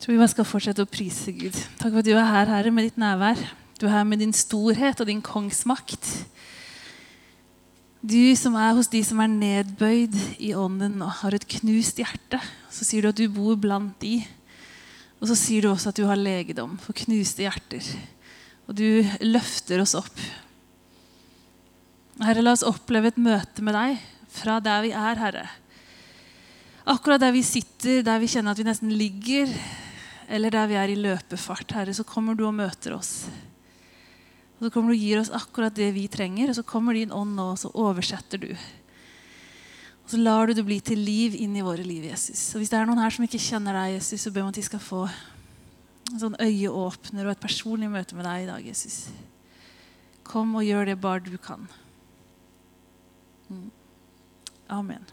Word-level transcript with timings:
Jeg 0.00 0.06
tror 0.06 0.14
vi 0.14 0.20
bare 0.22 0.32
skal 0.32 0.46
fortsette 0.48 0.84
å 0.86 0.88
prise 0.88 1.32
Gud. 1.36 1.56
Takk 1.76 1.90
for 1.90 2.00
at 2.00 2.06
du 2.06 2.14
er 2.14 2.24
her, 2.24 2.48
Herre, 2.48 2.70
med 2.72 2.86
ditt 2.86 2.96
nærvær. 2.96 3.36
Du 3.76 3.82
er 3.84 3.98
her 3.98 4.06
med 4.08 4.22
din 4.22 4.30
storhet 4.32 4.96
og 4.96 5.10
din 5.10 5.18
kongsmakt. 5.20 6.06
Du 8.00 8.32
som 8.40 8.54
er 8.56 8.72
hos 8.78 8.88
de 8.88 9.02
som 9.04 9.20
er 9.20 9.28
nedbøyd 9.28 10.16
i 10.40 10.54
ånden 10.56 11.02
og 11.04 11.18
har 11.18 11.36
et 11.36 11.44
knust 11.52 12.00
hjerte. 12.00 12.40
Så 12.72 12.88
sier 12.88 13.04
du 13.04 13.10
at 13.10 13.20
du 13.20 13.26
bor 13.28 13.58
blant 13.60 13.92
de. 14.00 14.22
Og 15.20 15.28
så 15.28 15.36
sier 15.36 15.66
du 15.66 15.68
også 15.68 15.92
at 15.92 16.00
du 16.00 16.06
har 16.08 16.16
legedom 16.16 16.78
for 16.80 16.96
knuste 16.96 17.44
hjerter. 17.44 17.84
Og 18.72 18.80
du 18.80 19.04
løfter 19.20 19.84
oss 19.84 19.92
opp. 20.00 20.24
Herre, 22.24 22.40
la 22.40 22.56
oss 22.56 22.64
oppleve 22.64 23.12
et 23.12 23.20
møte 23.20 23.68
med 23.68 23.76
deg 23.76 24.00
fra 24.32 24.56
der 24.64 24.80
vi 24.88 24.96
er, 24.96 25.22
Herre. 25.26 25.44
Akkurat 26.88 27.20
der 27.20 27.36
vi 27.36 27.44
sitter, 27.44 28.00
der 28.00 28.16
vi 28.24 28.32
kjenner 28.32 28.56
at 28.56 28.64
vi 28.64 28.68
nesten 28.70 28.96
ligger, 28.96 29.52
eller 30.30 30.54
der 30.54 30.68
vi 30.70 30.76
er 30.78 30.92
i 30.92 30.98
løpefart, 30.98 31.72
Herre, 31.74 31.94
så 31.94 32.06
kommer 32.06 32.36
du 32.38 32.44
og 32.46 32.54
møter 32.54 32.94
oss. 32.94 33.26
Og 34.58 34.66
Så 34.66 34.70
kommer 34.70 34.92
du 34.92 34.98
og 34.98 35.02
gir 35.02 35.18
oss 35.18 35.32
akkurat 35.34 35.74
det 35.74 35.88
vi 35.96 36.06
trenger, 36.06 36.50
og 36.50 36.58
så 36.58 36.62
kommer 36.62 36.94
din 36.94 37.10
ånd 37.10 37.34
nå, 37.34 37.48
og 37.54 37.58
så 37.58 37.70
oversetter 37.74 38.38
du. 38.38 38.50
Og 40.04 40.12
så 40.12 40.20
lar 40.20 40.46
du 40.46 40.54
det 40.54 40.66
bli 40.66 40.78
til 40.84 41.02
liv 41.02 41.34
inn 41.34 41.56
i 41.56 41.64
våre 41.66 41.82
liv, 41.82 42.06
Jesus. 42.12 42.54
Og 42.54 42.60
Hvis 42.60 42.70
det 42.70 42.78
er 42.78 42.86
noen 42.86 43.02
her 43.02 43.14
som 43.14 43.26
ikke 43.26 43.42
kjenner 43.42 43.74
deg, 43.74 43.96
Jesus, 43.96 44.22
så 44.22 44.30
ber 44.30 44.46
vi 44.46 44.54
at 44.54 44.60
de 44.60 44.66
skal 44.68 44.84
få 44.84 45.04
en 46.10 46.22
sånn 46.22 46.38
øyeåpner 46.42 47.26
og 47.26 47.34
et 47.34 47.42
personlig 47.42 47.90
møte 47.90 48.18
med 48.18 48.26
deg 48.26 48.44
i 48.44 48.50
dag, 48.50 48.66
Jesus. 48.66 48.98
Kom 50.26 50.54
og 50.58 50.66
gjør 50.66 50.92
det 50.92 51.00
bare 51.02 51.24
du 51.26 51.38
kan. 51.42 51.66
Mm. 53.48 53.70
Amen. 54.70 55.08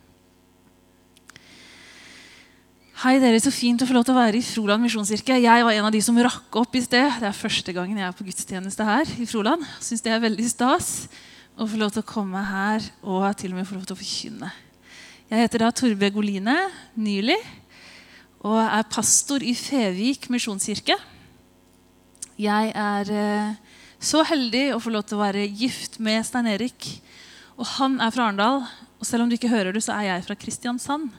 Hei, 2.97 3.19
dere. 3.21 3.37
Så 3.37 3.51
fint 3.53 3.77
å 3.77 3.85
få 3.85 3.93
lov 3.93 4.07
til 4.07 4.15
å 4.15 4.17
være 4.17 4.39
i 4.39 4.41
Froland 4.41 4.81
misjonskirke. 4.81 5.35
Jeg 5.38 5.65
var 5.67 5.75
en 5.75 5.85
av 5.85 5.93
de 5.93 5.99
som 6.01 6.15
rakk 6.17 6.55
opp 6.57 6.73
i 6.73 6.79
sted. 6.81 7.19
Det 7.21 7.27
er 7.29 7.35
første 7.38 7.73
gangen 7.75 7.99
jeg 7.99 8.08
er 8.08 8.16
på 8.17 8.25
gudstjeneste 8.25 8.88
her 8.88 9.11
i 9.22 9.27
Froland. 9.30 9.61
Syns 9.85 10.02
det 10.02 10.16
er 10.16 10.23
veldig 10.23 10.45
stas 10.49 10.88
å 11.53 11.67
få 11.69 11.77
lov 11.77 11.91
til 11.94 12.02
å 12.02 12.07
komme 12.09 12.41
her 12.41 12.88
og 13.03 13.27
til 13.38 13.53
og 13.53 13.59
med 13.59 13.67
få 13.69 13.77
lov 13.77 13.83
til 13.85 13.94
å 13.94 13.99
forkynne. 13.99 14.49
Jeg 15.30 15.44
heter 15.44 15.61
da 15.61 15.69
Torbe 15.77 16.09
Goline 16.16 16.55
Nyli 16.97 17.38
og 18.41 18.57
er 18.63 18.89
pastor 18.89 19.45
i 19.45 19.53
Fevik 19.53 20.25
misjonskirke. 20.33 20.97
Jeg 22.41 22.73
er 22.73 23.13
eh, 23.13 23.77
så 24.02 24.25
heldig 24.25 24.72
å 24.73 24.81
få 24.81 24.95
lov 24.97 25.05
til 25.05 25.19
å 25.19 25.25
være 25.27 25.45
gift 25.45 26.02
med 26.02 26.25
Stein 26.25 26.50
Erik. 26.50 26.89
Og 27.61 27.75
han 27.77 28.02
er 28.02 28.09
fra 28.09 28.25
Arendal. 28.31 28.66
Og 28.97 29.05
selv 29.05 29.27
om 29.27 29.29
du 29.29 29.38
ikke 29.38 29.53
hører 29.53 29.77
det, 29.77 29.85
så 29.85 30.00
er 30.00 30.16
jeg 30.16 30.25
fra 30.31 30.41
Kristiansand. 30.47 31.13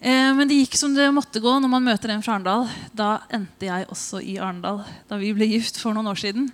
Eh, 0.00 0.32
men 0.36 0.48
det 0.48 0.58
gikk 0.58 0.76
som 0.76 0.92
det 0.94 1.06
måtte 1.14 1.40
gå 1.40 1.52
når 1.60 1.70
man 1.72 1.86
møter 1.86 2.12
en 2.12 2.24
fra 2.24 2.36
Arendal. 2.36 2.66
Da 2.96 3.10
endte 3.32 3.68
jeg 3.68 3.88
også 3.92 4.20
i 4.20 4.36
Arendal. 4.36 4.82
Da 5.08 5.18
vi 5.20 5.32
ble 5.36 5.48
gift 5.48 5.80
for 5.80 5.96
noen 5.96 6.10
år 6.12 6.20
siden, 6.20 6.50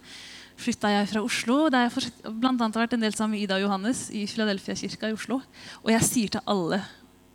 flytta 0.63 0.93
jeg 0.93 1.11
fra 1.11 1.25
Oslo. 1.27 1.67
Der 1.73 1.89
jeg 1.89 1.95
annet 2.31 2.63
har 2.63 2.85
vært 2.85 2.97
en 2.97 3.05
del 3.05 3.17
sammen 3.19 3.37
med 3.37 3.45
Ida 3.45 3.59
og 3.59 3.67
Johannes 3.67 4.07
i 4.15 4.25
Filadelfia-kirka 4.31 5.11
i 5.11 5.17
Oslo. 5.17 5.41
Og 5.83 5.95
jeg 5.95 6.09
sier 6.09 6.35
til 6.37 6.45
alle 6.47 6.83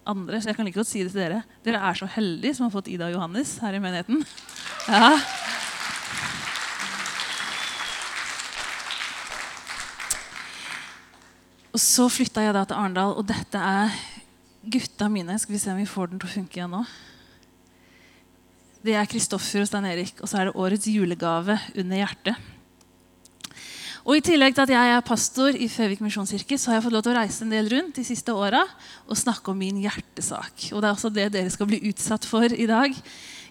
andre, 0.07 0.39
så 0.39 0.51
jeg 0.51 0.55
kan 0.55 0.67
like 0.67 0.79
godt 0.79 0.87
si 0.87 1.03
det 1.03 1.11
til 1.11 1.19
dere, 1.19 1.41
dere 1.65 1.83
er 1.83 1.97
så 1.99 2.07
heldige 2.07 2.55
som 2.55 2.69
har 2.69 2.75
fått 2.77 2.87
Ida 2.87 3.09
og 3.09 3.17
Johannes 3.17 3.57
her 3.59 3.75
i 3.75 3.81
menigheten. 3.83 4.23
Ja. 4.87 5.17
Og 11.75 11.81
så 11.83 12.07
flytta 12.09 12.41
jeg 12.41 12.55
da 12.55 12.63
til 12.65 12.79
Arendal, 12.79 13.17
og 13.19 13.27
dette 13.27 13.59
er 13.59 13.91
gutta 14.71 15.07
mine 15.11 15.37
Skal 15.39 15.55
vi 15.55 15.61
se 15.61 15.71
om 15.71 15.79
vi 15.79 15.87
får 15.89 16.11
den 16.11 16.21
til 16.21 16.29
å 16.29 16.35
funke 16.35 16.59
igjen 16.59 16.75
nå. 16.75 16.83
Det 18.85 18.93
er 18.95 19.09
Kristoffer 19.09 19.63
og 19.63 19.67
Stein 19.67 19.87
Erik, 19.89 20.21
og 20.21 20.29
så 20.29 20.39
er 20.39 20.47
det 20.47 20.59
årets 20.59 20.87
julegave 20.87 21.57
under 21.75 21.99
hjertet. 21.99 22.37
Og 24.07 24.15
I 24.15 24.21
tillegg 24.23 24.53
til 24.55 24.63
at 24.63 24.71
jeg 24.71 24.91
er 24.93 25.03
pastor 25.03 25.57
i 25.59 25.65
Føvik 25.67 25.99
misjonskirke, 25.99 26.55
så 26.55 26.71
har 26.71 26.77
jeg 26.77 26.85
fått 26.85 26.95
lov 26.95 27.03
til 27.03 27.11
å 27.11 27.17
reise 27.17 27.43
en 27.43 27.51
del 27.51 27.67
rundt 27.73 27.97
de 27.97 28.05
siste 28.07 28.31
åra 28.31 28.61
og 29.03 29.19
snakke 29.19 29.51
om 29.51 29.59
min 29.59 29.81
hjertesak. 29.83 30.69
Og 30.71 30.79
Det 30.79 30.87
er 30.87 30.93
også 30.93 31.11
det 31.11 31.25
dere 31.33 31.51
skal 31.51 31.67
bli 31.67 31.81
utsatt 31.89 32.23
for 32.29 32.47
i 32.47 32.69
dag. 32.69 32.95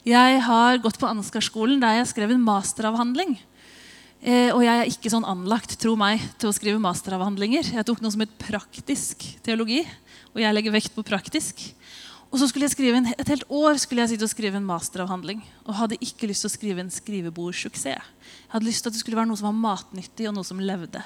Jeg 0.07 0.41
har 0.47 0.81
gått 0.81 0.97
på 1.03 1.11
Ansgarskolen 1.11 1.83
der 1.83 1.99
jeg 1.99 2.09
skrev 2.15 2.33
en 2.33 2.47
masteravhandling. 2.47 3.37
Eh, 4.25 4.49
og 4.55 4.65
jeg 4.65 4.81
er 4.81 4.89
ikke 4.89 5.13
sånn 5.13 5.29
anlagt 5.29 5.77
tro 5.83 5.93
meg, 5.99 6.25
til 6.41 6.49
å 6.49 6.57
skrive 6.57 6.81
masteravhandlinger. 6.81 7.75
Jeg 7.77 7.85
tok 7.85 8.01
noe 8.01 8.15
som 8.15 8.25
het 8.25 8.39
praktisk 8.41 9.27
teologi 9.45 9.83
og 10.37 10.43
jeg 10.45 10.53
legger 10.53 10.75
vekt 10.75 10.93
på 10.93 11.05
praktisk. 11.07 11.63
Og 12.29 12.41
så 12.43 12.49
skulle 12.51 12.67
jeg 12.67 12.75
skrive 12.75 12.99
en, 13.01 13.07
Et 13.17 13.29
helt 13.33 13.47
år 13.49 13.79
skulle 13.81 14.03
jeg 14.05 14.13
sitte 14.15 14.27
og 14.29 14.33
skrive 14.35 14.59
en 14.61 14.67
masteravhandling. 14.69 15.41
Og 15.65 15.79
hadde 15.79 15.97
ikke 16.05 16.29
lyst 16.29 16.45
til 16.45 16.51
å 16.51 16.57
skrive 16.57 16.83
en 16.85 16.93
skrivebordsuksess. 16.93 17.87
Jeg 17.87 18.53
hadde 18.53 18.69
lyst 18.69 18.85
til 18.85 18.93
at 18.93 18.99
det 18.99 19.01
skulle 19.01 19.17
være 19.17 19.31
noe 19.31 19.41
som 19.41 19.49
var 19.49 19.63
matnyttig, 19.63 20.29
og 20.29 20.37
noe 20.37 20.45
som 20.45 20.61
levde. 20.61 21.01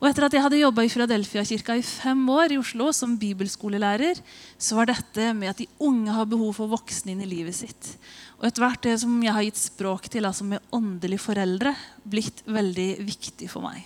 Og 0.00 0.08
etter 0.08 0.24
at 0.24 0.32
jeg 0.32 0.40
hadde 0.40 0.62
jobba 0.62 0.86
i 0.86 0.88
Filadelfia-kirka 0.88 1.76
i 1.76 1.84
fem 1.84 2.22
år 2.32 2.54
i 2.54 2.56
Oslo 2.56 2.88
som 2.96 3.18
bibelskolelærer, 3.20 4.22
så 4.56 4.78
var 4.78 4.88
dette 4.88 5.26
med 5.36 5.52
at 5.52 5.60
de 5.60 5.68
unge 5.76 6.14
har 6.16 6.30
behov 6.30 6.54
for 6.56 6.72
voksne 6.72 7.12
inn 7.12 7.20
i 7.20 7.28
livet 7.28 7.58
sitt. 7.58 7.90
Og 8.40 8.48
etter 8.48 8.64
hvert 8.64 8.86
det 8.86 8.96
som 9.02 9.18
jeg 9.20 9.36
har 9.36 9.44
gitt 9.44 9.60
språk 9.60 10.08
til, 10.08 10.24
altså 10.24 10.48
med 10.48 10.64
åndelige 10.72 11.20
foreldre, 11.20 11.74
blitt 12.08 12.40
veldig 12.48 12.94
viktig 13.04 13.50
for 13.52 13.66
meg. 13.68 13.84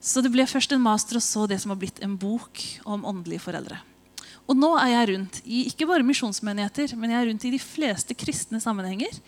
Så 0.00 0.22
det 0.22 0.30
ble 0.34 0.46
først 0.46 0.72
en 0.74 0.82
master 0.82 1.18
og 1.18 1.24
så 1.24 1.46
det 1.50 1.58
som 1.62 1.74
har 1.74 1.80
blitt 1.80 2.00
en 2.04 2.16
bok 2.20 2.62
om 2.86 3.06
åndelige 3.08 3.42
foreldre. 3.42 3.80
Og 4.48 4.56
nå 4.56 4.70
er 4.80 4.94
jeg 4.94 5.08
rundt 5.10 5.40
i 5.44 5.64
ikke 5.68 5.88
bare 5.90 6.06
misjonsmenigheter, 6.06 6.94
men 6.96 7.12
jeg 7.12 7.20
er 7.20 7.28
rundt 7.28 7.44
i 7.44 7.52
de 7.52 7.60
fleste 7.60 8.16
kristne 8.16 8.60
sammenhenger. 8.62 9.18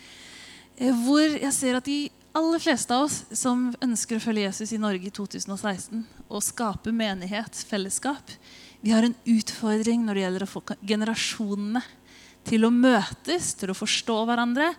Eh, 0.78 0.94
hvor 1.04 1.26
jeg 1.26 1.53
ser 1.53 1.76
at 1.76 1.88
de 1.88 2.09
aller 2.36 2.62
fleste 2.62 2.94
av 2.94 3.09
oss 3.09 3.25
som 3.36 3.69
ønsker 3.82 4.16
å 4.16 4.22
følge 4.22 4.47
Jesus 4.47 4.72
i 4.72 4.80
Norge 4.80 5.10
i 5.10 5.12
2016 5.12 6.04
og 6.30 6.44
skape 6.47 6.94
menighet, 6.94 7.59
fellesskap, 7.69 8.32
vi 8.80 8.94
har 8.94 9.04
en 9.04 9.16
utfordring 9.28 10.06
når 10.06 10.16
det 10.16 10.22
gjelder 10.25 10.47
å 10.47 10.53
få 10.54 10.62
generasjonene 10.88 11.82
til 12.48 12.64
å 12.64 12.72
møtes, 12.72 13.53
til 13.59 13.75
å 13.75 13.76
forstå 13.76 14.16
hverandre 14.30 14.70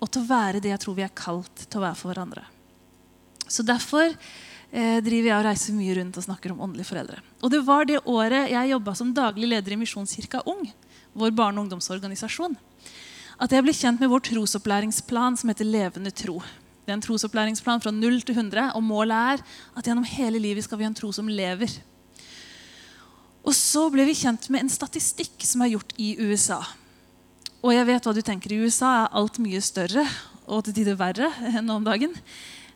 og 0.00 0.08
til 0.08 0.22
å 0.22 0.30
være 0.30 0.62
det 0.62 0.72
jeg 0.72 0.82
tror 0.86 0.96
vi 0.96 1.04
er 1.04 1.12
kalt 1.14 1.66
til 1.66 1.82
å 1.82 1.84
være 1.84 1.98
for 1.98 2.12
hverandre. 2.14 2.46
Så 3.44 3.66
derfor 3.66 4.14
driver 4.72 5.28
jeg 5.28 5.36
og 5.36 5.44
reiser 5.44 5.76
mye 5.76 5.94
rundt 5.98 6.16
og 6.16 6.24
snakker 6.24 6.54
om 6.54 6.62
åndelige 6.64 6.88
foreldre. 6.88 7.18
Og 7.44 7.50
Det 7.52 7.60
var 7.66 7.84
det 7.84 7.98
året 8.08 8.50
jeg 8.50 8.70
jobba 8.70 8.94
som 8.96 9.12
daglig 9.12 9.50
leder 9.50 9.74
i 9.74 9.76
Misjonskirka 9.76 10.40
Ung, 10.48 10.64
vår 11.12 11.34
barne- 11.36 11.60
og 11.60 11.66
ungdomsorganisasjon, 11.66 12.56
at 13.36 13.52
jeg 13.52 13.64
ble 13.66 13.74
kjent 13.76 14.00
med 14.00 14.08
vår 14.08 14.24
trosopplæringsplan 14.30 15.36
som 15.36 15.52
heter 15.52 15.68
Levende 15.68 16.12
tro. 16.14 16.40
Det 16.82 16.90
er 16.90 16.96
en 16.96 17.04
trosopplæringsplan 17.04 17.82
fra 17.82 17.92
0 17.92 18.20
til 18.22 18.34
100, 18.34 18.72
og 18.74 18.82
målet 18.82 19.14
er 19.14 19.42
at 19.76 19.84
gjennom 19.84 20.06
hele 20.08 20.40
livet 20.40 20.64
skal 20.64 20.78
vi 20.78 20.86
ha 20.86 20.90
en 20.90 20.96
tro 20.96 21.12
som 21.12 21.28
lever. 21.28 21.70
Og 23.42 23.54
så 23.54 23.88
ble 23.90 24.06
vi 24.06 24.16
kjent 24.18 24.48
med 24.50 24.64
en 24.64 24.72
statistikk 24.72 25.42
som 25.46 25.62
er 25.62 25.74
gjort 25.74 25.94
i 25.98 26.14
USA. 26.22 26.60
Og 27.62 27.74
jeg 27.74 27.86
vet 27.86 28.06
hva 28.06 28.14
du 28.14 28.22
tenker. 28.22 28.54
I 28.54 28.64
USA 28.66 28.90
er 29.02 29.14
alt 29.18 29.38
mye 29.42 29.60
større 29.62 30.06
og 30.46 30.64
til 30.66 30.74
tider 30.80 30.98
verre 30.98 31.30
enn 31.52 31.70
om 31.70 31.84
dagen. 31.86 32.14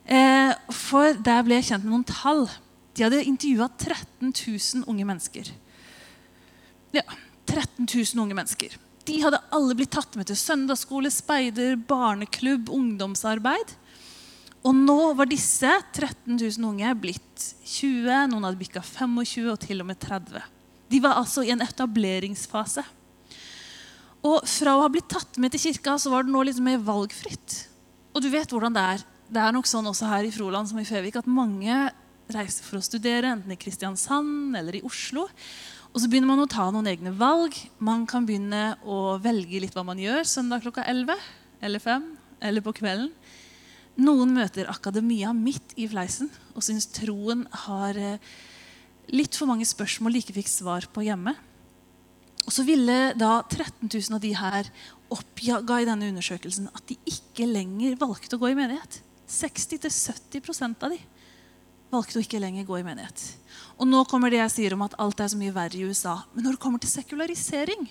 Eh, 0.07 0.53
for 0.71 1.19
der 1.27 1.43
ble 1.47 1.59
jeg 1.59 1.73
kjent 1.73 1.87
med 1.87 1.93
noen 1.93 2.07
tall. 2.07 2.47
De 2.95 3.05
hadde 3.05 3.25
intervjua 3.27 3.69
13 3.75 4.31
000 4.31 4.85
unge 4.89 5.07
mennesker. 5.09 5.51
Ja, 6.95 7.03
13 7.51 7.85
000 7.85 8.23
unge 8.23 8.37
mennesker. 8.39 8.77
De 9.07 9.19
hadde 9.23 9.43
alle 9.55 9.75
blitt 9.79 9.93
tatt 9.95 10.17
med 10.19 10.31
til 10.31 10.39
søndagsskole, 10.39 11.11
speider, 11.15 11.77
barneklubb, 11.79 12.71
ungdomsarbeid. 12.75 13.75
Og 14.67 14.75
nå 14.75 15.13
var 15.19 15.29
disse 15.31 15.71
13 15.95 16.39
000 16.39 16.67
unge 16.67 16.95
blitt 16.99 17.45
20, 17.77 18.31
noen 18.33 18.47
hadde 18.49 18.59
bikka 18.59 18.83
25 18.83 19.51
og 19.53 19.61
til 19.63 19.83
og 19.83 19.91
med 19.91 20.01
30. 20.03 20.41
De 20.91 21.03
var 21.03 21.19
altså 21.21 21.45
i 21.47 21.53
en 21.55 21.63
etableringsfase. 21.63 22.83
Og 24.27 24.47
fra 24.51 24.75
å 24.75 24.83
ha 24.83 24.91
blitt 24.91 25.11
tatt 25.13 25.39
med 25.39 25.55
til 25.55 25.69
kirka, 25.69 25.95
så 26.03 26.11
var 26.11 26.27
det 26.27 26.35
nå 26.35 26.43
litt 26.47 26.59
mer 26.63 26.83
valgfritt. 26.83 27.61
Og 28.15 28.25
du 28.25 28.31
vet 28.33 28.51
hvordan 28.51 28.75
det 28.75 28.87
er 28.97 29.05
det 29.27 29.43
er 29.43 29.55
nok 29.55 29.67
sånn 29.69 29.89
også 29.91 30.09
her 30.11 30.27
i 30.27 30.35
Froland 30.35 30.71
som 30.71 30.79
i 30.81 30.87
Fevik 30.87 31.19
at 31.19 31.31
mange 31.31 31.75
reiser 32.33 32.67
for 32.67 32.79
å 32.79 32.85
studere, 32.85 33.33
enten 33.35 33.55
i 33.55 33.59
Kristiansand 33.59 34.57
eller 34.59 34.79
i 34.79 34.85
Oslo. 34.87 35.27
Og 35.93 36.03
så 36.03 36.11
begynner 36.11 36.29
man 36.29 36.43
å 36.43 36.51
ta 36.51 36.67
noen 36.75 36.89
egne 36.91 37.13
valg. 37.17 37.57
Man 37.79 38.05
kan 38.11 38.27
begynne 38.29 38.77
å 38.85 39.17
velge 39.23 39.63
litt 39.63 39.75
hva 39.77 39.87
man 39.87 40.01
gjør 40.03 40.27
søndag 40.29 40.67
klokka 40.67 40.85
11 40.91 41.15
eller 41.67 41.83
5 41.83 42.09
eller 42.47 42.65
på 42.65 42.75
kvelden. 42.77 43.13
Noen 43.97 44.35
møter 44.37 44.69
akademia 44.69 45.31
midt 45.33 45.73
i 45.81 45.87
fleisen 45.89 46.29
og 46.53 46.65
syns 46.67 46.91
troen 46.93 47.47
har 47.65 47.97
eh, 47.97 48.21
litt 49.09 49.39
for 49.39 49.49
mange 49.49 49.65
spørsmål 49.65 50.13
de 50.13 50.21
ikke 50.21 50.37
fikk 50.37 50.53
svar 50.53 50.85
på 50.93 51.07
hjemme. 51.07 51.33
Og 52.45 52.53
så 52.53 52.67
ville 52.67 53.15
da 53.17 53.41
13 53.49 53.89
000 53.89 54.19
av 54.19 54.23
de 54.23 54.35
her 54.37 54.69
oppga 55.17 55.81
i 55.81 55.89
denne 55.89 56.11
undersøkelsen 56.13 56.69
at 56.77 56.85
de 56.91 56.99
ikke 57.09 57.49
lenger 57.49 57.97
valgte 57.99 58.37
å 58.37 58.43
gå 58.43 58.53
i 58.53 58.59
menighet. 58.59 59.01
60-70% 59.29 60.87
av 60.87 60.95
de 60.95 61.01
valgte 61.93 62.19
å 62.19 62.25
ikke 62.25 62.41
lenger 62.43 62.67
gå 62.67 62.81
i 62.81 62.85
menighet. 62.87 63.23
Og 63.79 63.89
nå 63.89 64.03
kommer 64.11 64.33
det 64.33 64.41
jeg 64.41 64.55
sier 64.55 64.75
om 64.77 64.85
at 64.87 64.97
alt 65.03 65.21
er 65.23 65.31
så 65.33 65.39
mye 65.39 65.55
verre 65.55 65.79
i 65.79 65.87
USA. 65.87 66.19
Men 66.35 66.47
når 66.47 66.57
det 66.57 66.63
kommer 66.63 66.83
til 66.83 66.93
sekularisering, 66.93 67.87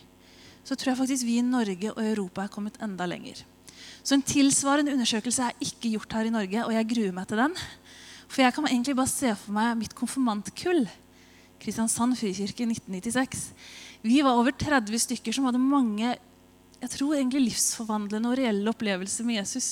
så 0.66 0.76
tror 0.76 0.92
jeg 0.92 1.00
faktisk 1.02 1.28
vi 1.28 1.38
i 1.40 1.46
Norge 1.46 1.94
og 1.94 2.02
Europa 2.04 2.46
er 2.46 2.52
kommet 2.52 2.80
enda 2.84 3.08
lenger. 3.08 3.44
Så 4.06 4.18
en 4.18 4.26
tilsvarende 4.26 4.94
undersøkelse 4.96 5.48
er 5.48 5.64
ikke 5.64 5.94
gjort 5.96 6.14
her 6.18 6.28
i 6.28 6.34
Norge, 6.34 6.66
og 6.66 6.74
jeg 6.74 6.90
gruer 6.92 7.16
meg 7.16 7.30
til 7.30 7.42
den. 7.42 7.56
For 8.28 8.44
jeg 8.44 8.56
kan 8.56 8.68
egentlig 8.70 8.98
bare 8.98 9.12
se 9.12 9.34
for 9.38 9.56
meg 9.56 9.76
mitt 9.80 9.96
konfirmantkull. 9.98 10.86
Kristiansand 11.62 12.18
frikirke 12.20 12.68
1996. 12.68 13.50
Vi 14.06 14.22
var 14.26 14.38
over 14.38 14.54
30 14.54 15.02
stykker 15.08 15.36
som 15.36 15.48
hadde 15.48 15.62
mange 15.62 16.16
jeg 16.86 16.92
tror 16.92 17.16
egentlig 17.16 17.48
livsforvandlende 17.48 18.30
og 18.30 18.38
reelle 18.38 18.70
opplevelser 18.70 19.26
med 19.26 19.40
Jesus. 19.40 19.68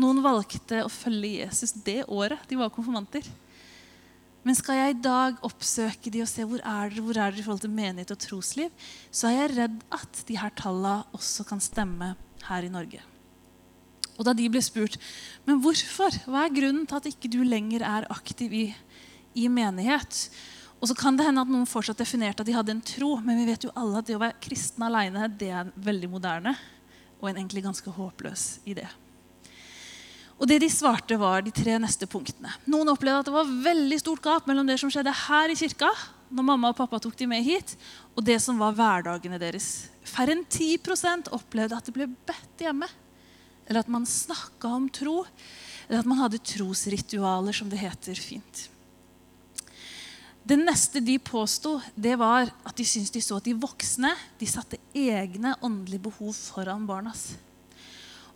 Noen 0.00 0.22
valgte 0.24 0.82
å 0.82 0.90
følge 0.90 1.44
Jesus 1.44 1.74
det 1.86 2.02
året 2.10 2.42
de 2.50 2.58
var 2.58 2.72
konfirmanter. 2.74 3.26
Men 4.44 4.56
skal 4.58 4.76
jeg 4.76 4.92
i 4.92 5.02
dag 5.06 5.38
oppsøke 5.46 6.10
de 6.12 6.20
og 6.20 6.28
se 6.28 6.44
hvor 6.44 6.60
er 6.60 6.90
dere, 6.92 7.04
hvor 7.04 7.16
er 7.16 7.32
dere 7.32 7.40
i 7.40 7.44
forhold 7.46 7.62
til 7.64 7.72
menighet 7.72 8.12
og 8.12 8.20
trosliv, 8.20 8.72
så 9.08 9.30
er 9.30 9.38
jeg 9.38 9.54
redd 9.54 9.78
at 9.94 10.20
de 10.28 10.36
her 10.36 10.52
tallene 10.58 11.16
også 11.16 11.46
kan 11.48 11.62
stemme 11.64 12.10
her 12.50 12.66
i 12.66 12.72
Norge. 12.72 13.00
Og 14.14 14.26
da 14.28 14.34
de 14.36 14.50
ble 14.52 14.60
spurt 14.62 14.98
men 15.46 15.62
hvorfor, 15.64 16.18
hva 16.28 16.44
er 16.44 16.52
grunnen 16.54 16.84
til 16.86 17.00
at 17.00 17.08
ikke 17.08 17.30
du 17.32 17.40
lenger 17.46 17.86
er 17.86 18.06
aktiv 18.12 18.52
i, 18.54 18.66
i 19.34 19.48
menighet, 19.50 20.26
og 20.76 20.90
så 20.90 20.96
kan 20.98 21.16
det 21.16 21.24
hende 21.24 21.40
at 21.40 21.48
noen 21.48 21.70
fortsatt 21.70 22.02
definerte 22.02 22.44
at 22.44 22.50
de 22.50 22.54
hadde 22.54 22.74
en 22.74 22.84
tro, 22.84 23.14
men 23.24 23.40
vi 23.40 23.48
vet 23.48 23.64
jo 23.64 23.72
alle 23.78 24.02
at 24.02 24.10
det 24.10 24.18
å 24.18 24.20
være 24.20 24.42
kristen 24.44 24.84
alene 24.84 25.30
det 25.40 25.48
er 25.56 25.72
veldig 25.86 26.12
moderne 26.12 26.52
og 27.22 27.30
en 27.30 27.38
egentlig 27.38 27.64
ganske 27.64 27.96
håpløs 27.96 28.44
idé. 28.68 28.84
Og 30.38 30.48
det 30.50 30.58
de 30.64 30.70
svarte, 30.72 31.16
var 31.20 31.44
de 31.44 31.52
tre 31.54 31.76
neste 31.78 32.08
punktene. 32.10 32.50
Noen 32.66 32.90
opplevde 32.90 33.22
at 33.22 33.28
det 33.28 33.36
var 33.36 33.54
veldig 33.68 33.98
stort 34.02 34.24
gap 34.24 34.48
mellom 34.50 34.66
det 34.68 34.80
som 34.82 34.90
skjedde 34.92 35.14
her 35.24 35.52
i 35.52 35.58
kirka, 35.58 35.90
når 36.34 36.46
mamma 36.48 36.72
og 36.72 36.78
pappa 36.78 36.98
tok 36.98 37.14
de 37.20 37.28
med 37.30 37.44
hit, 37.46 37.76
og 38.16 38.24
det 38.26 38.40
som 38.42 38.58
var 38.58 38.74
hverdagene 38.74 39.38
deres. 39.38 39.88
Færre 40.04 40.34
enn 40.34 40.44
10% 40.44 41.30
opplevde 41.34 41.78
at 41.78 41.86
det 41.86 41.94
ble 41.94 42.08
bedt 42.26 42.64
hjemme. 42.66 42.88
Eller 43.68 43.84
at 43.84 43.92
man 43.92 44.06
snakka 44.08 44.74
om 44.76 44.88
tro. 44.92 45.22
Eller 45.86 46.02
at 46.02 46.08
man 46.08 46.20
hadde 46.20 46.42
trosritualer, 46.42 47.54
som 47.54 47.70
det 47.70 47.80
heter 47.80 48.18
fint. 48.18 48.68
Det 50.44 50.58
neste 50.60 51.00
de 51.00 51.16
påsto, 51.24 51.78
det 51.96 52.18
var 52.20 52.50
at 52.50 52.76
de 52.76 52.84
syntes 52.84 53.14
de 53.14 53.22
så 53.24 53.38
at 53.38 53.46
de 53.46 53.54
voksne 53.56 54.10
de 54.40 54.48
satte 54.48 54.76
egne 54.92 55.54
åndelige 55.64 56.04
behov 56.04 56.34
foran 56.36 56.84
barnas. 56.88 57.30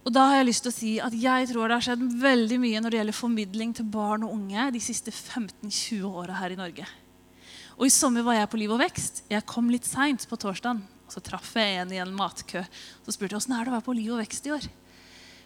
Og 0.09 0.13
da 0.17 0.23
har 0.25 0.39
Jeg 0.39 0.49
lyst 0.49 0.65
til 0.65 0.73
å 0.73 0.73
si 0.73 0.91
at 1.05 1.13
jeg 1.13 1.51
tror 1.51 1.69
det 1.69 1.77
har 1.77 1.85
skjedd 1.85 2.05
veldig 2.23 2.57
mye 2.63 2.81
når 2.81 2.95
det 2.95 2.99
gjelder 3.03 3.17
formidling 3.19 3.75
til 3.77 3.85
barn 3.93 4.23
og 4.25 4.33
unge 4.39 4.71
de 4.73 4.81
siste 4.81 5.13
15-20 5.13 6.07
åra 6.09 6.39
her 6.39 6.55
i 6.55 6.57
Norge. 6.57 6.87
Og 7.77 7.85
I 7.85 7.93
sommer 7.93 8.25
var 8.25 8.39
jeg 8.39 8.49
på 8.49 8.61
Liv 8.63 8.73
og 8.73 8.81
Vekst. 8.81 9.21
Jeg 9.29 9.45
kom 9.45 9.69
litt 9.69 9.85
seint 9.85 10.25
på 10.25 10.39
torsdagen. 10.41 10.81
Og 10.81 11.13
Så 11.13 11.21
traff 11.25 11.53
jeg 11.61 11.77
en 11.83 11.93
i 11.93 12.01
en 12.01 12.17
matkø. 12.17 12.65
Så 13.05 13.13
spurte 13.13 13.37
jeg 13.37 13.43
åssen 13.43 13.53
er 13.53 13.69
det 13.69 13.75
å 13.75 13.77
være 13.77 13.85
på 13.85 13.99
Liv 14.01 14.15
og 14.17 14.23
Vekst 14.23 14.49
i 14.49 14.55
år. 14.57 14.65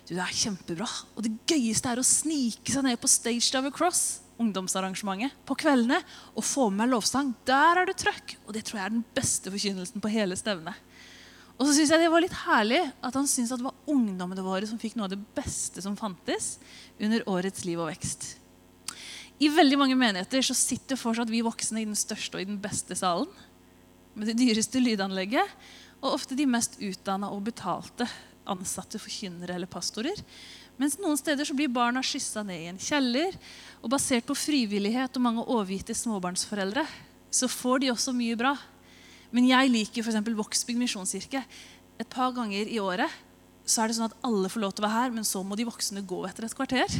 Du, 0.07 0.15
Det 0.15 0.23
er 0.23 0.41
kjempebra. 0.45 0.87
Og 1.17 1.27
det 1.27 1.35
gøyeste 1.51 1.91
er 1.91 1.99
å 1.99 2.07
snike 2.07 2.71
seg 2.71 2.87
ned 2.87 3.03
på 3.03 3.11
Stage 3.11 3.51
Dover 3.51 3.75
Cross 3.75 4.23
ungdomsarrangementet 4.43 5.35
på 5.47 5.57
kveldene 5.59 6.01
og 6.35 6.47
få 6.47 6.69
med 6.71 6.85
meg 6.85 6.93
lovsang. 6.95 7.33
Der 7.49 7.83
er 7.83 7.89
det 7.89 7.99
trøkk! 8.01 8.37
Og 8.47 8.55
det 8.57 8.65
tror 8.67 8.81
jeg 8.81 8.87
er 8.87 8.97
den 8.97 9.05
beste 9.17 9.53
forkynnelsen 9.53 10.03
på 10.03 10.13
hele 10.13 10.39
stevnet. 10.39 10.79
Og 11.63 11.69
så 11.69 11.77
synes 11.77 11.93
jeg 11.95 12.03
det 12.03 12.11
var 12.11 12.25
litt 12.25 12.35
herlig 12.43 12.81
at 12.91 13.15
han 13.15 13.29
syntes 13.31 13.53
det 13.55 13.63
var 13.63 13.93
ungdommene 13.93 14.43
våre 14.43 14.67
som 14.67 14.81
fikk 14.83 14.97
noe 14.99 15.07
av 15.07 15.13
det 15.13 15.21
beste 15.37 15.79
som 15.85 15.95
fantes 15.95 16.57
under 16.99 17.23
årets 17.31 17.63
liv 17.63 17.79
og 17.79 17.87
vekst. 17.87 18.33
I 19.39 19.51
veldig 19.51 19.79
mange 19.79 19.95
menigheter 19.99 20.43
så 20.43 20.57
sitter 20.59 20.99
fortsatt 20.99 21.31
vi 21.31 21.45
voksne 21.47 21.85
i 21.85 21.87
den 21.87 21.99
største 21.99 22.35
og 22.35 22.43
i 22.43 22.49
den 22.51 22.59
beste 22.63 22.99
salen. 22.99 23.31
Med 24.19 24.27
det 24.27 24.41
dyreste 24.41 24.83
lydanlegget 24.83 25.55
og 26.01 26.17
ofte 26.17 26.35
de 26.35 26.49
mest 26.51 26.81
utdanna 26.83 27.31
og 27.31 27.47
betalte 27.47 28.11
ansatte 28.51 28.99
forkynnere 28.99 29.55
eller 29.55 29.71
pastorer. 29.71 30.19
Mens 30.83 30.99
noen 30.99 31.15
steder 31.21 31.47
så 31.47 31.55
blir 31.55 31.71
barna 31.71 32.03
skyssa 32.03 32.43
ned 32.43 32.59
i 32.59 32.71
en 32.73 32.83
kjeller. 32.83 33.39
Og 33.87 33.95
basert 33.95 34.27
på 34.27 34.35
frivillighet 34.35 35.15
og 35.15 35.27
mange 35.31 35.47
overgitte 35.47 35.95
småbarnsforeldre 35.95 36.83
så 37.33 37.47
får 37.49 37.85
de 37.85 37.95
også 37.95 38.13
mye 38.19 38.35
bra. 38.37 38.57
Men 39.33 39.49
jeg 39.49 39.73
liker 39.73 40.05
f.eks. 40.05 40.33
Vågsbygd 40.39 40.81
misjonskirke. 40.81 41.43
Et 42.01 42.09
par 42.13 42.35
ganger 42.37 42.69
i 42.69 42.81
året 42.83 43.11
så 43.63 43.85
er 43.85 43.91
det 43.91 43.97
sånn 43.97 44.11
at 44.11 44.27
alle 44.27 44.51
får 44.51 44.63
lov 44.65 44.73
til 44.75 44.83
å 44.83 44.89
være 44.89 44.99
her, 44.99 45.13
men 45.15 45.27
så 45.27 45.41
må 45.47 45.57
de 45.57 45.67
voksne 45.69 46.03
gå 46.09 46.19
etter 46.27 46.49
et 46.49 46.57
kvarter. 46.57 46.97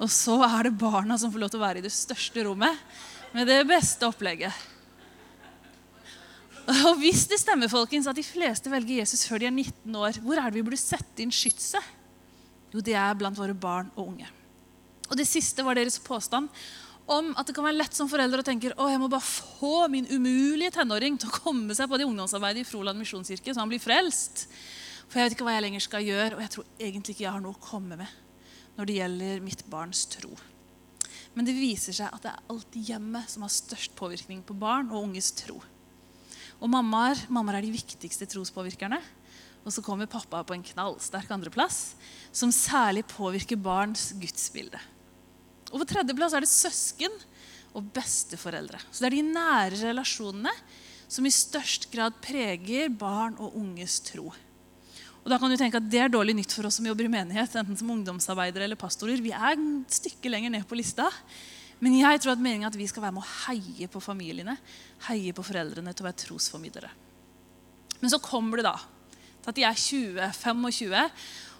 Og 0.00 0.08
så 0.12 0.38
er 0.46 0.66
det 0.66 0.78
barna 0.80 1.18
som 1.20 1.32
får 1.32 1.42
lov 1.42 1.52
til 1.52 1.60
å 1.60 1.66
være 1.66 1.82
i 1.82 1.84
det 1.84 1.92
største 1.92 2.44
rommet 2.46 2.84
med 3.36 3.50
det 3.50 3.60
beste 3.68 4.08
opplegget. 4.08 4.54
Og 6.70 7.00
hvis 7.00 7.26
det 7.28 7.40
stemmer 7.42 7.70
folkens, 7.72 8.08
at 8.08 8.16
de 8.16 8.24
fleste 8.24 8.70
velger 8.72 9.02
Jesus 9.02 9.26
før 9.28 9.42
de 9.42 9.48
er 9.50 9.54
19 9.54 9.96
år, 10.00 10.20
hvor 10.24 10.38
er 10.38 10.48
det 10.48 10.60
vi 10.60 10.66
burde 10.66 10.80
sette 10.80 11.22
inn 11.22 11.32
skytset? 11.34 11.96
Jo, 12.70 12.82
det 12.84 12.94
er 12.94 13.16
blant 13.18 13.38
våre 13.38 13.56
barn 13.56 13.90
og 13.96 14.12
unge. 14.12 14.28
Og 15.10 15.18
Det 15.18 15.26
siste 15.26 15.64
var 15.66 15.74
deres 15.74 15.98
påstand 15.98 16.48
om 17.10 17.32
at 17.38 17.48
det 17.48 17.54
kan 17.56 17.66
være 17.66 17.80
lett 17.80 17.96
som 17.96 18.08
forelder 18.10 18.42
å 18.42 18.46
tenke 18.46 18.70
å, 18.76 18.86
jeg 18.90 19.00
må 19.02 19.08
bare 19.10 19.26
få 19.26 19.88
min 19.90 20.06
umulige 20.10 20.76
tenåring 20.78 21.18
til 21.18 21.30
å 21.30 21.40
komme 21.42 21.74
seg 21.76 21.90
på 21.90 21.98
det 21.98 22.06
ungdomsarbeidet 22.06 22.62
i 22.62 22.68
Froland 22.68 23.00
misjonskirke, 23.00 23.52
så 23.52 23.64
han 23.64 23.72
blir 23.72 23.82
frelst. 23.82 24.46
For 25.10 25.18
jeg 25.18 25.26
vet 25.26 25.36
ikke 25.36 25.48
hva 25.48 25.56
jeg 25.56 25.66
lenger 25.66 25.82
skal 25.82 26.06
gjøre, 26.06 26.36
og 26.36 26.44
jeg 26.44 26.54
tror 26.54 26.68
egentlig 26.78 27.16
ikke 27.16 27.26
jeg 27.26 27.34
har 27.34 27.42
noe 27.42 27.58
å 27.58 27.64
komme 27.64 27.98
med 27.98 28.18
når 28.78 28.86
det 28.86 28.96
gjelder 29.00 29.42
mitt 29.44 29.64
barns 29.68 30.04
tro. 30.08 30.30
Men 31.34 31.46
det 31.46 31.56
viser 31.58 31.94
seg 31.94 32.14
at 32.14 32.22
det 32.24 32.30
er 32.30 32.46
alltid 32.52 32.92
hjemmet 32.92 33.30
som 33.30 33.44
har 33.44 33.52
størst 33.52 33.92
påvirkning 33.98 34.44
på 34.46 34.56
barn 34.58 34.88
og 34.90 35.08
unges 35.08 35.32
tro. 35.36 35.58
Og 36.60 36.70
mammaer, 36.70 37.18
mammaer 37.32 37.58
er 37.58 37.66
de 37.66 37.74
viktigste 37.74 38.28
trospåvirkerne. 38.30 39.00
Og 39.60 39.74
så 39.74 39.82
kommer 39.84 40.08
pappa 40.08 40.40
på 40.46 40.54
en 40.56 40.64
knallsterk 40.64 41.28
andreplass, 41.34 41.94
som 42.32 42.52
særlig 42.54 43.04
påvirker 43.10 43.60
barns 43.60 44.10
gudsbilde. 44.16 44.80
Og 45.70 45.82
på 45.82 45.88
tredjeplass 45.92 46.34
er 46.36 46.44
det 46.44 46.50
søsken 46.50 47.14
og 47.76 47.90
besteforeldre. 47.94 48.80
Så 48.90 49.04
det 49.04 49.10
er 49.10 49.18
de 49.18 49.26
nære 49.30 49.82
relasjonene 49.90 50.52
som 51.10 51.26
i 51.26 51.34
størst 51.34 51.88
grad 51.92 52.18
preger 52.22 52.90
barn 52.94 53.36
og 53.42 53.56
unges 53.58 53.98
tro. 54.06 54.30
Og 55.20 55.28
da 55.28 55.36
kan 55.36 55.52
du 55.52 55.56
tenke 55.58 55.78
at 55.78 55.88
Det 55.90 56.00
er 56.00 56.12
dårlig 56.12 56.34
nytt 56.38 56.52
for 56.54 56.66
oss 56.66 56.78
som 56.80 56.86
jobber 56.86 57.06
i 57.06 57.12
menighet, 57.12 57.54
enten 57.58 57.76
som 57.76 57.90
ungdomsarbeidere 57.92 58.64
eller 58.64 58.78
pastorer. 58.80 59.20
Vi 59.20 59.34
er 59.34 59.52
et 59.52 59.98
stykke 60.00 60.32
lenger 60.32 60.54
ned 60.54 60.66
på 60.66 60.78
lista. 60.78 61.10
Men 61.80 61.96
jeg 61.96 62.20
tror 62.20 62.34
at 62.34 62.42
meningen 62.42 62.68
er 62.68 62.72
at 62.72 62.78
vi 62.78 62.88
skal 62.88 63.04
være 63.06 63.16
med 63.16 63.24
å 63.24 63.34
heie 63.46 63.88
på 63.88 64.02
familiene, 64.04 64.56
heie 65.08 65.32
på 65.36 65.44
foreldrene 65.44 65.94
til 65.94 66.04
å 66.04 66.08
være 66.08 66.20
trosformidlere. 66.26 66.90
Men 68.00 68.12
så 68.12 68.20
kommer 68.20 68.60
det 68.60 68.68
da 68.68 68.76
til 69.40 69.52
at 69.52 69.56
de 69.56 69.64
er 69.64 69.78
20-25, 69.80 71.06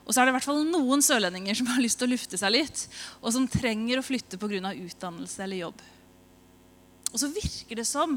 og 0.04 0.12
så 0.12 0.20
er 0.20 0.28
det 0.28 0.32
i 0.32 0.36
hvert 0.38 0.48
fall 0.48 0.64
noen 0.66 1.02
sørlendinger 1.04 1.58
som 1.58 1.68
har 1.70 1.82
lyst 1.82 2.00
til 2.00 2.08
å 2.08 2.12
lufte 2.14 2.40
seg 2.40 2.54
litt, 2.54 2.84
og 3.20 3.32
som 3.34 3.48
trenger 3.50 4.00
å 4.00 4.04
flytte 4.06 4.40
pga. 4.40 4.72
utdannelse 4.74 5.42
eller 5.44 5.64
jobb. 5.66 5.82
Og 7.10 7.18
så 7.18 7.30
virker 7.32 7.80
det 7.80 7.86
som 7.88 8.16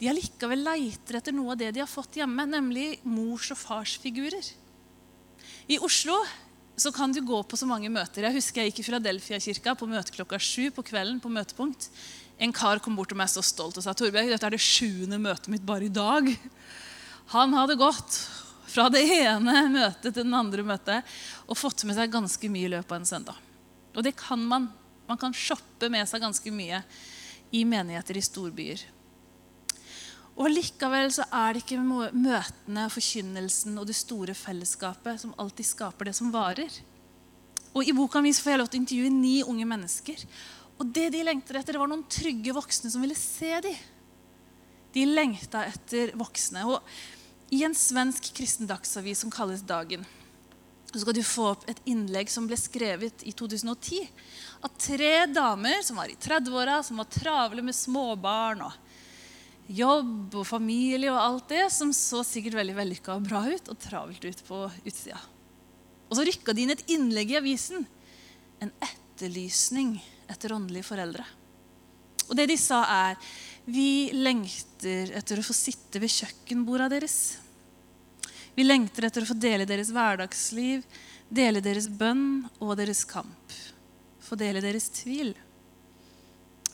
de 0.00 0.08
allikevel 0.08 0.62
leiter 0.64 1.18
etter 1.18 1.34
noe 1.34 1.52
av 1.52 1.60
det 1.60 1.72
de 1.76 1.82
har 1.82 1.90
fått 1.90 2.16
hjemme, 2.20 2.46
nemlig 2.48 3.00
mors- 3.04 3.50
og 3.52 3.58
farsfigurer. 3.60 4.46
I 5.68 5.78
Oslo 5.78 6.16
så 6.80 6.92
kan 6.94 7.12
du 7.12 7.20
gå 7.20 7.42
på 7.44 7.58
så 7.58 7.68
mange 7.68 7.90
møter. 7.92 8.24
Jeg 8.24 8.38
husker 8.38 8.62
jeg 8.62 8.72
gikk 8.72 8.80
i 8.80 8.86
Philadelphia-kirka 8.88 9.74
på 9.76 9.88
møte 9.90 10.14
klokka 10.14 10.38
sju 10.40 10.70
på 10.72 10.84
kvelden. 10.86 11.20
på 11.20 11.28
møtepunkt. 11.28 11.90
En 12.40 12.52
kar 12.52 12.80
kom 12.80 12.96
bort 12.96 13.10
til 13.12 13.18
meg 13.20 13.28
så 13.28 13.42
stolt 13.44 13.76
og 13.76 13.84
sa 13.84 13.92
Torbjørg, 13.92 14.30
dette 14.32 14.46
er 14.46 14.54
det 14.56 14.62
sjuende 14.64 15.18
møtet 15.20 15.50
mitt 15.52 15.66
bare 15.66 15.84
i 15.84 15.92
dag. 15.92 16.30
Han 17.34 17.52
hadde 17.52 17.76
gått 17.76 18.16
fra 18.70 18.88
det 18.92 19.02
ene 19.18 19.64
møtet 19.72 20.12
til 20.12 20.22
den 20.22 20.36
andre 20.36 20.64
møtet 20.66 21.16
og 21.46 21.58
fått 21.58 21.84
med 21.88 21.98
seg 21.98 22.12
ganske 22.12 22.52
mye 22.52 22.68
i 22.68 22.72
løpet 22.76 22.94
av 22.94 23.00
en 23.00 23.10
søndag. 23.10 23.40
Og 23.96 24.04
det 24.06 24.14
kan 24.18 24.42
man. 24.46 24.70
Man 25.10 25.18
kan 25.18 25.34
shoppe 25.34 25.88
med 25.90 26.06
seg 26.06 26.22
ganske 26.22 26.52
mye 26.54 26.84
i 27.50 27.64
menigheter 27.66 28.18
i 28.18 28.22
storbyer. 28.22 28.84
Og 30.40 30.48
Likevel 30.48 31.10
så 31.12 31.26
er 31.34 31.52
det 31.52 31.64
ikke 31.64 31.80
møtene, 31.82 32.86
forkynnelsen 32.92 33.74
og 33.80 33.88
det 33.90 33.96
store 33.98 34.36
fellesskapet 34.38 35.20
som 35.20 35.34
alltid 35.42 35.68
skaper 35.68 36.08
det 36.08 36.14
som 36.16 36.30
varer. 36.32 36.70
Og 37.74 37.86
I 37.86 37.94
boka 37.94 38.22
mi 38.22 38.32
får 38.32 38.54
jeg 38.54 38.60
lov 38.62 38.70
til 38.70 38.80
å 38.80 38.82
intervjue 38.84 39.12
ni 39.14 39.34
unge 39.44 39.66
mennesker. 39.68 40.22
Og 40.80 40.88
det 40.94 41.10
de 41.12 41.24
lengter 41.26 41.60
etter, 41.60 41.76
var 41.78 41.90
noen 41.90 42.06
trygge 42.08 42.54
voksne 42.56 42.90
som 42.90 43.02
ville 43.04 43.18
se 43.18 43.52
dem. 43.66 43.76
De 44.94 45.04
lengta 45.06 45.66
etter 45.68 46.14
voksne. 46.18 46.64
Og 46.66 46.80
i 47.50 47.64
en 47.66 47.74
svensk 47.74 48.30
kristen 48.36 48.68
dagsavis 48.70 49.22
som 49.24 49.30
kalles 49.30 49.62
Dagen, 49.66 50.04
så 50.90 51.02
skal 51.02 51.14
du 51.14 51.22
få 51.26 51.52
opp 51.52 51.66
et 51.70 51.80
innlegg 51.86 52.30
som 52.30 52.46
ble 52.50 52.56
skrevet 52.58 53.22
i 53.22 53.32
2010 53.36 54.08
av 54.66 54.72
tre 54.78 55.26
damer 55.30 55.84
som 55.86 56.00
var 56.00 56.10
i 56.10 56.18
30-åra, 56.18 56.80
som 56.82 56.98
var 56.98 57.10
travle 57.10 57.62
med 57.62 57.76
småbarn 57.76 58.64
og 58.66 59.70
jobb 59.70 60.34
og 60.40 60.46
familie 60.48 61.12
og 61.12 61.20
alt 61.20 61.52
det, 61.52 61.68
som 61.70 61.92
så 61.94 62.24
sikkert 62.26 62.58
veldig 62.58 62.74
vellykka 62.74 63.14
og 63.14 63.28
bra 63.28 63.44
ut 63.46 63.70
og 63.70 63.78
travelt 63.78 64.26
ut 64.26 64.42
på 64.48 64.64
utsida. 64.82 65.20
Og 66.10 66.18
så 66.18 66.26
rykka 66.26 66.54
de 66.54 66.64
inn 66.64 66.74
et 66.74 66.88
innlegg 66.90 67.30
i 67.30 67.38
avisen. 67.38 67.86
En 68.58 68.72
etterlysning 68.82 69.94
etter 70.30 70.56
åndelige 70.56 70.88
foreldre. 70.90 71.22
Og 72.26 72.34
det 72.38 72.48
de 72.50 72.56
sa, 72.58 72.82
er 72.82 73.30
vi 73.64 74.10
lengter 74.16 75.12
etter 75.18 75.40
å 75.40 75.44
få 75.44 75.54
sitte 75.56 76.00
ved 76.02 76.12
kjøkkenborda 76.12 76.88
deres. 76.92 77.18
Vi 78.56 78.64
lengter 78.64 79.06
etter 79.06 79.24
å 79.24 79.28
få 79.30 79.36
dele 79.38 79.66
deres 79.68 79.92
hverdagsliv, 79.94 80.86
dele 81.28 81.62
deres 81.62 81.86
bønn 81.88 82.48
og 82.58 82.74
deres 82.80 83.04
kamp. 83.08 83.54
Få 84.24 84.38
dele 84.38 84.62
deres 84.64 84.88
tvil. 84.94 85.34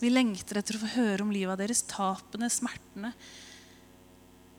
Vi 0.00 0.12
lengter 0.12 0.60
etter 0.60 0.76
å 0.76 0.82
få 0.82 0.92
høre 0.96 1.24
om 1.24 1.32
livet 1.32 1.60
deres, 1.60 1.84
tapene, 1.88 2.48
smertene. 2.52 3.12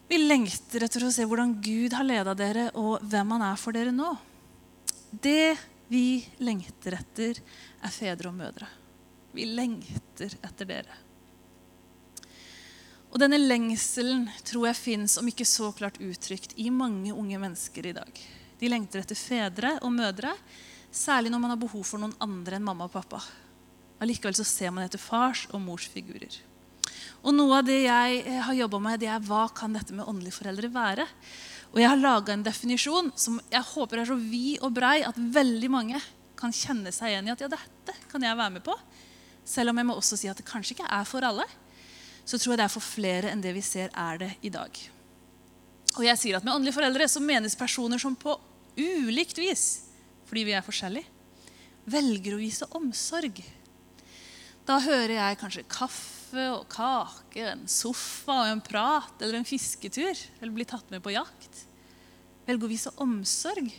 Vi 0.07 0.19
lengter 0.21 0.85
etter 0.85 1.03
å 1.05 1.11
se 1.13 1.25
hvordan 1.27 1.57
Gud 1.61 1.93
har 1.97 2.07
leda 2.07 2.33
dere, 2.37 2.69
og 2.79 3.03
hvem 3.05 3.35
han 3.35 3.45
er 3.49 3.59
for 3.59 3.75
dere 3.75 3.93
nå. 3.93 4.13
Det 5.11 5.55
vi 5.91 6.21
lengter 6.43 6.97
etter, 6.97 7.41
er 7.83 7.93
fedre 7.93 8.31
og 8.31 8.39
mødre. 8.39 8.69
Vi 9.35 9.45
lengter 9.51 10.33
etter 10.41 10.69
dere. 10.69 11.06
Og 13.07 13.21
denne 13.21 13.39
lengselen 13.39 14.25
tror 14.45 14.67
jeg 14.69 14.79
fins, 14.79 15.17
om 15.19 15.27
ikke 15.29 15.47
så 15.47 15.71
klart 15.75 15.99
uttrykt, 16.03 16.57
i 16.59 16.69
mange 16.73 17.13
unge 17.15 17.39
mennesker 17.39 17.87
i 17.87 17.95
dag. 17.95 18.23
De 18.59 18.71
lengter 18.71 19.03
etter 19.03 19.17
fedre 19.17 19.77
og 19.85 19.93
mødre, 19.95 20.33
særlig 20.91 21.31
når 21.31 21.43
man 21.43 21.53
har 21.53 21.61
behov 21.61 21.85
for 21.87 22.01
noen 22.01 22.15
andre 22.23 22.57
enn 22.57 22.65
mamma 22.67 22.87
og 22.89 22.95
pappa. 22.95 23.21
Allikevel 24.03 24.35
så 24.37 24.45
ser 24.45 24.73
man 24.73 24.85
etter 24.85 25.01
fars 25.01 25.45
og 25.53 25.61
mors 25.63 25.87
figurer. 25.89 26.35
Og 27.25 27.33
noe 27.33 27.59
av 27.59 27.67
det 27.67 27.79
jeg 27.83 28.19
eh, 28.21 28.41
har 28.45 28.57
jobba 28.57 28.79
med, 28.83 29.01
det 29.01 29.09
er 29.11 29.23
hva 29.25 29.47
kan 29.55 29.73
dette 29.75 29.95
med 29.95 30.07
åndelige 30.07 30.37
foreldre 30.37 30.69
være? 30.73 31.07
Og 31.73 31.81
jeg 31.81 31.89
har 31.89 31.99
laga 31.99 32.33
en 32.33 32.45
definisjon 32.45 33.11
som 33.19 33.39
jeg 33.51 33.69
håper 33.73 34.01
er 34.01 34.09
så 34.09 34.17
vid 34.19 34.61
og 34.63 34.75
brei 34.77 35.01
at 35.05 35.17
veldig 35.17 35.69
mange 35.71 36.01
kan 36.37 36.53
kjenne 36.53 36.93
seg 36.93 37.11
igjen 37.11 37.27
i 37.27 37.33
at 37.33 37.41
ja, 37.43 37.49
dette 37.51 37.95
kan 38.11 38.23
jeg 38.23 38.37
være 38.37 38.55
med 38.57 38.63
på. 38.65 38.75
Selv 39.47 39.71
om 39.71 39.79
jeg 39.79 39.89
må 39.89 39.97
også 39.97 40.19
si 40.19 40.29
at 40.31 40.39
det 40.39 40.47
kanskje 40.47 40.77
ikke 40.77 40.91
er 40.99 41.07
for 41.09 41.25
alle. 41.25 41.47
Så 42.27 42.37
tror 42.37 42.53
jeg 42.53 42.59
det 42.59 42.67
er 42.67 42.75
for 42.75 42.83
flere 42.83 43.31
enn 43.31 43.43
det 43.43 43.53
vi 43.55 43.63
ser 43.63 43.93
er 43.95 44.19
det 44.19 44.31
i 44.43 44.51
dag. 44.51 44.81
Og 45.97 46.03
jeg 46.03 46.19
sier 46.19 46.37
at 46.37 46.45
Med 46.45 46.53
åndelige 46.53 46.75
foreldre 46.75 47.07
så 47.09 47.23
menes 47.23 47.55
personer 47.57 48.01
som 48.01 48.17
på 48.19 48.35
ulikt 48.77 49.39
vis, 49.39 49.87
fordi 50.27 50.43
vi 50.49 50.53
er 50.53 50.65
forskjellige, 50.65 51.07
velger 51.87 52.35
å 52.35 52.41
vise 52.41 52.67
omsorg 52.77 53.39
da 54.67 54.81
hører 54.83 55.13
jeg 55.15 55.39
kanskje 55.39 55.63
kaffe 55.71 56.43
og 56.51 56.65
kake, 56.71 57.43
en 57.53 57.63
sofa 57.71 58.41
og 58.41 58.49
en 58.51 58.63
prat 58.63 59.21
eller 59.23 59.39
en 59.39 59.47
fisketur. 59.47 60.11
Eller 60.41 60.55
bli 60.55 60.67
tatt 60.67 60.89
med 60.91 61.03
på 61.05 61.13
jakt. 61.15 61.63
Velge 62.47 62.67
å 62.67 62.71
vise 62.71 62.91
omsorg. 63.03 63.71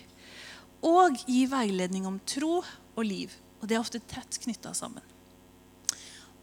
Og 0.88 1.20
gi 1.28 1.42
veiledning 1.50 2.08
om 2.08 2.16
tro 2.24 2.62
og 2.62 3.04
liv. 3.04 3.34
Og 3.60 3.68
det 3.68 3.76
er 3.76 3.84
ofte 3.84 4.00
tett 4.00 4.40
knytta 4.40 4.72
sammen. 4.76 5.04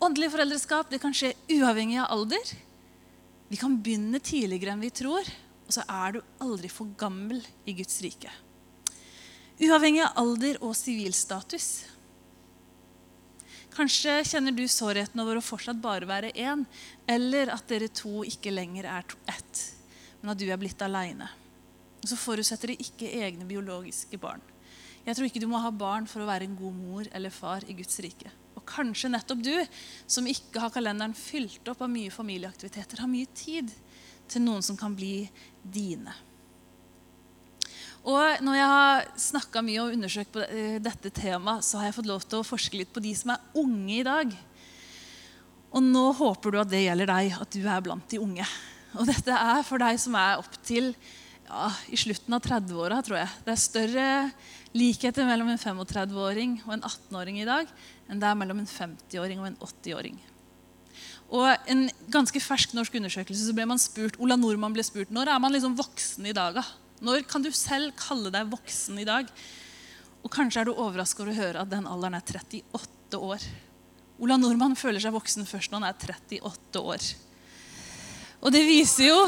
Åndelig 0.04 0.32
foreldreskap 0.34 0.90
det 0.92 1.00
kan 1.02 1.14
skje 1.16 1.34
uavhengig 1.56 1.98
av 2.04 2.12
alder. 2.14 2.54
Vi 3.48 3.58
kan 3.60 3.78
begynne 3.80 4.20
tidligere 4.20 4.74
enn 4.74 4.84
vi 4.84 4.92
tror, 4.94 5.28
og 5.66 5.74
så 5.74 5.86
er 5.88 6.18
du 6.18 6.24
aldri 6.44 6.70
for 6.72 6.92
gammel 7.00 7.40
i 7.66 7.76
Guds 7.78 8.02
rike. 8.04 8.32
Uavhengig 9.62 10.04
av 10.04 10.18
alder 10.20 10.60
og 10.66 10.76
sivilstatus. 10.76 11.86
Kanskje 13.76 14.18
kjenner 14.28 14.56
du 14.56 14.64
sårheten 14.72 15.20
over 15.20 15.40
å 15.40 15.44
fortsatt 15.44 15.80
bare 15.84 16.08
være 16.08 16.34
én, 16.36 16.64
eller 17.12 17.52
at 17.52 17.68
dere 17.72 17.90
to 17.92 18.24
ikke 18.28 18.54
lenger 18.54 18.88
er 18.88 19.18
ett, 19.32 19.64
men 20.22 20.32
at 20.32 20.40
du 20.40 20.46
er 20.48 20.60
blitt 20.60 20.84
aleine. 20.84 21.28
Så 22.06 22.20
forutsetter 22.20 22.72
det 22.72 22.84
ikke 22.84 23.10
egne 23.24 23.48
biologiske 23.48 24.20
barn. 24.22 24.44
Jeg 25.06 25.18
tror 25.18 25.28
ikke 25.28 25.42
du 25.44 25.50
må 25.52 25.60
ha 25.62 25.72
barn 25.72 26.08
for 26.10 26.24
å 26.24 26.30
være 26.30 26.48
en 26.48 26.58
god 26.58 26.76
mor 26.76 27.10
eller 27.12 27.34
far 27.34 27.66
i 27.68 27.76
Guds 27.78 28.00
rike. 28.04 28.32
Kanskje 28.70 29.12
nettopp 29.14 29.44
du, 29.46 29.56
som 30.08 30.28
ikke 30.30 30.62
har 30.64 30.74
kalenderen 30.74 31.16
fylt 31.18 31.68
opp 31.72 31.84
av 31.86 31.92
mye 31.92 32.14
familieaktiviteter, 32.14 33.04
har 33.04 33.12
mye 33.12 33.30
tid 33.38 33.74
til 34.32 34.46
noen 34.46 34.66
som 34.66 34.78
kan 34.80 34.96
bli 34.98 35.28
dine. 35.62 36.14
Og 38.06 38.42
når 38.46 38.58
jeg 38.60 38.70
har 38.70 39.08
snakka 39.18 39.64
mye 39.66 39.82
og 39.82 39.96
undersøkt 39.96 40.34
på 40.36 40.44
eh, 40.46 40.78
dette 40.84 41.10
temaet, 41.10 41.66
så 41.66 41.80
har 41.80 41.90
jeg 41.90 41.98
fått 41.98 42.10
lov 42.10 42.26
til 42.26 42.42
å 42.42 42.46
forske 42.46 42.78
litt 42.78 42.94
på 42.94 43.02
de 43.02 43.16
som 43.18 43.34
er 43.34 43.48
unge 43.58 43.96
i 43.98 44.06
dag. 44.06 44.34
Og 45.76 45.84
nå 45.84 46.06
håper 46.20 46.54
du 46.54 46.60
at 46.62 46.70
det 46.72 46.84
gjelder 46.86 47.10
deg, 47.10 47.34
at 47.42 47.58
du 47.58 47.66
er 47.66 47.86
blant 47.86 48.06
de 48.12 48.22
unge. 48.22 48.46
Og 48.96 49.10
dette 49.10 49.34
er 49.34 49.66
for 49.66 49.82
deg 49.82 49.98
som 50.00 50.14
er 50.20 50.38
opptil 50.40 50.94
ja, 51.50 51.72
i 51.90 51.98
slutten 52.00 52.38
av 52.38 52.46
30-åra, 52.46 53.02
tror 53.06 53.20
jeg. 53.24 53.34
Det 53.44 53.54
er 53.56 53.64
større 53.64 54.06
likheter 54.78 55.28
mellom 55.28 55.50
en 55.52 55.60
35-åring 55.62 56.60
og 56.68 56.78
en 56.78 56.86
18-åring 56.86 57.42
i 57.42 57.50
dag 57.50 57.74
enn 58.10 58.22
det 58.22 58.30
er 58.30 58.38
mellom 58.38 58.62
en 58.62 58.70
50-åring 58.70 59.42
og 59.42 59.50
en 59.50 59.60
80-åring. 59.60 60.18
Og 61.36 61.70
en 61.72 61.86
ganske 62.14 62.40
fersk 62.44 62.76
norsk 62.78 62.96
undersøkelse 63.00 63.48
så 63.48 63.56
ble 63.58 63.66
man 63.68 63.82
spurt, 63.82 64.20
Ola 64.22 64.38
Nordmann 64.38 64.76
ble 64.76 64.86
spurt 64.86 65.14
når 65.14 65.32
er 65.34 65.42
man 65.42 65.54
liksom 65.56 65.78
voksen 65.80 66.28
i 66.30 66.36
dag. 66.36 66.60
Når 67.04 67.26
kan 67.30 67.44
du 67.44 67.50
selv 67.52 67.96
kalle 68.00 68.32
deg 68.34 68.52
voksen 68.52 69.00
i 69.02 69.08
dag? 69.08 69.30
Og 70.24 70.32
Kanskje 70.34 70.62
er 70.62 70.70
du 70.70 70.76
overraska 70.76 71.24
over 71.24 71.34
å 71.34 71.38
høre 71.38 71.64
at 71.66 71.72
den 71.72 71.90
alderen 71.90 72.18
er 72.18 72.26
38 72.26 73.20
år. 73.20 73.46
Ola 74.22 74.38
Nordmann 74.40 74.78
føler 74.80 75.02
seg 75.04 75.14
voksen 75.16 75.48
først 75.50 75.74
når 75.74 75.82
han 75.82 75.90
er 75.90 75.98
38 76.00 76.82
år. 76.82 77.10
Og 78.46 78.54
det 78.54 78.62
viser 78.68 79.10
jo 79.10 79.20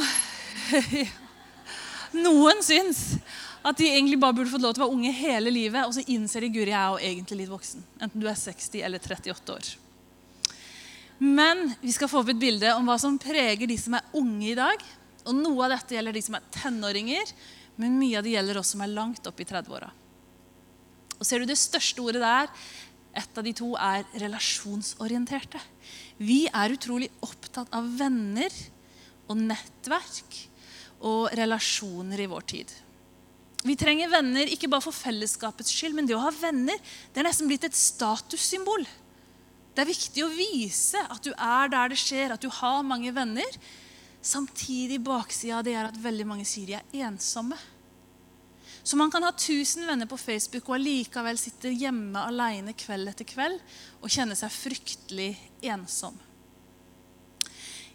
Noen 2.25 2.61
syns 2.65 3.17
at 3.67 3.79
de 3.79 3.87
egentlig 3.89 4.19
bare 4.21 4.35
burde 4.37 4.51
fått 4.51 4.63
lov 4.63 4.75
til 4.75 4.83
å 4.83 4.87
være 4.87 4.95
unge 4.95 5.11
hele 5.17 5.51
livet, 5.51 5.83
og 5.83 5.95
så 5.95 6.05
innser 6.13 6.45
de 6.45 6.53
guri, 6.53 6.71
jeg 6.71 6.79
er 6.79 6.93
jo 6.93 7.09
egentlig 7.09 7.41
litt 7.41 7.51
voksen. 7.51 7.83
Enten 7.99 8.23
du 8.23 8.27
er 8.29 8.39
60 8.39 8.85
eller 8.87 9.03
38 9.03 9.55
år. 9.57 9.71
Men 11.17 11.73
vi 11.81 11.91
skal 11.91 12.09
få 12.11 12.21
opp 12.21 12.31
et 12.31 12.39
bilde 12.39 12.71
om 12.77 12.87
hva 12.87 12.97
som 13.01 13.17
preger 13.19 13.67
de 13.67 13.77
som 13.81 13.97
er 13.97 14.17
unge 14.17 14.51
i 14.51 14.57
dag. 14.57 14.83
Og 15.27 15.35
Noe 15.35 15.65
av 15.65 15.73
dette 15.73 15.97
gjelder 15.97 16.15
de 16.15 16.23
som 16.23 16.37
er 16.37 16.49
tenåringer, 16.53 17.31
men 17.81 17.97
mye 17.99 18.19
av 18.19 18.25
det 18.25 18.35
gjelder 18.37 18.61
oss 18.61 18.73
som 18.75 18.83
er 18.85 18.93
langt 18.93 19.27
opp 19.29 19.41
i 19.41 19.47
30-åra. 19.49 19.89
Og 21.17 21.25
ser 21.25 21.41
du 21.41 21.49
det 21.49 21.59
største 21.59 22.03
ordet 22.05 22.21
der? 22.23 22.51
Et 23.17 23.39
av 23.39 23.45
de 23.45 23.53
to 23.57 23.71
er 23.81 24.05
relasjonsorienterte. 24.21 25.59
Vi 26.21 26.45
er 26.47 26.73
utrolig 26.73 27.09
opptatt 27.25 27.73
av 27.75 27.87
venner 27.97 28.53
og 29.27 29.41
nettverk 29.41 30.43
og 31.07 31.33
relasjoner 31.37 32.21
i 32.21 32.29
vår 32.29 32.45
tid. 32.53 32.69
Vi 33.65 33.75
trenger 33.79 34.11
venner 34.11 34.49
ikke 34.53 34.69
bare 34.69 34.85
for 34.85 34.95
fellesskapets 34.95 35.73
skyld, 35.73 35.95
men 35.97 36.05
det 36.05 36.15
å 36.17 36.21
ha 36.21 36.33
venner 36.33 36.77
det 37.13 37.21
er 37.21 37.27
nesten 37.27 37.49
blitt 37.49 37.65
et 37.65 37.77
statussymbol. 37.77 38.85
Det 39.73 39.83
er 39.83 39.89
viktig 39.89 40.23
å 40.25 40.33
vise 40.33 41.01
at 41.05 41.21
du 41.25 41.31
er 41.33 41.71
der 41.73 41.93
det 41.93 41.99
skjer, 42.01 42.33
at 42.33 42.41
du 42.41 42.49
har 42.49 42.85
mange 42.85 43.11
venner. 43.13 43.57
Samtidig 44.21 44.99
baksida 45.05 45.63
det 45.65 45.75
er 45.77 45.89
at 45.89 45.99
veldig 46.01 46.25
mange 46.29 46.45
sier 46.49 46.69
de 46.69 46.77
er 46.77 47.09
ensomme. 47.09 47.57
Så 48.87 48.95
man 48.95 49.11
kan 49.11 49.25
ha 49.25 49.33
1000 49.33 49.83
venner 49.85 50.07
på 50.07 50.17
Facebook 50.17 50.69
og 50.69 50.77
allikevel 50.77 51.37
sitte 51.41 51.73
hjemme 51.73 52.21
alene 52.23 52.71
kveld 52.77 53.11
etter 53.11 53.27
kveld 53.27 53.59
og 53.99 54.13
kjenne 54.13 54.37
seg 54.39 54.53
fryktelig 54.53 55.33
ensom. 55.73 56.15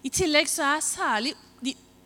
I 0.03 0.11
tillegg 0.13 0.51
så 0.51 0.67
er 0.67 0.85
særlig 0.85 1.33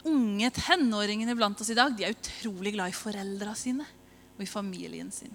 unge 0.05 0.51
tenåringene 0.53 1.35
blant 1.37 1.59
oss 1.61 1.71
i 1.73 1.77
dag 1.77 1.95
de 1.97 2.05
er 2.05 2.15
utrolig 2.15 2.75
glad 2.75 2.93
i 2.93 2.97
foreldra 2.97 3.55
sine 3.57 3.85
og 4.37 4.43
i 4.45 4.49
familien 4.49 5.09
sin. 5.11 5.33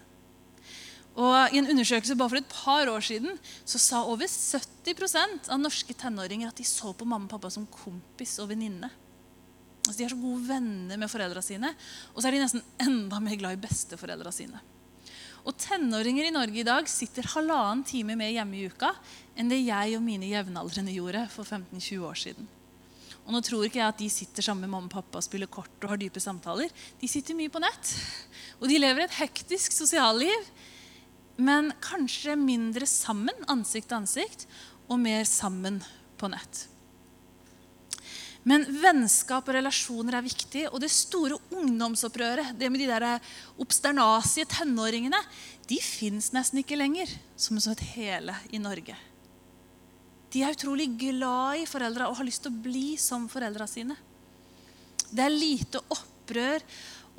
Og 1.13 1.53
I 1.53 1.61
en 1.61 1.69
undersøkelse 1.69 2.17
bare 2.17 2.33
for 2.33 2.41
et 2.41 2.53
par 2.53 2.89
år 2.89 3.05
siden 3.05 3.37
så 3.69 3.81
sa 3.81 4.01
over 4.09 4.29
70% 4.31 5.51
av 5.53 5.61
norske 5.61 5.97
tenåringer 5.99 6.49
at 6.49 6.61
de 6.61 6.65
så 6.65 6.95
på 6.97 7.09
mamma 7.09 7.29
og 7.29 7.35
pappa 7.35 7.51
som 7.53 7.69
kompis 7.69 8.39
og 8.41 8.49
venninne. 8.55 8.89
Altså, 9.83 9.99
de 9.99 10.07
er 10.07 10.15
så 10.15 10.21
gode 10.23 10.47
venner 10.47 11.01
med 11.01 11.11
foreldra 11.11 11.43
sine, 11.43 11.73
og 12.15 12.23
så 12.23 12.29
er 12.29 12.37
de 12.37 12.45
nesten 12.45 12.63
enda 12.81 13.19
mer 13.21 13.37
glad 13.41 13.59
i 13.59 13.63
besteforeldra 13.65 14.33
sine. 14.33 14.63
Og 15.43 15.57
Tenåringer 15.59 16.29
i 16.29 16.35
Norge 16.35 16.61
i 16.63 16.67
dag 16.67 16.87
sitter 16.89 17.27
halvannen 17.35 17.83
time 17.85 18.15
mer 18.17 18.31
hjemme 18.31 18.61
i 18.61 18.69
uka 18.71 18.93
enn 19.35 19.51
det 19.51 19.59
jeg 19.59 19.97
og 19.99 20.05
mine 20.07 20.29
jevnaldrende 20.31 20.95
gjorde 20.95 21.25
for 21.35 21.43
15-20 21.43 22.05
år 22.07 22.21
siden. 22.21 22.47
Og 23.23 23.35
nå 23.35 23.41
tror 23.45 23.67
ikke 23.67 23.79
jeg 23.79 23.87
at 23.93 24.01
de 24.01 24.09
sitter 24.11 24.45
sammen 24.45 24.67
med 24.67 24.73
mamma 24.75 24.91
og 24.91 24.97
pappa 24.97 25.21
og 25.21 25.27
spiller 25.27 25.51
kort 25.51 25.85
og 25.85 25.93
har 25.93 26.01
dype 26.01 26.21
samtaler. 26.23 26.73
De 27.01 27.11
sitter 27.11 27.39
mye 27.39 27.53
på 27.53 27.63
nett. 27.63 27.95
Og 28.59 28.67
de 28.71 28.81
lever 28.83 29.05
et 29.05 29.21
hektisk 29.21 29.75
sosialliv, 29.77 30.51
men 31.43 31.71
kanskje 31.83 32.35
mindre 32.39 32.87
sammen, 32.89 33.47
ansikt 33.51 33.89
til 33.91 34.03
ansikt, 34.03 34.47
og 34.91 35.01
mer 35.01 35.25
sammen 35.29 35.81
på 36.21 36.29
nett. 36.33 36.67
Men 38.43 38.67
vennskap 38.83 39.47
og 39.47 39.55
relasjoner 39.55 40.19
er 40.19 40.27
viktig. 40.27 40.67
Og 40.73 40.81
det 40.83 40.91
store 40.91 41.39
ungdomsopprøret, 41.55 42.57
det 42.59 42.71
med 42.73 42.83
de 42.83 42.91
der 42.91 43.31
obsternasie 43.63 44.49
tenåringene, 44.51 45.21
de 45.71 45.79
fins 45.83 46.33
nesten 46.35 46.63
ikke 46.63 46.79
lenger 46.79 47.11
som 47.39 47.61
et 47.63 47.87
hele 47.95 48.35
i 48.51 48.59
Norge. 48.63 48.99
De 50.33 50.41
er 50.41 50.55
utrolig 50.55 50.89
glad 50.97 51.61
i 51.61 51.69
foreldra 51.69 52.09
og 52.09 52.17
har 52.19 52.29
lyst 52.29 52.47
til 52.47 52.55
å 52.55 52.63
bli 52.65 52.95
som 53.01 53.29
foreldra 53.29 53.67
sine. 53.69 53.99
Det 55.13 55.27
er 55.27 55.35
lite 55.35 55.83
opprør, 55.93 56.65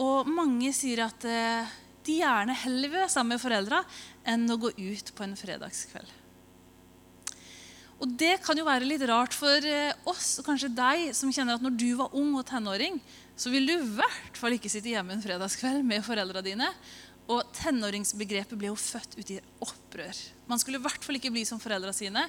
og 0.02 0.30
mange 0.34 0.72
sier 0.74 1.04
at 1.06 1.28
eh, 1.30 1.76
de 2.04 2.18
gjerne 2.24 2.56
heller 2.64 2.90
vil 2.90 3.04
være 3.04 3.14
sammen 3.14 3.36
med 3.36 3.44
foreldra 3.44 3.84
enn 4.26 4.50
å 4.50 4.58
gå 4.58 4.74
ut 4.74 5.14
på 5.14 5.26
en 5.28 5.38
fredagskveld. 5.38 6.10
Og 8.04 8.16
det 8.20 8.40
kan 8.44 8.58
jo 8.58 8.66
være 8.68 8.88
litt 8.90 9.06
rart 9.08 9.36
for 9.38 9.64
eh, 9.64 9.94
oss, 10.10 10.40
og 10.42 10.50
kanskje 10.50 10.74
deg, 10.74 11.12
som 11.16 11.32
kjenner 11.32 11.60
at 11.60 11.64
når 11.64 11.78
du 11.80 11.90
var 12.02 12.18
ung 12.18 12.34
og 12.40 12.48
tenåring, 12.50 12.98
så 13.38 13.54
ville 13.54 13.78
du 13.78 13.86
i 13.86 13.94
hvert 14.00 14.38
fall 14.40 14.58
ikke 14.58 14.72
sitte 14.72 14.92
hjemme 14.92 15.16
en 15.16 15.24
fredagskveld 15.24 15.86
med 15.86 16.04
foreldra 16.06 16.42
dine. 16.46 16.68
Og 17.32 17.54
tenåringsbegrepet 17.56 18.60
ble 18.60 18.68
jo 18.68 18.80
født 18.80 19.16
ut 19.16 19.30
i 19.32 19.40
opprør. 19.64 20.18
Man 20.50 20.60
skulle 20.60 20.80
i 20.82 20.84
hvert 20.84 21.06
fall 21.06 21.20
ikke 21.20 21.32
bli 21.32 21.46
som 21.48 21.62
foreldra 21.62 21.94
sine. 21.96 22.26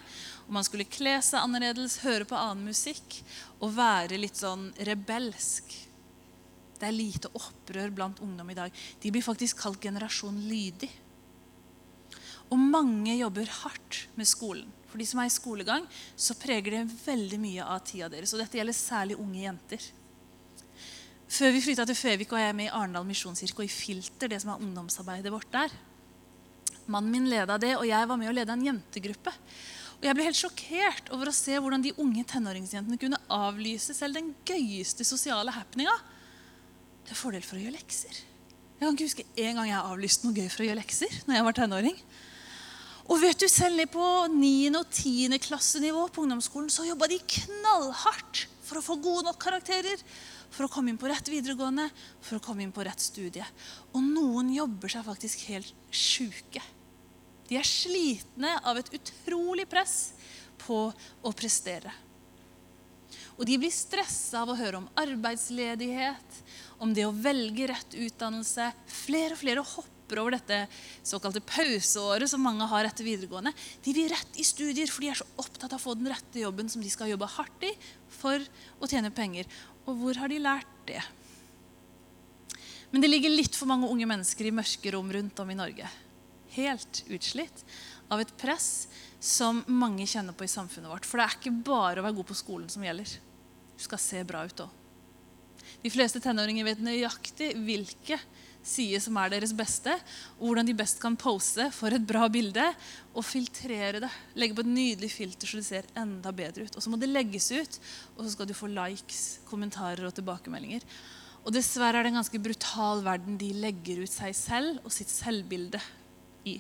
Og 0.47 0.53
man 0.55 0.67
skulle 0.67 0.87
kle 0.87 1.17
seg 1.25 1.41
annerledes, 1.43 1.99
høre 2.05 2.29
på 2.29 2.39
annen 2.39 2.69
musikk 2.71 3.19
og 3.59 3.75
være 3.75 4.21
litt 4.21 4.39
sånn 4.39 4.69
rebelsk. 4.87 5.75
Det 6.79 6.87
er 6.87 6.95
lite 6.95 7.31
opprør 7.35 7.91
blant 7.95 8.23
ungdom 8.23 8.53
i 8.53 8.59
dag. 8.59 8.85
De 9.03 9.11
blir 9.11 9.25
faktisk 9.25 9.65
kalt 9.65 9.83
generasjon 9.83 10.39
lydig. 10.47 10.91
Og 12.53 12.61
mange 12.61 13.17
jobber 13.17 13.51
hardt 13.65 14.05
med 14.19 14.29
skolen. 14.31 14.71
For 14.91 15.03
de 15.03 15.07
som 15.11 15.19
er 15.19 15.27
i 15.27 15.35
skolegang, 15.35 15.87
så 16.15 16.37
preger 16.39 16.77
det 16.77 16.99
veldig 17.03 17.39
mye 17.43 17.67
av 17.67 17.81
tida 17.89 18.07
deres. 18.13 18.31
Og 18.35 18.39
dette 18.39 18.61
gjelder 18.61 18.77
særlig 18.79 19.19
unge 19.19 19.41
jenter. 19.43 19.87
Før 21.35 21.51
vi 21.51 21.65
flytta 21.65 21.83
til 21.89 21.97
Føvik, 21.99 22.31
var 22.31 22.45
jeg 22.45 22.55
med 22.55 22.69
i 22.69 22.71
Arendal 22.71 23.07
misjonskirke 23.09 23.65
og 23.65 23.67
i 23.67 23.73
Filter, 23.73 24.31
det 24.31 24.39
som 24.39 24.53
er 24.53 24.61
ungdomsarbeidet 24.63 25.33
vårt 25.35 25.49
der. 25.51 25.73
Mannen 26.87 27.11
min 27.11 27.25
leda 27.27 27.57
det, 27.59 27.73
og 27.75 27.89
jeg 27.89 28.07
var 28.07 28.21
med 28.21 28.31
å 28.31 28.35
lede 28.37 28.55
en 28.55 28.63
jentegruppe. 28.63 29.33
Og 29.97 30.05
Jeg 30.07 30.15
ble 30.15 30.27
helt 30.29 30.39
sjokkert 30.39 31.09
over 31.17 31.31
å 31.31 31.35
se 31.35 31.57
hvordan 31.59 31.83
de 31.83 31.95
unge 31.99 32.23
tenåringsjentene 32.31 32.99
kunne 33.01 33.19
avlyse 33.35 33.97
selv 33.97 34.21
den 34.21 34.29
gøyeste 34.47 35.07
sosiale 35.09 35.51
happeninga 35.57 35.95
til 37.09 37.19
fordel 37.19 37.43
for 37.43 37.59
å 37.59 37.65
gjøre 37.65 37.81
lekser. 37.81 38.15
Jeg 38.15 38.85
kan 38.85 38.95
ikke 38.95 39.09
huske 39.09 39.27
en 39.35 39.59
gang 39.59 39.73
jeg 39.73 39.79
har 39.79 39.91
avlyst 39.91 40.27
noe 40.27 40.37
gøy 40.39 40.47
for 40.53 40.63
å 40.63 40.69
gjøre 40.69 40.83
lekser. 40.85 41.19
når 41.27 41.39
jeg 41.39 41.47
var 41.49 41.59
tenåring. 41.59 41.99
Og 43.11 43.21
vet 43.21 43.43
du, 43.43 43.49
Selv 43.49 43.83
på 43.91 44.07
9. 44.31 44.71
og 44.79 44.87
10. 44.87 45.35
klassenivå 45.43 46.07
på 46.15 46.23
ungdomsskolen 46.23 46.71
så 46.71 46.87
jobba 46.87 47.11
de 47.11 47.19
knallhardt 47.19 48.47
for 48.63 48.79
å 48.79 48.87
få 48.87 48.97
gode 49.03 49.27
nok 49.27 49.43
karakterer, 49.43 49.99
for 50.55 50.67
å 50.67 50.71
komme 50.71 50.93
inn 50.93 51.01
på 51.01 51.11
rett 51.11 51.29
videregående, 51.31 51.89
for 52.23 52.39
å 52.39 52.45
komme 52.45 52.63
inn 52.65 52.75
på 52.75 52.85
rett 52.87 53.03
studie. 53.03 53.45
Og 53.93 54.03
noen 54.07 54.53
jobber 54.55 54.93
seg 54.93 55.07
faktisk 55.07 55.47
helt 55.51 55.75
sjuke. 55.91 56.63
De 57.49 57.59
er 57.59 57.69
slitne 57.69 58.55
av 58.65 58.79
et 58.81 58.93
utrolig 58.97 59.67
press 59.69 60.15
på 60.65 60.87
å 60.95 61.35
prestere. 61.37 61.93
Og 63.35 63.43
de 63.49 63.57
blir 63.59 63.73
stressa 63.75 64.45
av 64.45 64.53
å 64.53 64.59
høre 64.59 64.79
om 64.79 64.87
arbeidsledighet, 65.01 66.39
om 66.83 66.95
det 66.95 67.07
å 67.07 67.15
velge 67.15 67.67
rett 67.71 67.97
utdannelse. 67.99 68.71
Flere 68.87 69.35
og 69.35 69.41
flere 69.41 69.65
hopper 69.67 70.21
over 70.23 70.37
dette 70.37 70.61
såkalte 71.07 71.43
pauseåret 71.43 72.31
som 72.31 72.43
mange 72.45 72.67
har 72.71 72.87
etter 72.87 73.07
videregående. 73.07 73.51
De 73.83 73.95
vil 73.97 74.11
rett 74.13 74.39
i 74.39 74.47
studier, 74.47 74.91
for 74.91 75.03
de 75.03 75.11
er 75.11 75.19
så 75.19 75.27
opptatt 75.41 75.73
av 75.73 75.81
å 75.81 75.83
få 75.83 75.97
den 75.99 76.13
rette 76.13 76.45
jobben 76.45 76.71
som 76.71 76.85
de 76.85 76.93
skal 76.93 77.11
jobbe 77.11 77.31
hardt 77.35 77.67
i 77.67 77.73
for 78.21 78.39
å 78.79 78.91
tjene 78.91 79.11
penger. 79.15 79.51
Og 79.85 79.99
hvor 80.01 80.21
har 80.23 80.33
de 80.33 80.41
lært 80.41 80.71
det? 80.89 81.03
Men 82.95 83.03
det 83.03 83.11
ligger 83.11 83.33
litt 83.33 83.57
for 83.59 83.69
mange 83.69 83.89
unge 83.91 84.07
mennesker 84.07 84.47
i 84.47 84.55
mørke 84.55 84.93
rom 84.95 85.11
rundt 85.13 85.41
om 85.43 85.51
i 85.51 85.59
Norge. 85.59 85.89
Helt 86.55 87.03
utslitt 87.11 87.65
av 88.13 88.23
et 88.23 88.31
press 88.39 88.87
som 89.19 89.65
mange 89.67 90.07
kjenner 90.07 90.37
på 90.37 90.47
i 90.47 90.53
samfunnet 90.53 90.93
vårt. 90.93 91.09
For 91.09 91.19
det 91.19 91.27
er 91.27 91.37
ikke 91.39 91.57
bare 91.67 92.01
å 92.01 92.07
være 92.07 92.19
god 92.21 92.29
på 92.31 92.39
skolen 92.39 92.71
som 92.71 92.85
gjelder. 92.87 93.17
Du 93.75 93.83
skal 93.83 94.01
se 94.01 94.23
bra 94.29 94.45
ut 94.47 94.63
òg. 94.63 94.81
De 95.83 95.93
fleste 95.93 96.21
tenåringer 96.23 96.67
vet 96.69 96.85
nøyaktig 96.85 97.51
hvilke 97.67 98.21
sider 98.65 99.03
som 99.03 99.17
er 99.21 99.35
deres 99.35 99.53
beste, 99.57 99.93
og 100.39 100.49
hvordan 100.49 100.69
de 100.69 100.77
best 100.77 101.01
kan 101.03 101.17
pose 101.21 101.69
for 101.77 101.95
et 101.95 102.07
bra 102.09 102.27
bilde 102.33 102.65
og 103.13 103.27
filtrere 103.27 104.01
det. 104.07 104.13
Legge 104.41 104.57
på 104.57 104.65
et 104.65 104.73
nydelig 104.73 105.11
filter 105.13 105.51
så 105.51 105.61
det 105.61 105.67
ser 105.69 105.91
enda 106.01 106.33
bedre 106.35 106.67
ut. 106.67 106.77
Og 106.77 106.85
så 106.85 106.93
må 106.93 107.01
det 107.01 107.13
legges 107.13 107.51
ut, 107.53 107.79
og 108.17 108.25
så 108.25 108.33
skal 108.33 108.49
du 108.49 108.57
få 108.57 108.71
likes, 108.73 109.25
kommentarer 109.51 110.09
og 110.09 110.17
tilbakemeldinger. 110.17 110.87
Og 111.45 111.53
dessverre 111.53 112.01
er 112.01 112.07
det 112.07 112.15
en 112.15 112.23
ganske 112.23 112.41
brutal 112.41 113.05
verden 113.05 113.37
de 113.41 113.51
legger 113.61 114.01
ut 114.05 114.13
seg 114.13 114.33
selv 114.37 114.81
og 114.81 114.93
sitt 114.95 115.13
selvbilde 115.13 115.81
i. 116.49 116.57